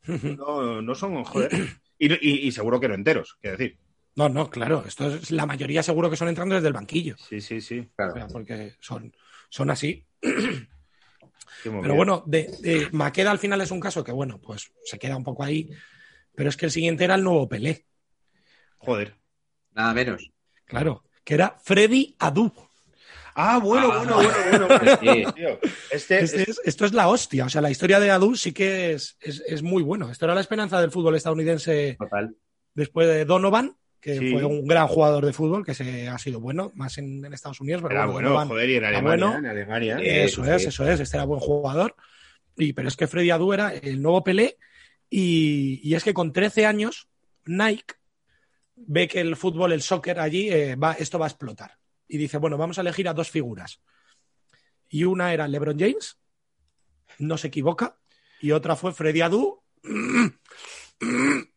[0.06, 1.50] No, no son, joder.
[1.98, 3.78] Y, y- y seguro que no enteros, quiero decir.
[4.16, 4.84] No, no, claro.
[4.86, 7.16] Esto es la mayoría seguro que son entrando desde el banquillo.
[7.18, 7.88] Sí, sí, sí.
[7.96, 8.12] Claro.
[8.12, 9.12] O sea, porque son,
[9.48, 10.06] son así.
[11.62, 15.16] Pero bueno, de, de Maqueda al final es un caso que, bueno, pues se queda
[15.16, 15.68] un poco ahí.
[16.34, 17.84] Pero es que el siguiente era el nuevo Pelé.
[18.80, 19.14] Joder.
[19.72, 20.30] Nada menos.
[20.66, 21.04] Claro.
[21.24, 22.52] Que era Freddy Adu.
[23.34, 23.98] Ah, bueno, Ah.
[23.98, 24.98] bueno, bueno, bueno.
[25.34, 25.58] Tío,
[25.90, 27.44] Este, Este es- esto es la hostia.
[27.44, 30.10] O sea, la historia de Adu sí que es, es, es muy bueno.
[30.10, 32.34] Esto era la esperanza del fútbol estadounidense Total.
[32.74, 34.32] después de Donovan, que Sí.
[34.32, 37.60] fue un gran jugador de fútbol, que se ha sido bueno, más en, en Estados
[37.60, 37.82] Unidos.
[37.82, 39.38] Pero era bueno, joder, y en era Alemania, bueno.
[39.38, 39.98] en Alemania.
[40.00, 40.68] Eso sí, es, sí.
[40.68, 41.00] eso es.
[41.00, 41.94] Este era buen jugador.
[42.56, 44.56] Y, pero es que Freddy Adu era el nuevo Pelé.
[45.08, 47.08] Y, y es que con 13 años,
[47.46, 47.94] Nike
[48.86, 51.76] ve que el fútbol, el soccer allí, eh, va, esto va a explotar.
[52.08, 53.80] Y dice, bueno, vamos a elegir a dos figuras.
[54.88, 56.18] Y una era LeBron James,
[57.18, 57.96] no se equivoca.
[58.40, 59.62] Y otra fue Freddy Adu.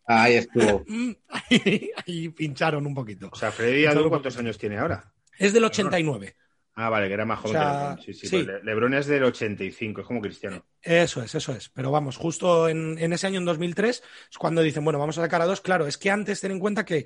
[0.05, 0.85] Ahí estuvo.
[1.29, 3.29] Ahí, ahí pincharon un poquito.
[3.31, 5.13] O sea, Freddy Adu, ¿cuántos años tiene ahora?
[5.37, 6.35] Es del 89.
[6.75, 7.97] Ah, vale, que era más joven O sea.
[8.03, 8.29] Sí, sí, sí.
[8.31, 10.65] pues Le- Lebron es del 85, es como Cristiano.
[10.81, 11.69] Eso es, eso es.
[11.69, 15.21] Pero vamos, justo en, en ese año, en 2003, es cuando dicen, bueno, vamos a
[15.21, 15.61] sacar a dos.
[15.61, 17.05] Claro, es que antes ten en cuenta que,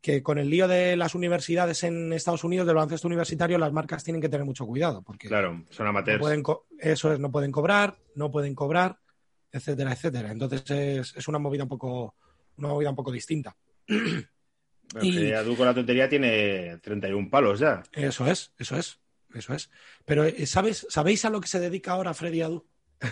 [0.00, 4.04] que con el lío de las universidades en Estados Unidos, del baloncesto universitario, las marcas
[4.04, 6.20] tienen que tener mucho cuidado, porque Claro, son no amateurs.
[6.20, 8.98] pueden co- eso es, no pueden cobrar, no pueden cobrar,
[9.52, 10.30] etcétera, etcétera.
[10.32, 12.16] Entonces es, es una movida un poco,
[12.58, 13.56] una movida un poco distinta.
[14.92, 17.82] Bueno, y- que Adu con la tontería tiene 31 palos ya.
[17.92, 19.00] Eso es, eso es,
[19.34, 19.70] eso es.
[20.04, 22.66] Pero eh, ¿sabes, ¿sabéis a lo que se dedica ahora Freddy Adu?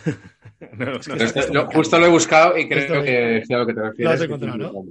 [0.79, 3.59] No, no, que esto- lo- justo lo he buscado y creo Esto- que sé a
[3.59, 4.15] lo que te refieres.
[4.15, 4.85] has encontrado, ¿no?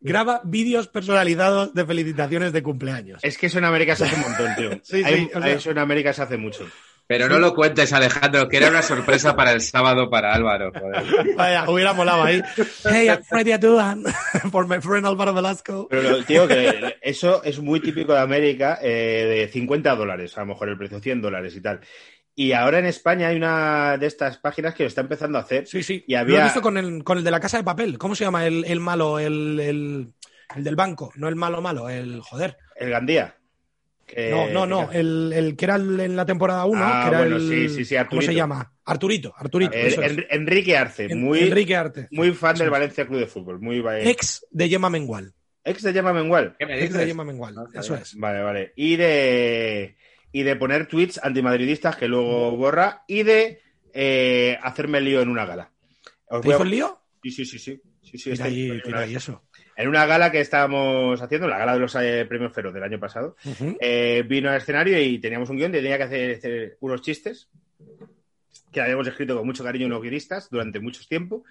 [0.00, 3.18] Graba vídeos personalizados de felicitaciones de cumpleaños.
[3.24, 4.70] Es que eso en América se hace un montón, tío.
[4.84, 6.66] Sí, sí, Hay- o sea- eso en América se hace mucho.
[7.08, 10.70] Pero no lo cuentes, Alejandro, que era una sorpresa para el sábado para Álvaro.
[10.78, 11.34] joder.
[11.36, 12.42] Vaya, hubiera molado ahí.
[12.84, 14.06] Hey, I'm Freddy Adu and
[14.52, 15.88] for my friend Álvaro Velasco.
[15.88, 20.40] Pero, lo- tío, que eso es muy típico de América, eh, de 50 dólares, a
[20.42, 21.80] lo mejor el precio 100 dólares y tal.
[22.34, 25.66] Y ahora en España hay una de estas páginas que lo está empezando a hacer.
[25.66, 26.04] Sí, sí.
[26.06, 27.96] Y había- Lo he visto con el, con el de la casa de papel.
[27.98, 28.46] ¿Cómo se llama?
[28.46, 30.12] El, el malo, el, el,
[30.54, 31.10] el del banco.
[31.16, 32.58] No el malo malo, el joder.
[32.76, 33.34] El Gandía.
[34.08, 34.90] Que- No, no, no.
[34.90, 36.80] El, el que era el- en la temporada 1.
[36.82, 38.72] Ah, que era bueno, el, sí, sí, sí, ¿Cómo se llama?
[38.84, 39.32] Arturito.
[39.36, 39.72] Arturito.
[39.74, 40.12] el- eso es.
[40.12, 42.08] En- Enrique Arce, muy, Enrique Arte.
[42.10, 42.70] muy fan del.
[42.70, 43.60] Valencia Club de Fútbol.
[43.60, 45.32] Muy, va- Ex de Yema Mengual.
[45.64, 46.56] ex de Llama Mengual.
[46.58, 47.06] ¿Qué me Ex de?
[47.06, 47.54] Yema Mengual.
[47.54, 48.14] No Eso es.
[48.16, 48.72] Vale, vale.
[48.74, 49.96] Y de,
[50.32, 53.60] y de poner tweets antimadridistas que luego borra y de
[53.92, 55.70] eh, hacerme lío en una gala.
[56.26, 57.00] Os ¿Te voy a- hizo el lío?
[57.22, 57.82] Sí, sí, sí, sí.
[58.02, 58.34] sí,
[58.84, 59.42] tira ahí eso.
[59.78, 62.98] En una gala que estábamos haciendo, la gala de los eh, premios Feroz del año
[62.98, 63.36] pasado,
[63.80, 67.48] eh, vino al escenario y teníamos un guion tenía que hacer, hacer unos chistes
[68.72, 71.44] que habíamos escrito con mucho cariño unos guionistas durante mucho tiempo.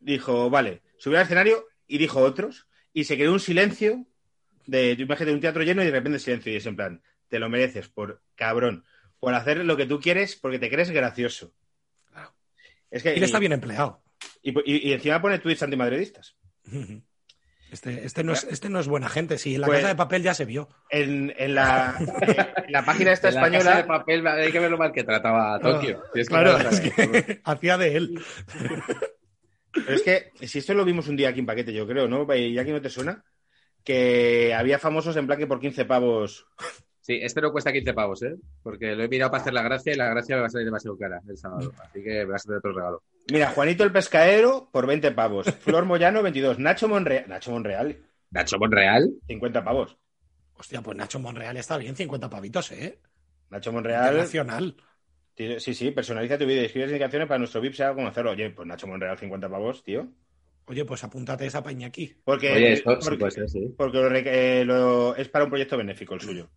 [0.00, 4.04] Dijo, vale, subió al escenario y dijo otros y se quedó un silencio
[4.66, 7.38] de imagen de un teatro lleno y de repente silencio y es en plan, te
[7.38, 8.84] lo mereces por cabrón,
[9.18, 11.54] por hacer lo que tú quieres porque te crees gracioso.
[12.10, 12.34] Claro.
[12.90, 14.02] Es que, Y está bien empleado.
[14.42, 16.36] y, y- y encima pone tweets antimadridistas.
[16.70, 17.02] Ujú.
[17.72, 19.38] Este, este, no es, este no es buena gente.
[19.38, 20.68] Sí, en la Pues- casa de papel ya se vio.
[20.90, 24.60] En, en la, en la página esta En la casa de española papel hay que
[24.60, 26.02] ver lo mal que trataba a Tokio.
[26.12, 26.92] Si es que Claro, no lo es sabes.
[27.24, 28.22] que hacía de él.
[29.72, 32.26] Pero es que, si esto lo vimos un día aquí en paquete, yo creo, ¿no?
[32.36, 33.24] Y aquí no te suena,
[33.82, 36.46] que había famosos en plan que por 15 pavos.
[37.02, 38.36] Sí, este no cuesta 15 pavos, ¿eh?
[38.62, 40.66] Porque lo he mirado para hacer la gracia y la gracia me va a salir
[40.66, 41.72] demasiado cara el sábado.
[41.82, 43.02] Así que me vas a tener otro regalo.
[43.30, 47.98] Mira, Juanito el Pescaero por 20 pavos, Flor Moyano 22, Nacho Monreal, Nacho Monreal,
[48.30, 49.10] Nacho Monreal.
[49.26, 49.96] 50 pavos.
[50.54, 53.00] Hostia, pues Nacho Monreal está bien, 50 pavitos, ¿eh?
[53.50, 54.28] Nacho Monreal,
[55.34, 58.30] tiene- sí, sí, personaliza tu vídeo y escribes indicaciones para nuestro VIP, sea como hacerlo.
[58.30, 60.06] Oye, pues Nacho Monreal 50 pavos, tío.
[60.66, 62.14] Oye, pues apúntate esa paña aquí.
[62.24, 63.74] Porque, Oye, esto sí porque, puede ser, sí.
[63.76, 66.48] porque lo eh, lo- es para un proyecto benéfico el suyo.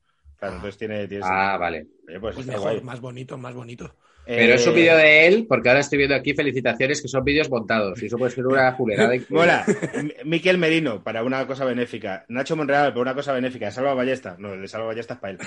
[0.46, 1.08] Claro, entonces tiene...
[1.08, 1.88] tiene Ah, vale.
[2.20, 2.82] Pues, Pues mejor, guay.
[2.82, 3.96] más bonito, más bonito.
[4.28, 7.24] Pero Eh, es un vídeo de él, porque ahora estoy viendo aquí felicitaciones que son
[7.24, 8.02] vídeos montados.
[8.02, 9.16] Y eso puede ser una fulerada.
[9.16, 9.38] increíble.
[9.39, 9.66] Mola.
[10.26, 12.26] Miquel Merino para una cosa benéfica.
[12.30, 13.70] Nacho Monreal para una cosa benéfica.
[13.70, 14.36] Salva Ballesta.
[14.39, 15.39] No, el de Salva Ballesta es para él.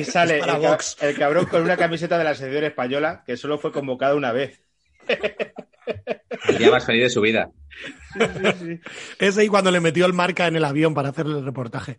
[0.00, 0.96] Y sale el, ca- Vox.
[1.00, 4.62] el cabrón con una camiseta de la selección española que solo fue convocado una vez.
[6.48, 7.50] El día más feliz de su vida.
[9.18, 11.98] Ese y cuando le metió el marca en el avión para hacerle el reportaje.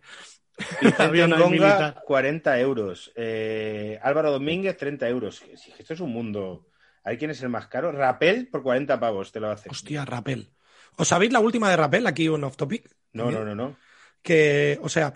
[0.80, 2.02] Vicente militar.
[2.04, 3.12] 40 euros.
[3.14, 5.42] Eh, Álvaro Domínguez, 30 euros.
[5.78, 6.66] Esto es un mundo.
[7.04, 7.92] ¿Hay quién es el más caro?
[7.92, 9.70] Rapel por 40 pavos te lo hace.
[9.70, 10.50] Hostia, Rapel.
[10.96, 12.06] ¿Os sabéis la última de Rapel?
[12.06, 12.90] Aquí un off topic.
[13.12, 13.76] No, no, no, no.
[14.22, 15.14] Que, o sea,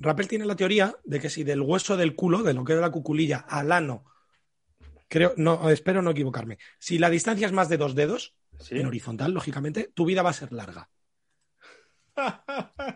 [0.00, 2.80] Rapel tiene la teoría de que si del hueso del culo, de lo que es
[2.80, 4.04] la cuculilla, al ano,
[5.08, 8.78] creo, no, espero no equivocarme, si la distancia es más de dos dedos, ¿Sí?
[8.78, 10.88] en horizontal, lógicamente, tu vida va a ser larga.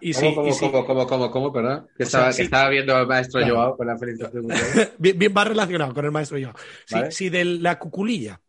[0.00, 0.60] Y ¿Cómo, sí, cómo, y sí.
[0.60, 1.88] cómo, cómo, cómo, cómo, perdón?
[1.96, 2.36] Que, sea, estaba, sí.
[2.38, 3.54] que estaba viendo al maestro Claro.
[3.54, 4.46] Joao con la felicitación.
[4.98, 6.52] bien, bien va relacionado con el maestro yo.
[6.86, 7.10] Si, Vale.
[7.12, 8.40] si de la cuculilla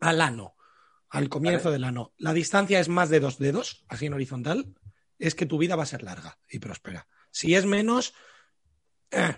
[0.00, 0.54] al ano,
[1.10, 4.74] al comienzo del ano, la distancia es más de dos dedos, así en horizontal,
[5.18, 7.06] es que tu vida va a ser larga y próspera.
[7.30, 8.14] Si es menos,
[9.10, 9.36] eh,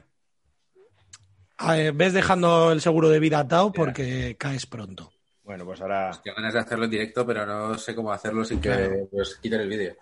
[1.70, 5.12] eh, ves dejando el seguro de vida atado porque caes pronto.
[5.42, 6.10] Bueno, pues ahora.
[6.24, 9.08] Qué ganas de hacerlo en directo, pero no sé cómo hacerlo sin que Claro.
[9.12, 9.96] pues, quiten el vídeo.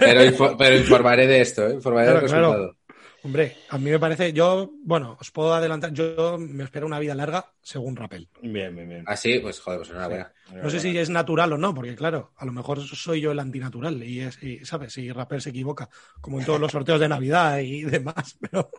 [0.00, 1.74] Pero, info- pero informaré de esto, ¿eh?
[1.74, 2.46] informaré Claro, del claro.
[2.48, 2.76] resultado.
[3.24, 7.14] Hombre, a mí me parece, yo, bueno, os puedo adelantar, yo me espero una vida
[7.14, 8.28] larga según Rapel.
[8.40, 9.04] Bien, bien, bien.
[9.06, 10.32] Ah, sí, pues joder, pues enhorabuena.
[10.60, 13.38] No sé si es natural o no, porque claro, a lo mejor soy yo el
[13.38, 14.92] antinatural y, es, y ¿sabes?
[14.92, 15.88] Si Rapper se equivoca,
[16.20, 18.70] como en todos los sorteos de Navidad y demás, pero,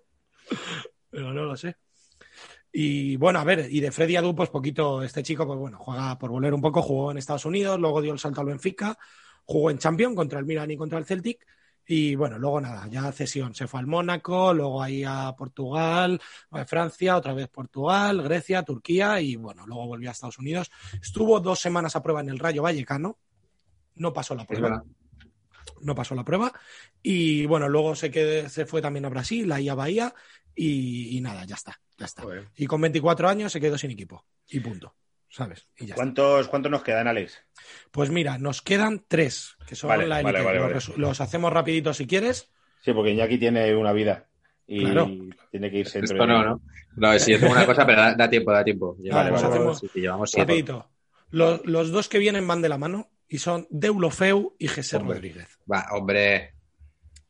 [1.09, 1.77] pero no lo sé.
[2.71, 6.17] Y bueno, a ver, y de Freddy Adu, pues poquito, este chico, pues bueno, juega
[6.17, 8.97] por volver un poco, jugó en Estados Unidos, luego dio el salto al Benfica,
[9.45, 11.45] jugó en Champions contra el Milan y contra el Celtic,
[11.85, 16.19] y bueno, luego nada, ya cesión, se fue al Mónaco, luego ahí a Portugal,
[16.51, 20.71] a Francia, otra vez Portugal, Grecia, Turquía, y bueno, luego volvió a Estados Unidos.
[21.01, 23.19] Estuvo dos semanas a prueba en el Rayo Vallecano,
[23.95, 24.83] no pasó la prueba.
[25.81, 26.53] no pasó la prueba.
[27.01, 30.13] Y bueno, luego se, quedó- se fue también a Brasil, ahí a Bahía,
[30.55, 32.21] y, y nada, ya está, ya está.
[32.23, 32.47] Joder.
[32.55, 34.25] Y con 24 años se quedó sin equipo.
[34.47, 34.95] Y punto.
[35.33, 35.67] ¿Sabes?
[35.77, 35.95] Y ya está.
[35.95, 37.43] ¿Cuántos, ¿Cuántos nos quedan, Alex?
[37.89, 40.75] Pues mira, nos quedan tres, que son Vale, la vale, los, vale.
[40.75, 42.51] resu- los hacemos rapidito si quieres.
[42.81, 44.27] Sí, porque Iñaki tiene una vida
[44.67, 45.09] y Claro.
[45.49, 46.61] tiene que irse Esto no, ¿no?
[46.97, 48.95] No, si yo tengo una cosa, pero da, da tiempo, da tiempo.
[48.99, 49.75] Llevamos, vale, vale.
[49.75, 50.51] sí, sí, llevamos siete.
[50.51, 50.91] Rapidito.
[51.31, 54.99] Los, los dos que vienen van de la mano y son Deulofeu y José.
[54.99, 55.57] Rodríguez.
[55.71, 56.52] Va, hombre.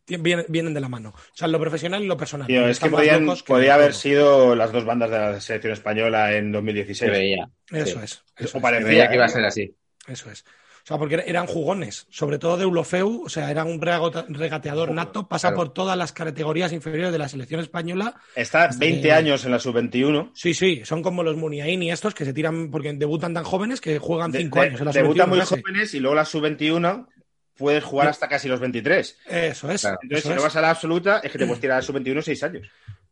[0.06, 1.10] Vienen, vienen de la mano.
[1.16, 2.48] O sea, lo profesional y lo personal.
[2.48, 6.34] Tío, es que podían, que podía haber sido las dos bandas de la selección española
[6.34, 7.12] en Se 2016.
[7.12, 7.50] veía.
[7.72, 8.04] Eso sí.
[8.04, 8.16] es.
[8.18, 8.62] O Eso es.
[8.62, 9.76] parecía, Se veía que iba a ser así.
[10.08, 10.42] Eso es.
[10.42, 15.30] O sea, porque eran jugones, sobre todo de Ulofeu, o sea, era un regateador nato,
[15.30, 15.56] pasa Claro.
[15.64, 18.16] por todas las categorías inferiores de la selección española.
[18.36, 20.32] Está Hasta 20 que- años en la sub-21.
[20.34, 23.80] Sí, sí, son como los Muniain y estos que se tiran porque debutan tan jóvenes
[23.80, 26.26] que juegan De- cinco de- años en la debutan muy sub-21 jóvenes y luego la
[26.26, 27.08] sub-21
[27.56, 29.20] puedes jugar hasta casi los 23.
[29.28, 29.82] Eso es.
[29.82, 30.00] Claro.
[30.02, 31.86] Entonces, eso si no vas a la absoluta, es que te puedes tirar a la
[31.86, 32.68] sub-21 6 años.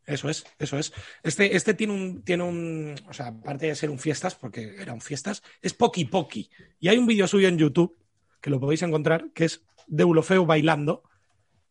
[0.05, 0.91] Eso es, eso es.
[1.23, 4.93] Este, este tiene un, tiene un, o sea, aparte de ser un fiestas, porque era
[4.93, 6.49] un fiestas, es Poki Poki.
[6.79, 7.95] Y hay un vídeo suyo en YouTube,
[8.41, 11.03] que lo podéis encontrar, que es de Ulofeu bailando,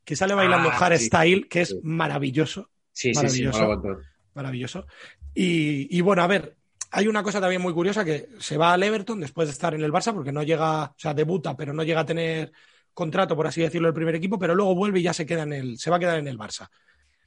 [0.04, 1.80] que sale bailando Ah, hardstyle, que es sí.
[1.82, 3.44] maravilloso, Sí, sí, sí.
[3.44, 4.00] Maravilloso.
[4.34, 4.86] maravilloso.
[5.34, 6.56] Y bueno, a ver,
[6.90, 9.82] hay una cosa también muy curiosa, que se va al Everton después de estar en
[9.82, 12.52] el Barça, porque no llega, o sea, debuta, pero no llega a tener
[12.92, 15.52] contrato, por así decirlo, el primer equipo, pero luego vuelve y ya se queda en
[15.52, 16.68] el, se va a quedar en el Barça.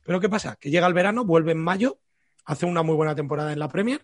[0.06, 0.58] Pero ¿qué pasa?
[0.60, 2.00] Que llega el verano, vuelve en mayo,
[2.46, 4.04] hace una muy buena temporada en la Premier,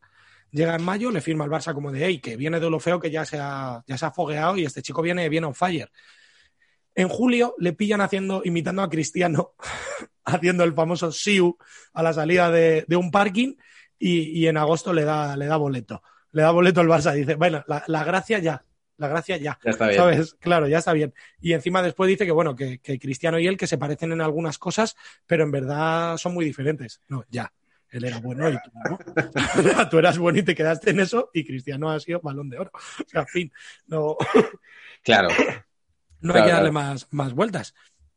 [0.50, 3.00] llega en mayo, le firma al Barça como de, hey, que viene de lo feo,
[3.00, 5.92] que ya se ha, ya se ha fogueado y este chico viene, viene on fire.
[6.96, 9.56] En julio le pillan haciendo, imitando a Cristiano,
[10.24, 11.58] haciendo el famoso Siu
[11.94, 13.56] a la salida de un parking
[14.00, 16.02] y, y en agosto le da, le da boleto.
[16.32, 18.64] Le da boleto el Barça dice, bueno, la, la gracia ya,
[18.98, 19.60] la gracia ya.
[19.64, 19.98] Ya está bien.
[19.98, 20.34] ¿Sabes?
[20.36, 21.14] Claro, ya está bien.
[21.40, 24.22] Y encima después dice que, bueno, que, que Cristiano y él que se parecen en
[24.22, 24.96] algunas cosas,
[25.26, 27.02] pero en verdad son muy diferentes.
[27.08, 27.52] No, ya.
[27.92, 29.00] Él era bueno y tú no.
[29.90, 32.72] Tú eras bueno y te quedaste en eso y Cristiano ha sido balón de oro.
[32.74, 33.52] O sea, fin,
[33.88, 34.16] no,
[35.04, 35.30] Claro.
[36.22, 36.74] no Claro, hay que darle claro.
[36.74, 37.74] más, más vueltas.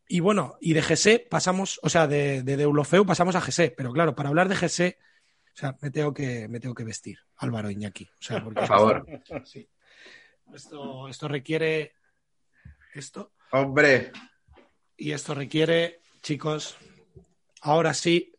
[0.09, 3.93] Y bueno, y de GC pasamos, o sea, de, de Deulofeu pasamos a GC, pero
[3.93, 4.99] claro, para hablar de GC,
[5.53, 8.05] o sea, me tengo que, me tengo que vestir, Álvaro Iñaki.
[8.05, 9.07] O sea, porque Por favor.
[9.45, 9.69] Sí.
[10.53, 11.95] Esto, esto requiere
[12.95, 14.13] esto Hombre.
[14.97, 16.77] y esto requiere, chicos,
[17.63, 18.35] ahora sí,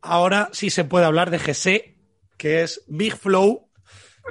[0.00, 1.96] ahora sí se puede hablar de GC,
[2.36, 3.70] que es Big Flow,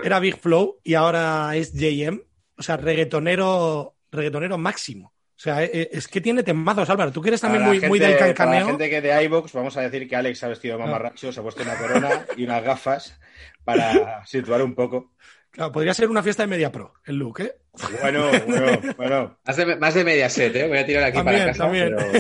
[0.04, 2.22] era Big Flow y ahora es JM,
[2.58, 5.14] o sea, reggaetonero, reggaetonero máximo.
[5.40, 7.14] O sea, e- es que tiene temazos, Álvaro.
[7.14, 8.68] Tú que eres también Para muy, muy del Para la cancaneo.
[8.68, 11.44] gente que de iVox, vamos a decir que Alex ha vestido de mamarracho, se ha
[11.44, 13.18] puesto una corona y unas gafas
[13.64, 15.14] para situar un poco.
[15.50, 17.56] Claro, podría ser una fiesta de Media Pro, el look, ¿eh?
[18.02, 19.40] Bueno, bueno, bueno.
[19.46, 20.68] Más de, más de media set, ¿eh?
[20.68, 21.64] Voy a tirar aquí También, para casa.
[21.64, 21.96] también.
[21.96, 22.12] pero-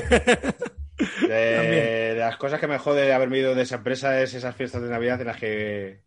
[1.28, 1.84] De, También.
[1.84, 4.82] de las cosas que me jode de haberme ido de esa empresa es esas fiestas
[4.82, 6.02] de Navidad en las que.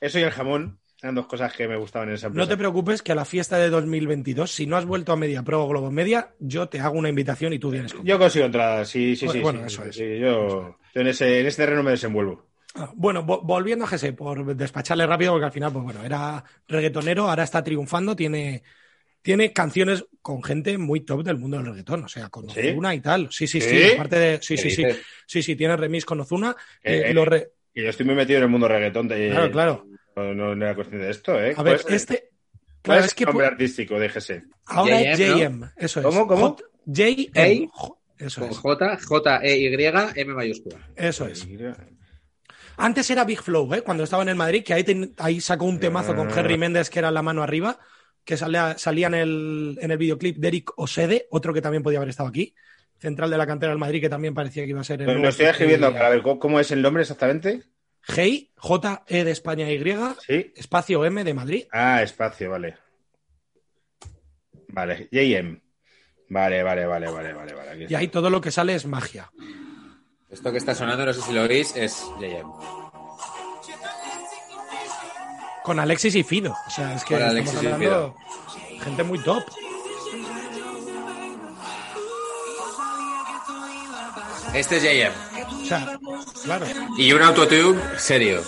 [0.00, 2.44] Eso y el jamón eran dos cosas que me gustaban en esa empresa.
[2.44, 5.42] No te preocupes que a la fiesta de 2022, si no has vuelto a Media
[5.42, 8.14] Pro o Globo Media, yo te hago una invitación y tú vienes conmigo.
[8.14, 9.40] Yo consigo entradas, sí, sí, sí.
[9.40, 9.96] Bueno, sí, eso sí, es.
[9.96, 12.46] sí, yo, yo en, ese, en ese terreno me desenvuelvo.
[12.74, 16.42] Ah, Bueno, vo- volviendo a GC, por despacharle rápido, porque al final, pues bueno, era
[16.68, 18.62] reggaetonero, ahora está triunfando, tiene,
[19.22, 22.60] tiene canciones con gente muy top del mundo del reggaetón, o sea, con ¿Sí?
[22.60, 23.28] Ozuna y tal.
[23.30, 23.90] Sí, sí, sí, ¿Sí?
[23.92, 24.38] aparte de.
[24.42, 24.86] Sí, ¿Qué sí, sí.
[25.26, 26.56] Sí, sí, tiene remix con Ozuna.
[26.82, 29.08] Eh, eh, eh, lo re- Y yo estoy muy metido en el mundo reggaetón.
[29.08, 29.86] De, Claro, claro.
[30.16, 31.54] No, no, no era cuestión de esto, ¿eh?
[31.56, 32.14] A ver, ¿Cuál es- este.
[32.20, 34.42] cuál Claro, es es que el nombre artístico de GS?
[34.66, 35.70] ahora es JM, ¿no?
[35.76, 36.06] Eso es.
[36.06, 36.56] ¿Cómo, cómo?
[36.86, 37.70] JM.
[38.18, 38.56] Eso es.
[38.58, 40.78] J, J, E, Y, M mayúscula.
[40.96, 41.46] Eso es.
[42.76, 43.82] Antes era Big Flow, ¿eh?
[43.82, 46.32] cuando estaba en el Madrid, que ahí, ten- ahí sacó un temazo con Ah.
[46.36, 47.78] Henry Méndez, que era la mano arriba,
[48.24, 51.98] que salía, salía en, el, en el videoclip de Eric Osede, otro que también podía
[51.98, 52.54] haber estado aquí,
[52.98, 55.20] central de la cantera del Madrid, que también parecía que iba a ser el.
[55.20, 57.62] Lo estoy escribiendo G- para ver ¿cómo- cómo es el nombre exactamente.
[58.06, 59.80] G, J, E de España Y,
[60.26, 60.52] Sí.
[60.56, 61.64] espacio M de Madrid.
[61.72, 62.76] Ah, espacio, vale.
[64.68, 65.60] Vale, JM.
[66.28, 67.70] Vale, vale, vale, vale, vale, vale.
[67.70, 69.30] aquí Y ahí todo lo que sale es magia.
[70.30, 72.50] Esto que está sonando, no sé si lo oís, es JM.
[75.62, 76.56] Con Alexis y Fido.
[76.66, 78.16] O sea, es que Con estamos Alexis y hablando
[78.82, 79.44] gente muy top.
[84.54, 85.31] Este es JM.
[85.62, 85.98] O sea,
[86.44, 86.66] claro.
[86.98, 88.42] Y un autotune serio.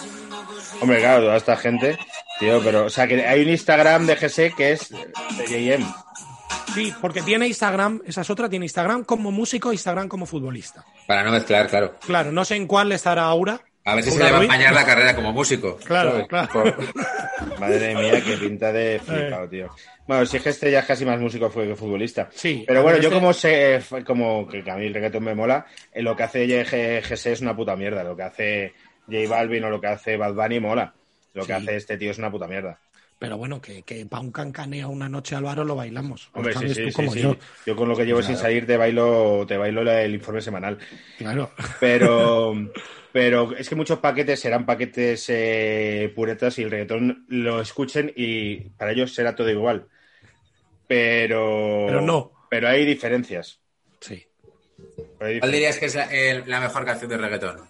[0.81, 1.99] Hombre, claro, toda esta gente.
[2.41, 5.86] Tío, pero, o sea, que hay un Instagram de GS que es de JM.
[6.74, 10.85] Sí, porque tiene Instagram, esa es otra, tiene Instagram como músico, Instagram como futbolista.
[11.07, 11.95] Para no mezclar, claro.
[12.05, 14.85] Claro, no sé en cuál estará ahora, A veces se le va a empañar la
[14.86, 15.77] carrera como músico.
[15.85, 16.27] Claro, ¿sabes?
[16.28, 16.77] claro.
[17.61, 19.69] Madre mía, qué pinta de flipado, tío.
[20.06, 22.28] Bueno, si es que este ya es casi más músico fue que futbolista.
[22.32, 22.65] Sí.
[22.66, 26.02] Pero bueno, yo este- como sé, como que a mí el reggaetón me mola, eh,
[26.02, 28.02] lo que hace G- GS es una puta mierda.
[28.05, 28.73] Lo que hace
[29.06, 30.94] J Balvin o lo que hace Bad Bunny mola.
[31.35, 32.78] Lo que hace este tío es una puta mierda.
[33.19, 36.31] Pero bueno, que, que pa' un cancaneo una noche Álvaro lo bailamos.
[36.35, 37.20] Lo Hombre, sí, sí, tú como sí.
[37.20, 37.36] yo.
[37.66, 40.78] Yo con lo que llevo sin salir te bailo, te bailo el informe semanal.
[41.19, 41.51] Claro.
[41.81, 42.55] Pero,
[43.15, 48.57] pero es que muchos paquetes serán paquetes eh, puretas y el reggaetón lo escuchen y
[48.70, 49.86] para ellos será todo igual.
[50.89, 52.32] Pero, Pero no.
[52.51, 53.61] Pero hay diferencias.
[54.01, 54.27] Sí.
[55.19, 57.61] Pero hay ¿Cuál dirías que es la, el- la mejor canción de reggaetón?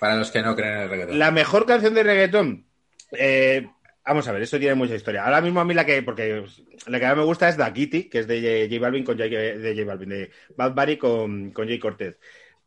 [0.00, 1.18] Para los que no creen en el reggaetón.
[1.18, 2.64] La mejor canción de reggaetón.
[3.12, 3.66] eh,
[4.04, 5.24] vamos a ver, esto tiene mucha historia.
[5.26, 6.42] Ahora mismo a mí la que, porque
[6.86, 9.28] la que más me gusta es Da Kitty, que es de J Balvin con J,
[9.28, 12.16] de J Balvin, de Bad Bunny con, con Jay Cortez.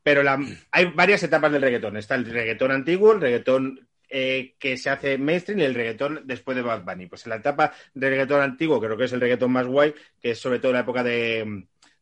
[0.04, 0.40] Pero la-
[0.72, 1.98] hay varias etapas del reggaetón.
[1.98, 6.56] Está el reggaetón antiguo, el reggaetón eh, que se hace mainstream y el reggaetón después
[6.56, 7.06] de Bad Bunny.
[7.08, 10.32] Pues en la etapa del reggaetón antiguo creo que es el reggaetón más guay, que
[10.32, 11.44] es sobre todo la época de...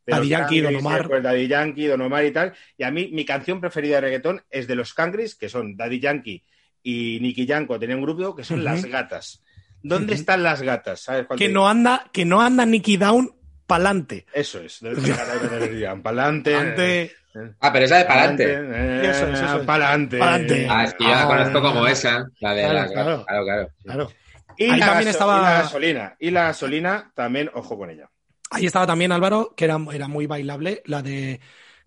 [0.05, 0.99] de Daddy Yankee, Don Omar.
[0.99, 2.53] después Daddy Yankee, Don Omar y tal.
[2.77, 5.99] Y a mí, mi canción preferida de reggaetón es de los Cangris, que son Daddy
[5.99, 6.43] Yankee
[6.81, 7.77] y Nicky Yanko.
[7.77, 8.63] Tenía un grupo que son.
[8.63, 9.43] Las Gatas.
[9.83, 11.01] ¿Dónde están las gatas?
[11.01, 13.31] ¿Sabes Que no anda, que no anda Nicky Down
[13.67, 14.25] pa'lante.
[14.33, 14.79] Eso es.
[16.03, 17.11] Pa'lante.
[17.41, 18.43] Ante- Ah, pero esa de Palante.
[18.53, 19.65] eh, Eso es, eso es.
[19.65, 20.17] Pa'lante.
[20.19, 20.67] Pa'lante.
[20.69, 21.27] Ah, es que yo la Ah.
[21.27, 22.25] conozco como esa.
[22.39, 22.87] La de Claro, la.
[22.87, 23.25] claro.
[23.25, 23.69] Claro, claro.
[23.83, 24.11] Claro.
[24.57, 26.15] Y Ahí la, también estaba- y la gasolina.
[26.19, 28.09] Y la gasolina también, ojo con ella.
[28.49, 31.39] Ahí estaba también Álvaro, que era, era muy bailable, la de,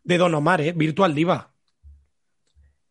[0.05, 0.72] de Don Omar, ¿eh?
[0.77, 1.52] Virtual Diva.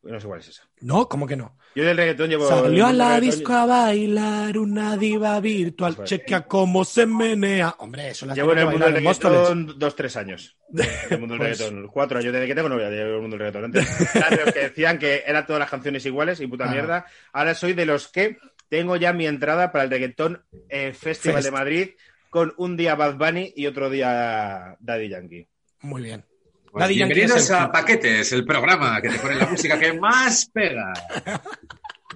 [0.04, 0.64] No sé cuál es esa.
[0.82, 1.58] No, ¿cómo que no?
[1.80, 2.48] Yo del reggaetón llevo.
[2.48, 6.10] Salió a la disco a bailar una diva virtual, Eso es.
[6.10, 7.76] chequea cómo se menea.
[7.80, 9.38] Hombre, eso la Llevo en el mundo del Móstoles.
[9.40, 10.58] reggaetón dos, tres años.
[10.74, 11.88] En el mundo del Pues- reggaetón.
[11.88, 12.34] Cuatro años.
[12.34, 13.66] Desde que tengo novia, llevo el mundo del reggaetón.
[13.66, 16.72] Antes los que decían que eran todas las canciones iguales y puta Ah.
[16.72, 17.06] mierda.
[17.34, 18.38] Ahora soy de los que
[18.70, 21.46] tengo ya mi entrada para el reggaetón eh, Festival Fest.
[21.46, 21.90] de Madrid
[22.30, 25.48] con un día Bad Bunny y otro día Daddy Yankee.
[25.82, 26.24] Muy bien.
[26.72, 29.94] Pues bienvenidos es el a que- Paquetes, el programa que te pone la música que
[29.94, 30.94] más pega.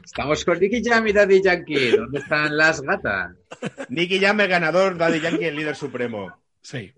[0.03, 1.91] Estamos con Nicky Jam y Daddy Yankee.
[1.97, 3.31] ¿Dónde están las gatas?
[3.89, 6.38] Nicky Jam el ganador, Daddy Yankee el líder supremo.
[6.61, 6.93] Sí.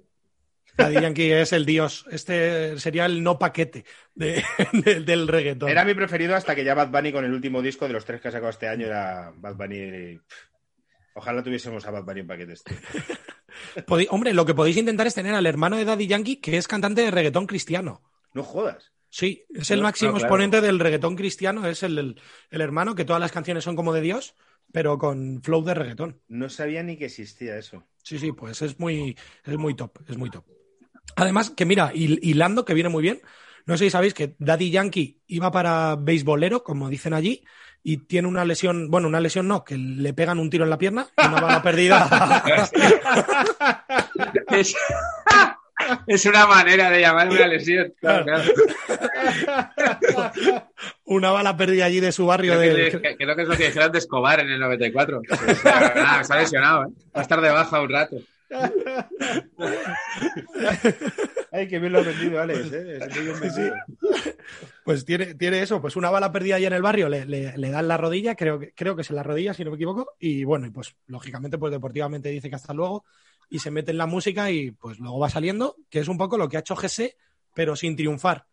[0.78, 2.06] Daddy Yankee es el dios.
[2.12, 5.70] Este sería el no paquete de- de- del reggaetón.
[5.70, 8.20] Era mi preferido hasta que ya Bad Bunny con el último disco de los tres
[8.20, 10.20] que ha sacado este año era Bad Bunny.
[11.18, 12.64] Ojalá tuviésemos a Bad Bunny en paquetes.
[12.64, 12.76] tío.
[13.88, 16.68] Podí- Hombre, lo que podéis intentar es tener al hermano de Daddy Yankee, que es
[16.68, 18.02] cantante de reggaetón cristiano.
[18.34, 18.92] No jodas.
[19.10, 20.28] Sí, es el No, máximo no, claro.
[20.28, 23.94] exponente del reggaetón cristiano, es el, el- el hermano, que todas las canciones son como
[23.94, 24.36] de Dios,
[24.74, 26.22] pero con flow de reggaetón.
[26.28, 27.88] No sabía ni que existía eso.
[28.04, 30.46] Sí, sí, pues es muy, es muy top, es muy top.
[31.16, 33.22] Además, que mira, hil- hilando, que viene muy bien,
[33.66, 37.44] no sé si sabéis que Daddy Yankee iba para beisbolero, como dicen allí,
[37.84, 40.78] y tiene una lesión, bueno, una lesión no, que le pegan un tiro en la
[40.78, 42.72] pierna, una bala perdida.
[44.50, 44.74] Es,
[46.08, 47.94] es una manera de llamar una lesión.
[48.00, 48.44] Claro, claro.
[51.06, 52.54] una bala perdida allí de su barrio.
[52.58, 55.20] Creo, de- que, creo que es lo que dijeron de Escobar en el 94.
[55.20, 56.88] O sea, nada, está lesionado, ¿eh?
[57.16, 58.18] Va a estar de baja un rato.
[61.52, 62.72] Ay, qué bien lo has vendido, Alex.
[62.74, 63.00] ¿eh?
[64.84, 67.70] Pues tiene, tiene eso, pues una bala perdida allí en el barrio, le, le, le
[67.72, 70.14] dan la rodilla, creo que, creo que es en la rodilla, si no me equivoco,
[70.20, 73.06] y bueno, y pues lógicamente, pues deportivamente dice que hasta luego,
[73.50, 76.38] y se mete en la música y pues luego va saliendo, que es un poco
[76.38, 77.16] lo que ha hecho GC,
[77.54, 78.46] pero sin triunfar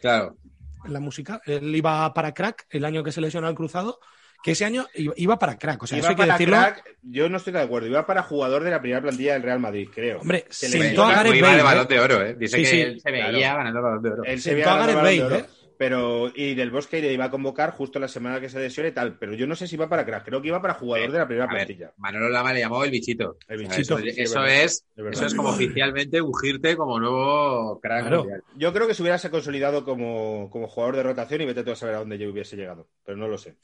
[0.00, 0.36] Claro.
[0.84, 1.40] en la música.
[1.44, 4.00] Él iba para crack el año que se lesionó al cruzado,
[4.42, 6.56] que ese año iba, iba para crack, o sea, Iba eso hay que para decirlo.
[6.56, 7.88] crack, yo no estoy de acuerdo.
[7.88, 10.20] Iba para jugador de la primera plantilla del Real Madrid, creo.
[10.20, 11.62] Hombre, Se todo a Gareth Bale, de ¿eh?
[11.62, 12.34] balón de oro, ¿eh?
[12.38, 12.80] Dice Sí, que sí.
[12.80, 13.56] él se veía Claro.
[13.58, 14.24] ganando el balón de oro.
[14.24, 15.46] Él se Sentó a Gareth de Bale, Oro,
[15.80, 18.92] Pero, y del Bosque le iba a convocar justo la semana que se lesione y
[18.92, 19.16] tal.
[19.16, 20.26] Pero yo no sé si iba para crack.
[20.26, 21.94] Creo que iba para jugador de la primera ver, plantilla.
[21.96, 23.38] Manolo Lama le llamó el bichito.
[23.48, 24.62] El O sea, bichito, Eso, sí, eso verdad.
[24.62, 28.26] es, eso es como oficialmente ungirte como nuevo crack Claro.
[28.58, 31.76] Yo creo que se hubiera consolidado como, como jugador de rotación y vete tú a
[31.76, 32.86] saber a dónde yo hubiese llegado.
[33.02, 33.56] Pero no lo sé.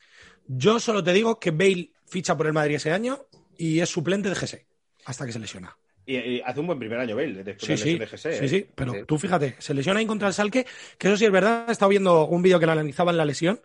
[0.46, 3.26] Yo solo te digo que Bale ficha por el Madrid ese año
[3.58, 4.66] y es suplente de GC,
[5.04, 5.76] hasta que se lesiona.
[6.06, 8.32] Y, y hace un buen primer año Bale, después Sí, de sí, GC.
[8.32, 8.48] sí, ¿eh?
[8.48, 8.98] sí, pero Sí.
[9.06, 10.66] tú fíjate, se lesiona ahí contra el Salque,
[10.98, 13.60] que eso sí es verdad, he estado viendo un vídeo que le analizaban la lesión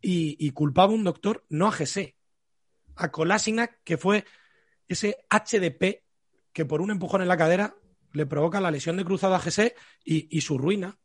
[0.00, 2.14] y, y culpaba a un doctor, no a GC,
[2.96, 4.24] a Kolasinac, que fue
[4.88, 6.02] ese HDP
[6.52, 7.74] que por un empujón en la cadera
[8.12, 9.74] le provoca la lesión de cruzado a GC
[10.04, 10.98] y, y su ruina.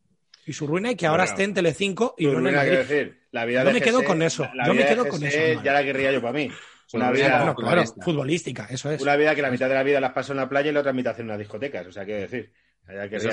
[0.46, 3.20] Y su ruina y que ahora Bueno, esté en Telecinco y no en el decir,
[3.32, 5.64] la vida Yo de me quedo con eso, la yo me quedo con eso.
[5.64, 6.50] Ya la querría yo para mí.
[6.94, 9.02] Una vida, claro, futbolística, eso es.
[9.02, 10.80] una vida que la mitad de la vida las paso en la playa y la
[10.82, 11.88] otra mitad en unas discotecas.
[11.88, 12.52] O sea, quiero decir.
[12.88, 13.28] Hay que Sí,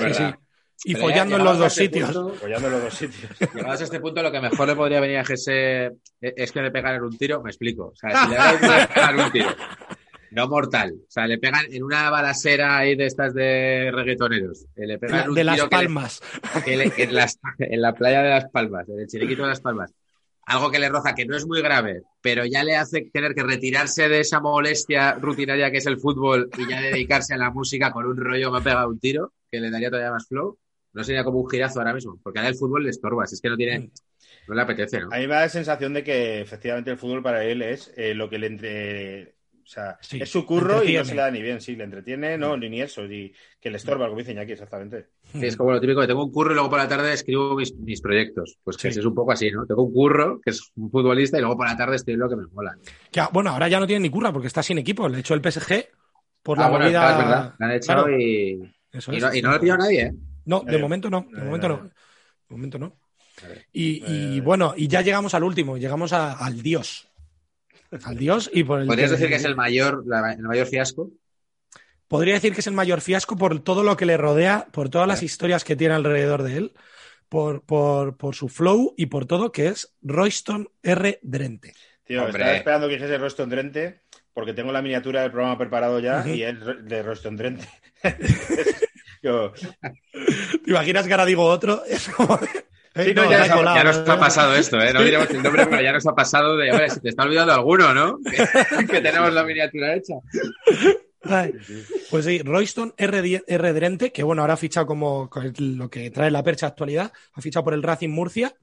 [0.85, 2.11] y Pero ya follando en los dos este sitios.
[2.13, 3.31] punto- Apoyando en los dos sitios.
[3.53, 5.91] Llegados a este punto, lo que mejor le podría venir a Jesse
[6.21, 7.87] es que le pegan un tiro, me explico.
[7.87, 8.37] O sea, si le
[8.87, 9.49] pegar un tiro,
[10.31, 10.93] no mortal.
[10.93, 14.67] O sea, le pegan en una balacera ahí de estas de reggaetoneros.
[14.75, 16.21] Le De, pegan la- un de las tiro que le- palmas.
[16.63, 19.59] que le- en, las- en la playa de Las Palmas, en el chiringuito de Las
[19.61, 19.93] Palmas.
[20.49, 23.43] Algo que le roza, que no es muy grave, pero ya le hace tener que
[23.43, 27.91] retirarse de esa molestia rutinaria que es el fútbol y ya dedicarse a la música
[27.91, 30.57] con un rollo me ha pegado un tiro, que le daría todavía más flow.
[30.93, 33.41] No sería como un girazo ahora mismo, porque ahora el fútbol le estorba, si es
[33.41, 33.91] que no tiene,
[34.47, 35.09] no le apetece, ¿no?
[35.11, 38.15] A mí me da la sensación de que efectivamente el fútbol para él es eh,
[38.15, 39.35] lo que le entre.
[39.69, 41.83] O sea, Sí, es su curro y no se le da ni bien, sí, le
[41.83, 43.31] entretiene, no, ni, ni eso, ni
[43.61, 45.09] que le estorba, como dice Iñaki, exactamente.
[45.31, 47.55] Sí, es como lo típico de tengo un curro y luego por la tarde escribo
[47.55, 48.57] mis, mis proyectos.
[48.63, 48.99] Pues que Sí.
[48.99, 49.67] es un poco así, ¿no?
[49.67, 52.35] Tengo un curro, que es un futbolista, y luego por la tarde estoy lo que
[52.35, 52.75] me mola.
[53.11, 55.07] Que, ah, bueno, ahora ya no tiene ni curra porque está sin equipo.
[55.07, 55.87] Le echó el PSG
[56.41, 56.99] por Ah, la bueno, movida.
[57.01, 57.53] claro, es verdad.
[57.59, 59.21] Le han echado Claro, y, eso y, es.
[59.23, 60.13] no, y no lo ha pillado nadie, ¿eh?
[60.45, 61.27] No, de momento no.
[61.31, 61.83] De momento no.
[61.83, 61.91] De
[62.49, 62.97] momento no.
[63.71, 64.03] Y,
[64.35, 67.07] y bueno, y ya llegamos al último, llegamos a- al Dios.
[68.03, 68.87] Al Dios y por el.
[68.87, 71.11] ¿Podrías decir que es el mayor, la- el mayor fiasco?
[72.07, 75.07] Podría decir que es el mayor fiasco por todo lo que le rodea, por todas
[75.07, 76.73] las historias que tiene alrededor de él,
[77.29, 81.19] por, por, por su flow y por todo, que es Royston R.
[81.21, 81.73] Drente.
[82.03, 82.39] Tío, Hombre.
[82.41, 84.01] estaba esperando que dijese Roston Drente,
[84.33, 87.67] porque tengo la miniatura del programa preparado ya y es de Roston Drente.
[89.21, 89.51] Yo,
[90.63, 91.83] ¿Te imaginas que ahora digo otro?
[91.89, 92.39] Es como
[93.03, 94.13] Sí, Eh, no, no, ya nos ha- colado, Ya nos ¿no?
[94.13, 94.93] ha pasado esto, ¿eh?
[94.93, 97.53] No diremos el nombre, pero ya nos ha pasado de, hombre, se te está olvidando
[97.53, 98.19] alguno, ¿no?
[98.89, 100.13] que tenemos la miniatura hecha.
[101.23, 101.53] Ay,
[102.09, 103.21] Pues sí, Royston R.
[103.21, 103.73] Di- R.
[103.73, 107.63] Drente, que bueno, ahora ha fichado como lo que trae la percha actualidad, ha fichado
[107.65, 108.53] por el Racing Murcia,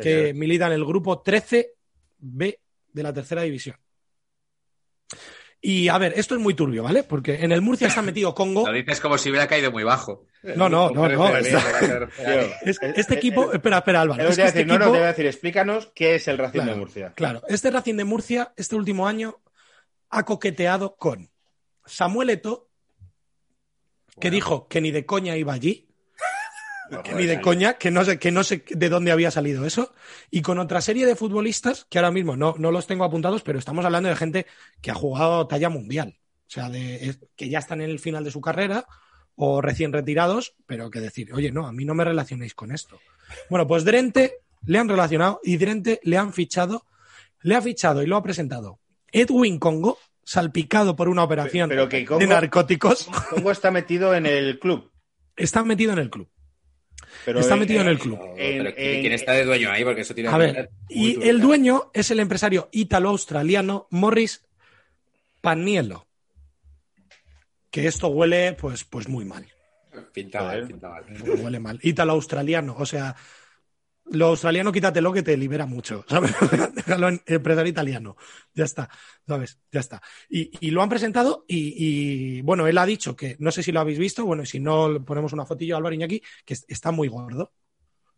[0.00, 2.58] que milita en el grupo 13B
[2.92, 3.76] de la tercera división.
[5.60, 7.02] Y a ver, esto es muy turbio, ¿vale?
[7.02, 8.66] Porque en el Murcia está metido Congo.
[8.66, 10.24] Lo dices como si hubiera caído muy bajo.
[10.42, 11.36] No, no, no, no.
[11.36, 14.28] Este equipo, espera, espera, Álvaro.
[14.28, 16.60] Es que este decir, no, no, te voy a decir, explícanos qué es el Racing
[16.60, 17.12] Claro, de Murcia.
[17.14, 19.40] Claro, este Racing de Murcia, este último año,
[20.10, 21.30] ha coqueteado con
[21.84, 22.68] Samuel Eto,
[24.20, 24.34] que Bueno.
[24.34, 25.88] dijo que ni de coña iba allí,
[27.04, 29.94] que ni de coña, que no sé, que no sé de dónde había salido eso,
[30.30, 33.58] y con otra serie de futbolistas que ahora mismo no, no los tengo apuntados, pero
[33.58, 34.46] estamos hablando de gente
[34.80, 38.30] que ha jugado talla mundial, o sea, de, que ya están en el final de
[38.30, 38.86] su carrera
[39.34, 42.98] o recién retirados, pero que decir, oye, no, a mí no me relacionéis con esto.
[43.50, 46.86] Bueno, pues Drente le han relacionado y Drente le han fichado,
[47.42, 48.80] le ha fichado y lo ha presentado
[49.12, 54.58] Edwin Congo, salpicado por una operación Pero que de narcóticos, Congo está metido en el
[54.58, 54.90] club.
[55.36, 56.28] está metido en el club.
[57.24, 58.18] Pero Está metido en el club.
[58.36, 59.84] en- Pero ¿quién en- quién está de dueño ahí?
[59.84, 64.44] Porque eso tiene A que ver, y el dueño es el empresario ítalo-australiano Morris
[65.40, 66.06] Paniello.
[67.70, 69.46] Que esto huele, pues, pues muy mal.
[70.12, 71.04] Pinta mal, pinta mal.
[71.42, 71.78] Huele mal.
[71.82, 72.74] Ítalo-australiano.
[72.78, 73.16] O sea,
[74.12, 76.04] lo australiano quítatelo que te libera mucho.
[76.08, 76.32] ¿Sabes?
[76.74, 78.16] Déjalo en empresario italiano.
[78.54, 78.88] Ya está.
[79.26, 79.58] ¿Sabes?
[79.72, 80.02] Ya está.
[80.28, 81.74] Y, y lo han presentado y,
[82.38, 84.60] y, bueno, él ha dicho que, no sé si lo habéis visto, bueno, y si
[84.60, 87.52] no, le ponemos una fotillo a Álvaro Iñaki, que es- está muy gordo.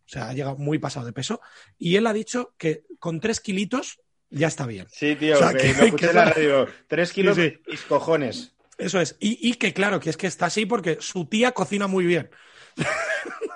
[0.05, 1.39] O sea, ha llegado muy pasado de peso.
[1.77, 3.99] Y él ha dicho que con tres kilitos
[4.31, 4.87] ya está bien.
[4.91, 6.67] Sí, tío, O sea, que- lo escuché que en la eso- radio.
[6.87, 7.61] Tres kilos Sí, sí.
[7.73, 8.55] y cojones.
[8.77, 9.17] Eso es.
[9.19, 12.29] Y, y que claro, que es que está así porque su tía cocina muy bien.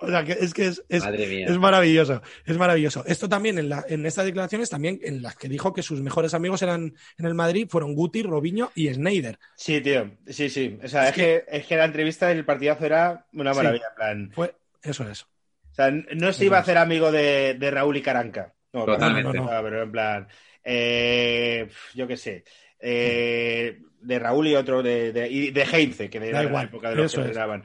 [0.00, 2.20] o sea, que es que es, es, es maravilloso.
[2.44, 3.04] Es maravilloso.
[3.06, 6.34] Esto también en, la, en estas declaraciones, también en las que dijo que sus mejores
[6.34, 9.38] amigos eran en el Madrid fueron Guti, Robinho y Schneider.
[9.56, 10.10] Sí, tío.
[10.26, 10.78] Sí, sí.
[10.82, 13.56] O sea, Es es, que, es que la entrevista del partidazo era una Sí.
[13.58, 13.86] maravilla.
[13.90, 14.30] en plan.
[14.32, 15.22] Fue, eso es.
[15.22, 18.52] O sea, no se iba a hacer amigo de, de Raúl y Caranca.
[18.72, 19.38] No, Totalmente.
[19.38, 20.28] no, no, pero en plan.
[20.64, 22.44] eh, yo qué sé.
[22.80, 26.66] eh, de Raúl y otro de, de, y de Heinze, que era Da la igual,
[26.66, 27.28] época de los eso que es.
[27.28, 27.62] entrenaban.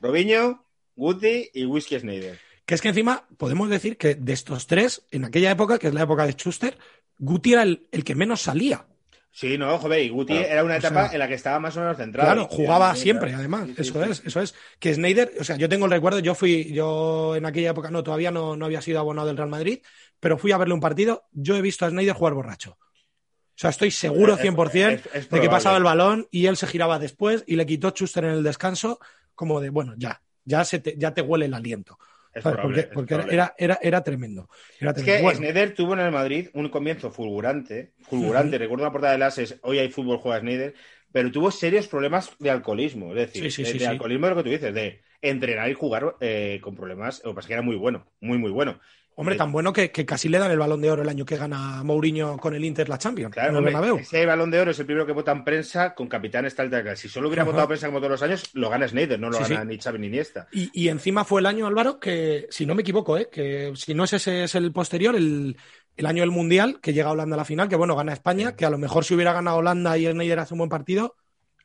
[0.00, 0.64] Robinho,
[0.98, 2.38] Guti y Whisky Schneider.
[2.66, 5.94] Que es que encima podemos decir que de estos tres, en aquella época, que es
[5.94, 6.76] la época de Schuster,
[7.18, 8.84] Guti era el, el que menos salía.
[9.30, 10.48] Sí, no, joder, y Guti Claro.
[10.48, 12.26] era una O etapa sea, en la que estaba más o menos centrado.
[12.32, 13.38] Claro, jugaba Sí, siempre, claro.
[13.40, 13.68] además.
[13.68, 14.54] Sí, sí, eso es, eso es.
[14.80, 18.02] Que Snyder, o sea, yo tengo el recuerdo, yo fui, yo en aquella época, no,
[18.02, 19.78] todavía no, no había sido abonado del Real Madrid,
[20.18, 22.72] pero fui a verle un partido, yo he visto a Snyder jugar borracho.
[22.72, 26.56] O sea, estoy seguro Es- 100% es- es de que pasaba el balón y él
[26.56, 28.98] se giraba después y le quitó Schuster en el descanso,
[29.34, 31.98] como de, bueno, ya, ya, se te, ya te huele el aliento.
[32.32, 32.58] Es ¿sabes?
[32.58, 34.48] probable, porque era, era, era tremendo.
[34.78, 38.58] Era Es que Bueno, Schneider tuvo en el Madrid un comienzo fulgurante, fulgurante.
[38.58, 40.74] Recuerdo una portada de Lases, hoy hay fútbol, juega Schneider,
[41.12, 43.10] pero tuvo serios problemas de alcoholismo.
[43.10, 43.90] Es decir, Sí, sí, de, sí, de sí.
[43.90, 47.22] alcoholismo es lo que tú dices, de entrenar y jugar eh, con problemas.
[47.24, 48.78] Lo que pasa es que era muy bueno, muy, muy bueno.
[49.18, 51.36] Hombre, tan bueno que, que casi le dan el balón de oro el año que
[51.36, 53.34] gana Mourinho con el Inter la Champions.
[53.34, 56.06] Claro, el hombre, ese balón de oro es el primero que vota en prensa con
[56.08, 56.96] capitán tal.
[56.96, 57.50] Si solo hubiera Ajá.
[57.50, 59.66] votado prensa como todos los años, lo gana Snyder, no lo Sí, gana sí.
[59.68, 60.48] ni Xavi ni Iniesta.
[60.52, 63.28] Y, y encima fue el año, Álvaro, que, si no me equivoco, ¿eh?
[63.30, 65.56] que si no es ese, es el posterior, el,
[65.96, 68.64] el año del Mundial, que llega Holanda a la final, que bueno, gana España, que
[68.66, 71.16] a lo mejor si hubiera ganado Holanda y Snyder hace un buen partido,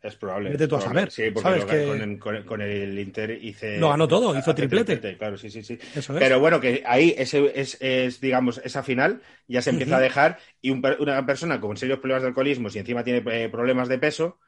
[0.03, 0.49] Es probable.
[0.49, 0.99] Vete tú a probable.
[0.99, 1.63] saber, Sí, porque ¿sabes?
[1.63, 3.77] lo- Que- con, el, con el- con el Inter hice.
[3.79, 5.17] Lo ganó todo, hizo triplete.
[5.17, 5.79] Claro, sí, sí, sí.
[5.95, 6.19] eso es.
[6.19, 10.39] Pero bueno, que ahí ese es, es, digamos, esa final ya se empieza a dejar
[10.61, 13.97] y un una persona con serios problemas de alcoholismo, si encima tiene eh, problemas de
[13.97, 14.39] peso,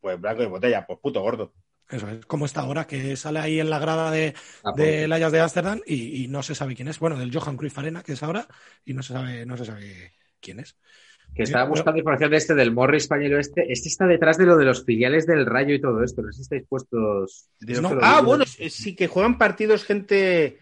[0.00, 1.54] pues blanco de botella, pues puto gordo.
[1.88, 5.10] Eso es, como está ahora, que sale ahí en la grada de, Ah, pues, del
[5.10, 6.98] Ajax de Ámsterdam y, y no se sabe quién es.
[6.98, 8.46] Bueno, del Johan Cruyff Arena, que es ahora,
[8.84, 10.76] y no se sabe, no se sabe quién es.
[11.34, 13.72] Que estaba Eh, buscando información de este, del Morris español este.
[13.72, 16.22] Este está detrás de lo de los filiales del Rayo y todo esto.
[16.22, 17.48] No sé si estáis puestos.
[17.60, 17.90] No.
[18.02, 20.58] Ah, bueno, sí sí, que juegan partidos gente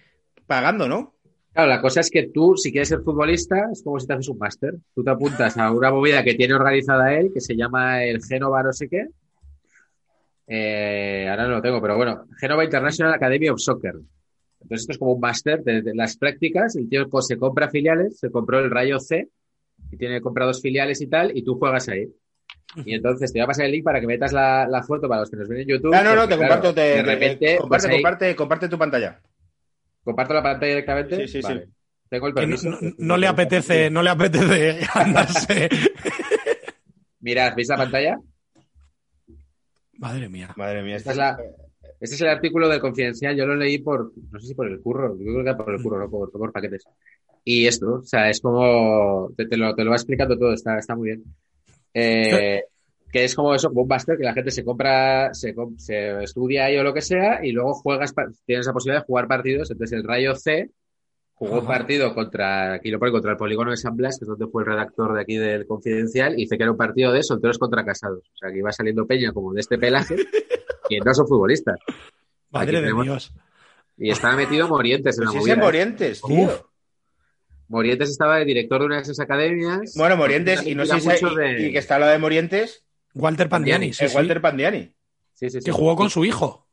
[0.47, 1.15] pagando, ¿no?
[1.53, 4.29] Claro, la cosa es que tú, si quieres ser futbolista, es como si te haces
[4.29, 4.75] un máster.
[4.95, 8.63] Tú te apuntas a una movida que tiene organizada él, que se llama el Génova
[8.63, 9.07] no sé qué.
[10.47, 13.95] Eh, ahora no lo tengo, pero bueno, Génova International Academy of Soccer.
[14.61, 16.77] Entonces esto es como un máster de, de las prácticas.
[16.77, 19.31] El tío se compra filiales, se compró el Rayo C
[19.91, 22.09] y tiene comprados filiales y tal, y tú juegas ahí.
[22.85, 25.21] Y entonces te voy a pasar el link para que metas la, la foto para
[25.23, 25.95] los que nos ven en YouTube.
[25.95, 28.37] Ah, no, no, porque, te claro, comparto, te, de te- repente, comparte, pues ahí- comparte,
[28.37, 29.21] comparte tu pantalla.
[30.05, 31.17] comparto la pantalla directamente.
[31.17, 31.49] Sí, sí, sí.
[31.49, 31.69] Vale.
[32.09, 32.71] Tengo el no, permiso.
[32.71, 35.69] no- no le apetece, no le apetece andarse.
[37.21, 38.19] Mirad, ¿veis la pantalla?
[39.99, 40.53] Madre mía.
[40.57, 41.39] Madre mía, Esta es la-
[41.99, 44.81] Este es el artículo del Confidencial, yo lo leí por, no sé si por el
[44.83, 46.85] curro, yo creo que por el curro, no por, por paquetes.
[47.49, 50.79] Y esto, o sea, es como, te, te lo, te lo va explicando todo, está,
[50.79, 51.25] está muy bien.
[51.95, 52.63] Eh,
[53.13, 56.65] que es como eso, como un máster que la gente se compra, se, se estudia
[56.65, 58.13] ahí o lo que sea, y luego juegas,
[58.45, 59.71] tienes la posibilidad de jugar partidos.
[59.71, 60.71] Entonces el Rayo C
[61.35, 64.29] jugó un partido contra, aquí lo pone, contra el Polígono de San Blas, que es
[64.29, 67.23] donde fue el redactor de aquí del Confidencial, y dice que era un partido de
[67.23, 68.25] solteros contra casados.
[68.35, 70.17] O sea, que iba saliendo peña como de este pelaje,
[70.89, 71.77] que no son futbolistas.
[72.51, 73.33] Madre Aquí de tenemos- Dios.
[73.99, 75.63] Y estaba metido Morientes en Pues la si es en movida.
[75.63, 75.65] ¿eh?
[75.65, 76.45] Morientes, tío.
[76.45, 76.61] Uf.
[77.69, 79.95] Morientes estaba de director de una de esas academias.
[79.97, 82.85] Bueno, Morientes, y no sé si de- y que está lo de Morientes,
[83.15, 84.93] Walter Pandiani, sí, es sí, Walter Pandiani.
[85.35, 85.65] Sí, sí, sí.
[85.65, 86.65] que jugó con su hijo.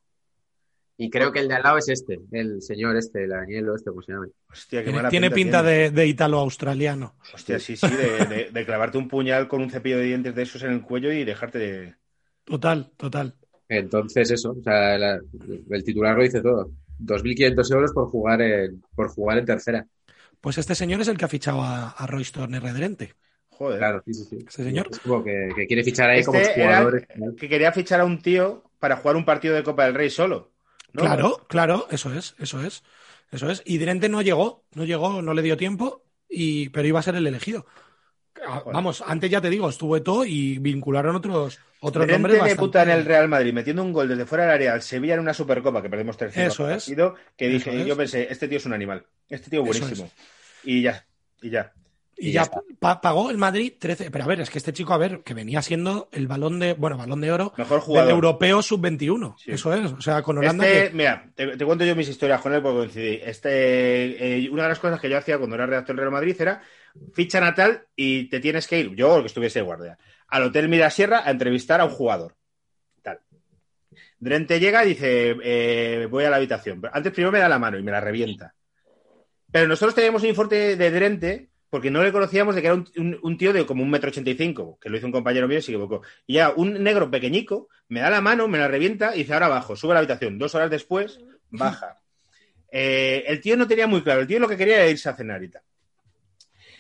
[0.96, 3.90] Y creo que el de al lado es este, el señor este, el Añelo, este,
[3.90, 4.28] ¿cómo se llama?
[4.52, 7.16] Hostia, qué Tiene, mala tiene pinta de, de ítalo-australiano.
[7.34, 10.44] Hostia, sí, sí, de, de- de clavarte un puñal con un cepillo de dientes de
[10.44, 11.96] esos en el cuello y dejarte de...
[12.46, 13.36] Total, total.
[13.68, 15.20] Entonces, eso, o sea, la-
[15.72, 16.70] el titular lo dice todo.
[17.00, 19.88] 2.500 euros por jugar en, por jugar en tercera.
[20.44, 23.16] Pues este señor es el que ha fichado a, a Roy Storner Redrente.
[23.50, 23.80] Joder.
[23.80, 24.46] Claro, sí, sí, sí.
[24.48, 24.90] Ese señor.
[24.90, 27.08] Es como que, que quiere fichar ahí como Este era jugadores.
[27.38, 30.52] que quería fichar a un tío para jugar un partido de Copa del Rey solo.
[30.94, 31.02] ¿no?
[31.02, 32.84] Claro, claro, eso es, eso es.
[33.32, 33.64] Eso es.
[33.66, 37.16] Y Drente no llegó, no llegó, no le dio tiempo, y, pero iba a ser
[37.16, 37.66] el elegido.
[38.46, 38.64] Ah.
[38.66, 42.56] Vamos, antes ya te digo, estuvo todo y vincularon otros, otros nombres bastante.
[42.56, 45.20] debuta en el Real Madrid metiendo un gol desde fuera del área al Sevilla en
[45.22, 46.84] una Supercopa que perdemos 3 Eso es.
[46.84, 47.88] partido, que Eso dije, es.
[47.88, 50.10] yo pensé, este tío es un animal, este tío buenísimo.
[50.64, 51.06] Y ya,
[51.42, 51.74] y ya.
[52.18, 52.50] Y, Y ya
[52.80, 54.12] pagó el Madrid 13.
[54.12, 56.74] Pero a ver, es que este chico, a ver, que venía siendo el balón de,
[56.74, 58.12] bueno, balón de oro Mejor del jugador.
[58.12, 59.36] europeo sub-21.
[59.38, 59.52] Sí.
[59.52, 59.92] Eso es.
[59.92, 60.66] O sea, con Holanda.
[60.68, 63.20] Este, que- mira, te, te cuento yo mis historias con él porque coincidí.
[63.24, 66.36] Este, eh, una de las cosas que yo hacía cuando era redactor del Real Madrid
[66.40, 66.62] era
[67.14, 70.70] ficha natal y te tienes que ir, yo o que estuviese de guardia, al Hotel
[70.70, 72.36] Mirasierra a entrevistar a un jugador.
[73.02, 73.20] Tal.
[74.20, 76.80] Drente llega y dice, eh, voy a la habitación.
[76.80, 78.54] Pero antes primero me da la mano y me la revienta.
[79.52, 82.88] Pero nosotros teníamos un informe de Drente porque no le conocíamos de que era un,
[82.98, 85.48] un- un tío de como un metro ochenta y cinco, que lo hizo un compañero
[85.48, 86.04] mío y se equivocó.
[86.28, 89.48] Y ya un negro pequeñico me da la mano, me la revienta y dice, ahora
[89.48, 90.38] bajo, sube a la habitación.
[90.38, 91.20] Dos horas después,
[91.50, 91.98] baja.
[92.76, 95.16] Eh, el tío no tenía muy claro, el tío lo que quería era irse a
[95.16, 95.62] cenar y tal.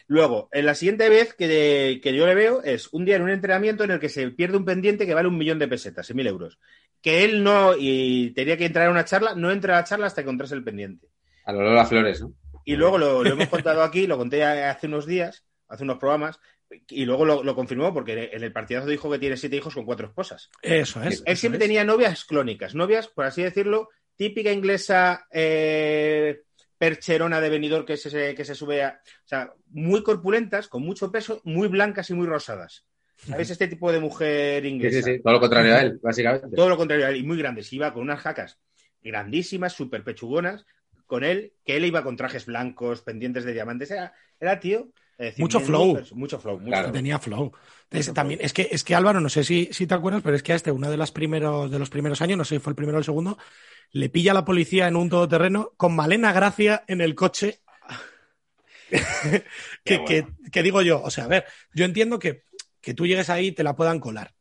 [0.08, 3.30] Luego, en la siguiente vez que, que yo le veo es un día en un
[3.30, 6.28] entrenamiento en el que se pierde un pendiente que vale un millón de pesetas, mil
[6.28, 6.60] euros.
[7.02, 10.08] Que él no, y tenía que entrar a una charla, no entra a la charla
[10.08, 11.08] hasta que encontrase el pendiente.
[11.46, 12.34] A lo Lola Flores, ¿no?
[12.66, 16.40] Y luego lo, lo hemos contado aquí, lo conté hace unos días, hace unos programas,
[16.90, 19.86] y luego lo, lo confirmó porque en el partidazo dijo que tiene siete hijos con
[19.86, 20.50] cuatro esposas.
[20.62, 21.18] Eso es.
[21.20, 21.64] Él eso siempre es.
[21.68, 26.42] tenía novias clónicas, novias, por así decirlo, típica inglesa eh,
[26.78, 29.00] percherona de venidor que se, que se sube a.
[29.06, 32.86] O sea, muy corpulentas, con mucho peso, muy blancas y muy rosadas.
[33.16, 33.52] ¿Sabes?
[33.52, 35.02] Este tipo de mujer Sí, inglesa.
[35.02, 35.22] sí, sí.
[35.22, 36.56] Todo lo contrario a él, básicamente.
[36.56, 37.72] Todo lo contrario, y muy grandes.
[37.72, 38.60] Iba con unas jacas
[39.02, 40.66] grandísimas, súper pechugonas,
[41.14, 43.92] con él, que él iba con trajes blancos, pendientes de diamantes.
[43.92, 44.90] Era, era tío.
[45.20, 45.94] eh, Mucho flow.
[45.94, 46.58] pero- Mucho flow.
[46.58, 46.86] Mucho Claro.
[46.86, 46.94] flow.
[46.94, 47.52] Tenía flow.
[47.92, 48.46] Es, Mucho también, flow.
[48.48, 50.56] es que, es que Álvaro, no sé si, si te acuerdas, pero es que a
[50.56, 52.98] este, uno de los primeros, de los primeros años, no sé si fue el primero
[52.98, 53.38] o el segundo,
[53.92, 57.60] le pilla a la policía en un todoterreno con Malena Gracia en el coche
[59.84, 60.06] que, bueno.
[60.08, 61.46] que- que digo yo, o sea, a ver,
[61.76, 62.44] yo entiendo que,
[62.82, 64.34] que tú llegues ahí y te la puedan colar.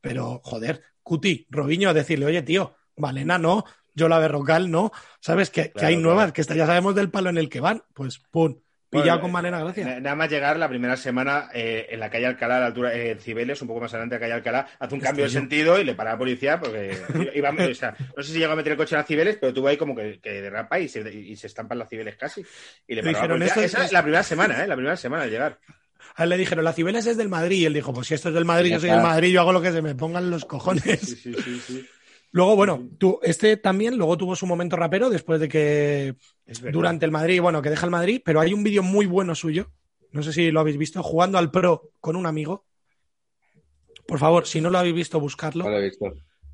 [0.00, 3.64] Pero, joder, Cuti, Robiño, decirle, oye, tío, Valena no,
[3.98, 5.50] yo la Berrocal no, ¿sabes?
[5.50, 6.00] Que, que hay claro.
[6.00, 8.56] nuevas, que ya sabemos del palo en el que van, pues pum,
[8.90, 10.00] pillado Bueno, con Na- gracias.
[10.00, 13.16] Nada más llegar la primera semana eh, en la calle Alcalá, a la altura de
[13.16, 15.94] Cibeles, un poco más adelante de calle Alcalá, hace un cambio de sentido y le
[15.94, 16.96] para la policía porque
[17.34, 19.52] iba, o sea, no sé si llegó a meter el coche en las Cibeles, pero
[19.52, 22.42] tuvo ahí como que, que derrapa y se, y se estampan las Cibeles casi.
[22.86, 23.44] Y le paró la.
[23.46, 24.66] "Esto es- Esa es la primera semana, ¿eh?
[24.66, 25.58] La primera semana al llegar.
[26.14, 28.28] A él le dijeron, la Cibeles es del Madrid, y él dijo, pues si esto
[28.28, 30.44] es del Madrid, yo soy del Madrid, yo hago lo que se me pongan los
[30.46, 31.00] cojones.
[31.00, 31.88] Sí, sí, sí, sí.
[32.30, 36.14] Luego, bueno, tú, este también luego tuvo su momento rapero después de que
[36.72, 39.70] durante el Madrid, bueno, que deja el Madrid, pero hay un vídeo muy bueno suyo,
[40.12, 42.66] no sé si lo habéis visto, jugando al pro con un amigo.
[44.06, 45.64] Por favor, si no lo habéis visto, buscarlo.
[45.64, 46.12] No lo he visto.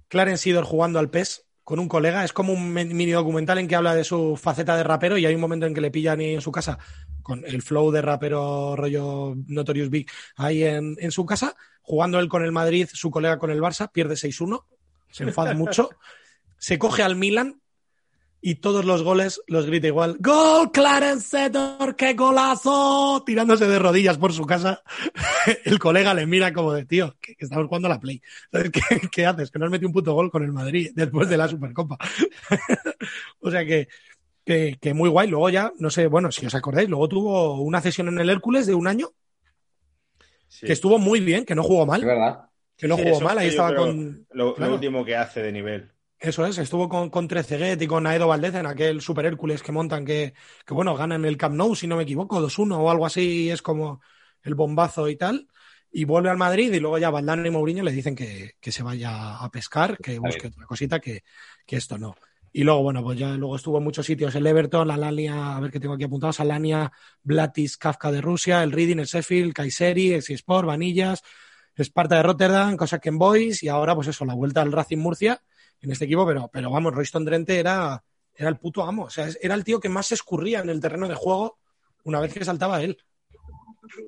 [0.09, 2.25] Clarence Seedor jugando al PES con un colega.
[2.25, 5.35] Es como un mini documental en que habla de su faceta de rapero y hay
[5.35, 6.79] un momento en que le pillan ahí en su casa
[7.23, 12.29] con el flow de rapero rollo Notorious Big ahí en, en su casa, jugando él
[12.29, 14.65] con el Madrid, su colega con el Barça, pierde 6-1,
[15.15, 15.91] se enfada mucho,
[16.59, 17.61] se coge al Milan
[18.41, 20.17] y todos los goles los grita igual.
[20.19, 21.95] ¡Gol, Clarence Seedor!
[21.95, 23.23] ¡Qué golazo!
[23.25, 24.83] Tirándose de rodillas por su casa.
[25.65, 28.21] El colega le mira como de, tío, que, que estamos jugando a la Play.
[28.51, 29.51] ¿Sabes ¿Qué, qué haces?
[29.53, 31.97] Que no has metido un puto gol con el Madrid después de la Supercopa.
[33.41, 33.89] o sea que,
[34.45, 35.29] que, que muy guay.
[35.29, 38.67] Luego ya, no sé, bueno, si os acordáis, luego tuvo una cesión en el Hércules
[38.67, 39.11] de un año
[40.49, 40.67] Sí.
[40.67, 42.05] que estuvo muy bien, que no jugó Es mal.
[42.05, 42.41] verdad.
[42.77, 44.27] Que no Sí, jugó mal, ahí estaba con...
[44.33, 45.91] Lo, último que hace de nivel.
[46.19, 49.73] Eso es, estuvo con, con Treceguet y con Aedo Valdez en aquel Super Hércules que
[49.73, 50.33] montan que,
[50.65, 53.61] que bueno, ganan el Camp Nou, si no me equivoco, 2-1 o algo así, es
[53.61, 54.01] como
[54.43, 55.49] el bombazo y tal.
[55.91, 58.83] Y vuelve al Madrid y luego ya Valdano y Mourinho le dicen que, que se
[58.83, 61.23] vaya a pescar, que busque otra cosita, que,
[61.67, 62.17] que esto no.
[62.57, 65.61] Y luego, bueno, pues ya luego estuvo en muchos sitios, el Everton, la Alania, a
[65.61, 66.91] ver qué tengo aquí apuntados, Alania,
[67.23, 71.23] Blatis, Kafka de Rusia, el Reading, el Sheffield, Kayseri, Sport, Vanillas,
[71.83, 75.41] Esparta de Rotterdam, Kosaken Boys y ahora pues eso, la vuelta al Racing Murcia
[75.81, 78.03] en este equipo, pero, pero vamos, Royston Drenthe era,
[78.35, 80.81] era el puto amo, o sea, era el tío que más se escurría en el
[80.81, 81.59] terreno de juego
[82.05, 82.97] una vez que saltaba él.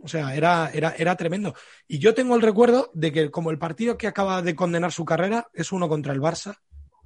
[0.03, 1.55] O sea, era, era, era tremendo.
[1.87, 5.05] Y yo tengo el recuerdo de que como el partido que acaba de condenar su
[5.05, 6.57] carrera es uno contra el Barça,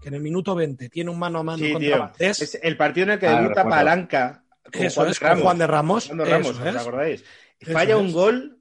[0.01, 2.13] que en el minuto 20 tiene un mano a mano Sí, contra.
[2.19, 3.71] Es el partido en el que Ah, debuta recuerdo.
[3.71, 4.45] Palanca.
[4.73, 6.07] con Eso Juan es, con Juan de Ramos.
[6.07, 6.77] Juan de Ramos, Eso ¿os es.
[6.77, 7.25] acordáis?
[7.59, 8.01] Eso Falla es.
[8.01, 8.59] un gol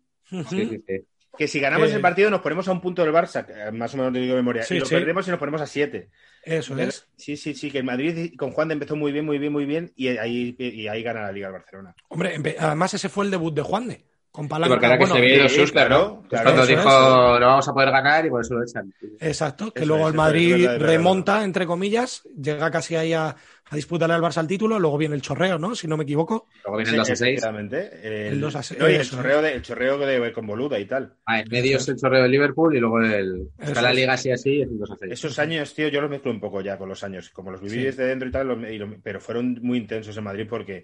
[0.50, 1.06] sí, sí.
[1.38, 3.94] Que si ganamos Que- el partido nos ponemos a un punto del Barça, que más
[3.94, 4.96] o menos te digo de memoria, Sí, y lo sí.
[4.96, 6.10] perdemos y nos ponemos a siete.
[6.44, 7.08] Eso es.
[7.18, 9.66] Sí, sí, sí, que el Madrid con Juan de empezó muy bien, muy bien, muy
[9.66, 11.96] bien, y ahí, y ahí gana la Liga el Barcelona.
[12.10, 14.06] Hombre, además ese fue el debut de Juan de.
[14.32, 14.76] Con Sí, Palanca.
[14.76, 16.22] porque ahora que bueno, se sí, Schuster, ¿no?
[16.30, 17.40] Claro, cuando dijo, es.
[17.40, 18.94] no vamos a poder ganar y por eso lo echan.
[19.20, 23.36] Exacto, que Eso luego es, el Madrid remonta, entre comillas, llega casi ahí a,
[23.72, 25.76] a disputarle al Barça el título, luego viene el chorreo, ¿no?
[25.76, 26.48] Si no me equivoco.
[26.66, 27.22] Luego viene el 2 a 6.
[27.30, 27.90] Efectivamente.
[28.04, 30.48] El, El 2 a seis, no, y el eso chorreo, de, el chorreo de, con
[30.48, 31.14] Boluda y tal.
[31.26, 33.50] Ah, en medio es el chorreo de Liverpool y luego el.
[33.60, 35.12] Eso Está la liga así así y es el 2 a 6.
[35.14, 37.30] Esos años, tío, yo los mezclo un poco ya con los años.
[37.30, 37.84] Como los viví Sí.
[37.84, 40.84] desde dentro y tal, los- y los- pero fueron muy intensos en Madrid porque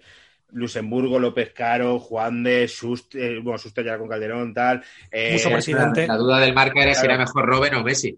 [0.52, 4.82] Luxemburgo, López Caro, Juan de Schuster, eh, bueno, Schuster ya con Calderón, tal.
[5.10, 6.06] eh, Mucho La, presidente.
[6.06, 8.16] la duda del marca era si era mejor Robben o Messi.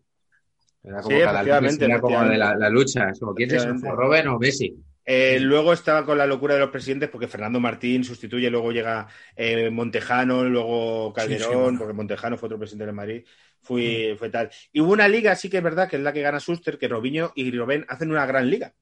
[0.88, 3.10] Era como Sí, efectivamente, era como de la, lucha.
[3.10, 4.74] Es como, ¿quién es Robben o Messi?
[5.04, 9.06] Eh, luego estaba con la locura de los presidentes porque Fernando Martín sustituye, luego llega
[9.34, 11.78] eh, Montejano, luego Calderón, Sí, sí, bueno.
[11.78, 13.24] porque Montejano fue otro presidente de Madrid.
[13.60, 14.50] Fui, Fue tal.
[14.72, 16.88] Y hubo una liga, sí que es verdad, que es la que gana Schuster, que
[16.88, 18.74] Robinho y Robben hacen una gran liga.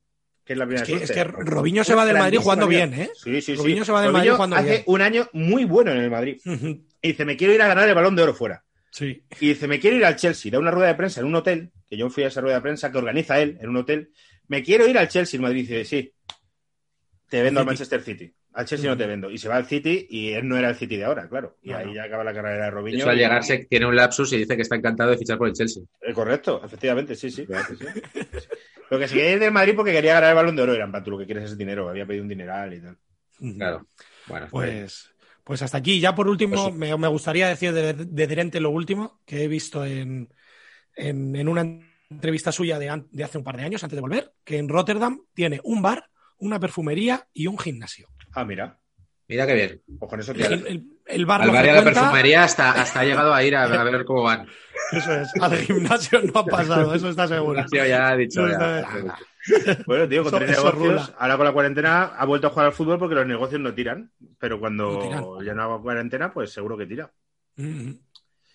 [0.44, 1.24] Que es la primera Es que, es que.
[1.24, 3.10] Robinho se va del Madrid jugando bien, ¿eh?
[3.14, 3.56] Sí, sí, sí.
[3.56, 4.82] Robinho se va del Robinho Madrid jugando hace bien.
[4.86, 6.40] un año muy bueno en el Madrid.
[6.44, 8.64] Y dice, me quiero ir a ganar el balón de oro fuera.
[8.96, 9.22] Sí.
[9.40, 11.70] Y dice, me quiero ir al Chelsea, da una rueda de prensa en un hotel,
[11.86, 14.10] que yo fui a esa rueda de prensa que organiza él en un hotel.
[14.48, 16.14] Me quiero ir al Chelsea, el Madrid dice, sí,
[17.28, 17.66] te vendo al.
[17.66, 18.32] Manchester City.
[18.54, 19.30] Al Chelsea no te vendo.
[19.30, 21.58] Y se va al City y él no era el City de ahora, claro.
[21.60, 22.96] Y ahí ya acaba la carrera de Robinho.
[23.00, 25.48] hecho, al y- llegarse tiene un lapsus y dice que está encantado de fichar por
[25.48, 25.82] el Chelsea.
[26.00, 27.46] Eh, correcto, efectivamente, sí, sí.
[27.46, 27.84] sí, sí.
[28.90, 30.72] Lo que se quería ir del Madrid porque quería ganar el balón de oro.
[30.72, 31.88] Era en plan, tú lo que quieres es dinero.
[31.90, 32.96] Había pedido un dineral y tal.
[33.58, 33.86] Claro.
[34.28, 35.10] Bueno, Pues,
[35.46, 36.00] pues hasta aquí.
[36.00, 39.84] Ya por último, Pues me, me gustaría decir de, de lo último que he visto
[39.84, 40.28] en,
[40.96, 41.60] en, en una
[42.10, 42.90] entrevista suya de,
[43.22, 46.58] hace un par de años, antes de volver, que en Rotterdam tiene un bar, una
[46.58, 48.08] perfumería y un gimnasio.
[48.32, 48.80] Ah, mira.
[49.28, 49.82] mira qué bien.
[50.00, 52.42] Pues con eso El, te el- el bar Al lo bar y a la perfumería
[52.42, 54.48] hasta, hasta ha llegado a ir a, a ver cómo van.
[54.90, 57.60] Eso es, al gimnasio no ha pasado, eso está seguro.
[57.60, 58.44] El tío ya ha dicho.
[58.46, 59.16] Eso ya.
[59.86, 61.14] Bueno, tío, con Eso- tres eso negocios, rula.
[61.18, 64.10] ahora con la cuarentena ha vuelto a jugar al fútbol porque los negocios no tiran.
[64.38, 65.44] Pero cuando No tiran.
[65.44, 67.12] ya no hago cuarentena, pues seguro que tira.
[67.56, 67.90] Mm,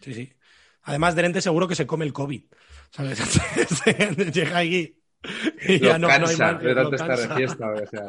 [0.01, 0.33] Sí, sí.
[0.83, 2.43] Además, Drente seguro que se come el COVID.
[2.89, 3.19] ¿Sabes?
[4.33, 4.97] Llega ahí
[5.67, 7.35] Y Lo ya no, no hay cansa más, de lo tanto estar de cansa.
[7.35, 7.67] fiesta.
[7.71, 8.07] o sea.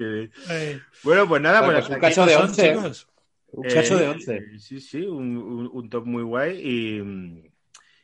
[0.00, 2.68] Eh, Bueno, pues nada, Bueno, pues pues un cacho de son, 11.
[2.74, 3.06] chicos.
[3.52, 4.58] Un cacho de Eh, 11.
[4.58, 7.50] Sí, sí, un, un- un top muy guay y,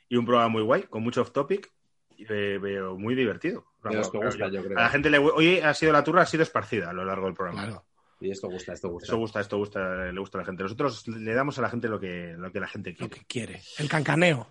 [0.08, 1.70] y un programa muy guay, con mucho off topic,
[2.18, 3.66] eh, pero muy divertido.
[3.84, 4.78] De los que Claro, gustan, yo creo.
[4.78, 7.26] A la gente le hoy ha sido la turra, ha sido esparcida a lo largo
[7.26, 7.62] del programa.
[7.64, 7.84] Claro.
[8.20, 9.06] Y esto gusta, esto gusta.
[9.06, 10.62] Esto gusta, esto gusta, le gusta a la gente.
[10.62, 13.14] Nosotros le damos a la gente lo que, lo que la gente Lo quiere.
[13.16, 13.62] que quiere.
[13.78, 14.50] El cancaneo.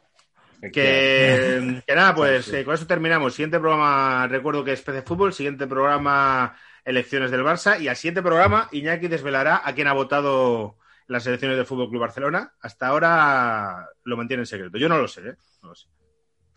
[0.62, 3.34] Que, que nada, pues eh, con eso terminamos.
[3.34, 5.34] Siguiente programa, recuerdo que es PC Fútbol.
[5.34, 7.80] Siguiente programa, elecciones del Barça.
[7.82, 10.78] Y al siguiente programa, Iñaki desvelará a quién ha votado
[11.08, 12.54] las elecciones del Fútbol Club Barcelona.
[12.62, 14.78] Hasta ahora lo mantiene en secreto.
[14.78, 15.36] Yo no lo sé, ¿eh?
[15.64, 15.88] No lo sé.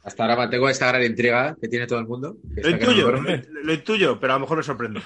[0.05, 2.37] Hasta ahora mantengo esta gran intriga que tiene todo el mundo.
[2.57, 3.23] Lo no intuyo, lo,
[3.65, 5.01] lo intuyo, pero a lo mejor me sorprendo.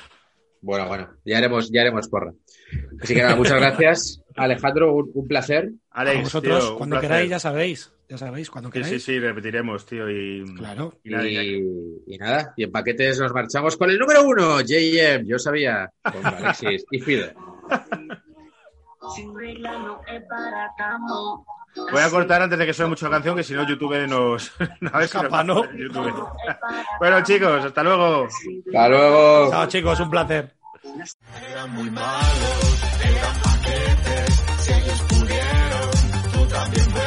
[0.60, 2.32] Bueno, bueno, ya haremos, ya haremos porra.
[3.00, 5.72] Así que nada, muchas gracias, Alejandro, un, un placer.
[5.90, 7.92] A Alex, vosotros, tío, cuando queráis, ya sabéis.
[8.08, 9.04] Ya sabéis, cuando Sí, sí, queráis.
[9.04, 10.08] sí, repetiremos, tío.
[10.08, 11.00] Y, Claro.
[11.02, 11.26] y nada.
[11.28, 11.64] Y,
[12.06, 16.24] y nada, y en paquetes nos marchamos con el número uno, JM, yo sabía, con
[16.24, 17.34] Alexis y Fide.
[19.16, 20.70] Sin regla no es para.
[21.74, 24.52] Voy a cortar antes de que suene mucho la canción, que si no, YouTube nos.
[24.80, 24.90] ¿no?
[24.92, 25.30] hacer
[25.76, 26.28] YouTube.
[26.98, 28.26] bueno, chicos, hasta luego.
[28.66, 29.50] Hasta luego.
[29.50, 30.54] Chao, chicos, un placer.
[31.50, 34.42] Eran muy malos, eran paquetes.
[34.58, 37.01] Si ellos pudieron, tú también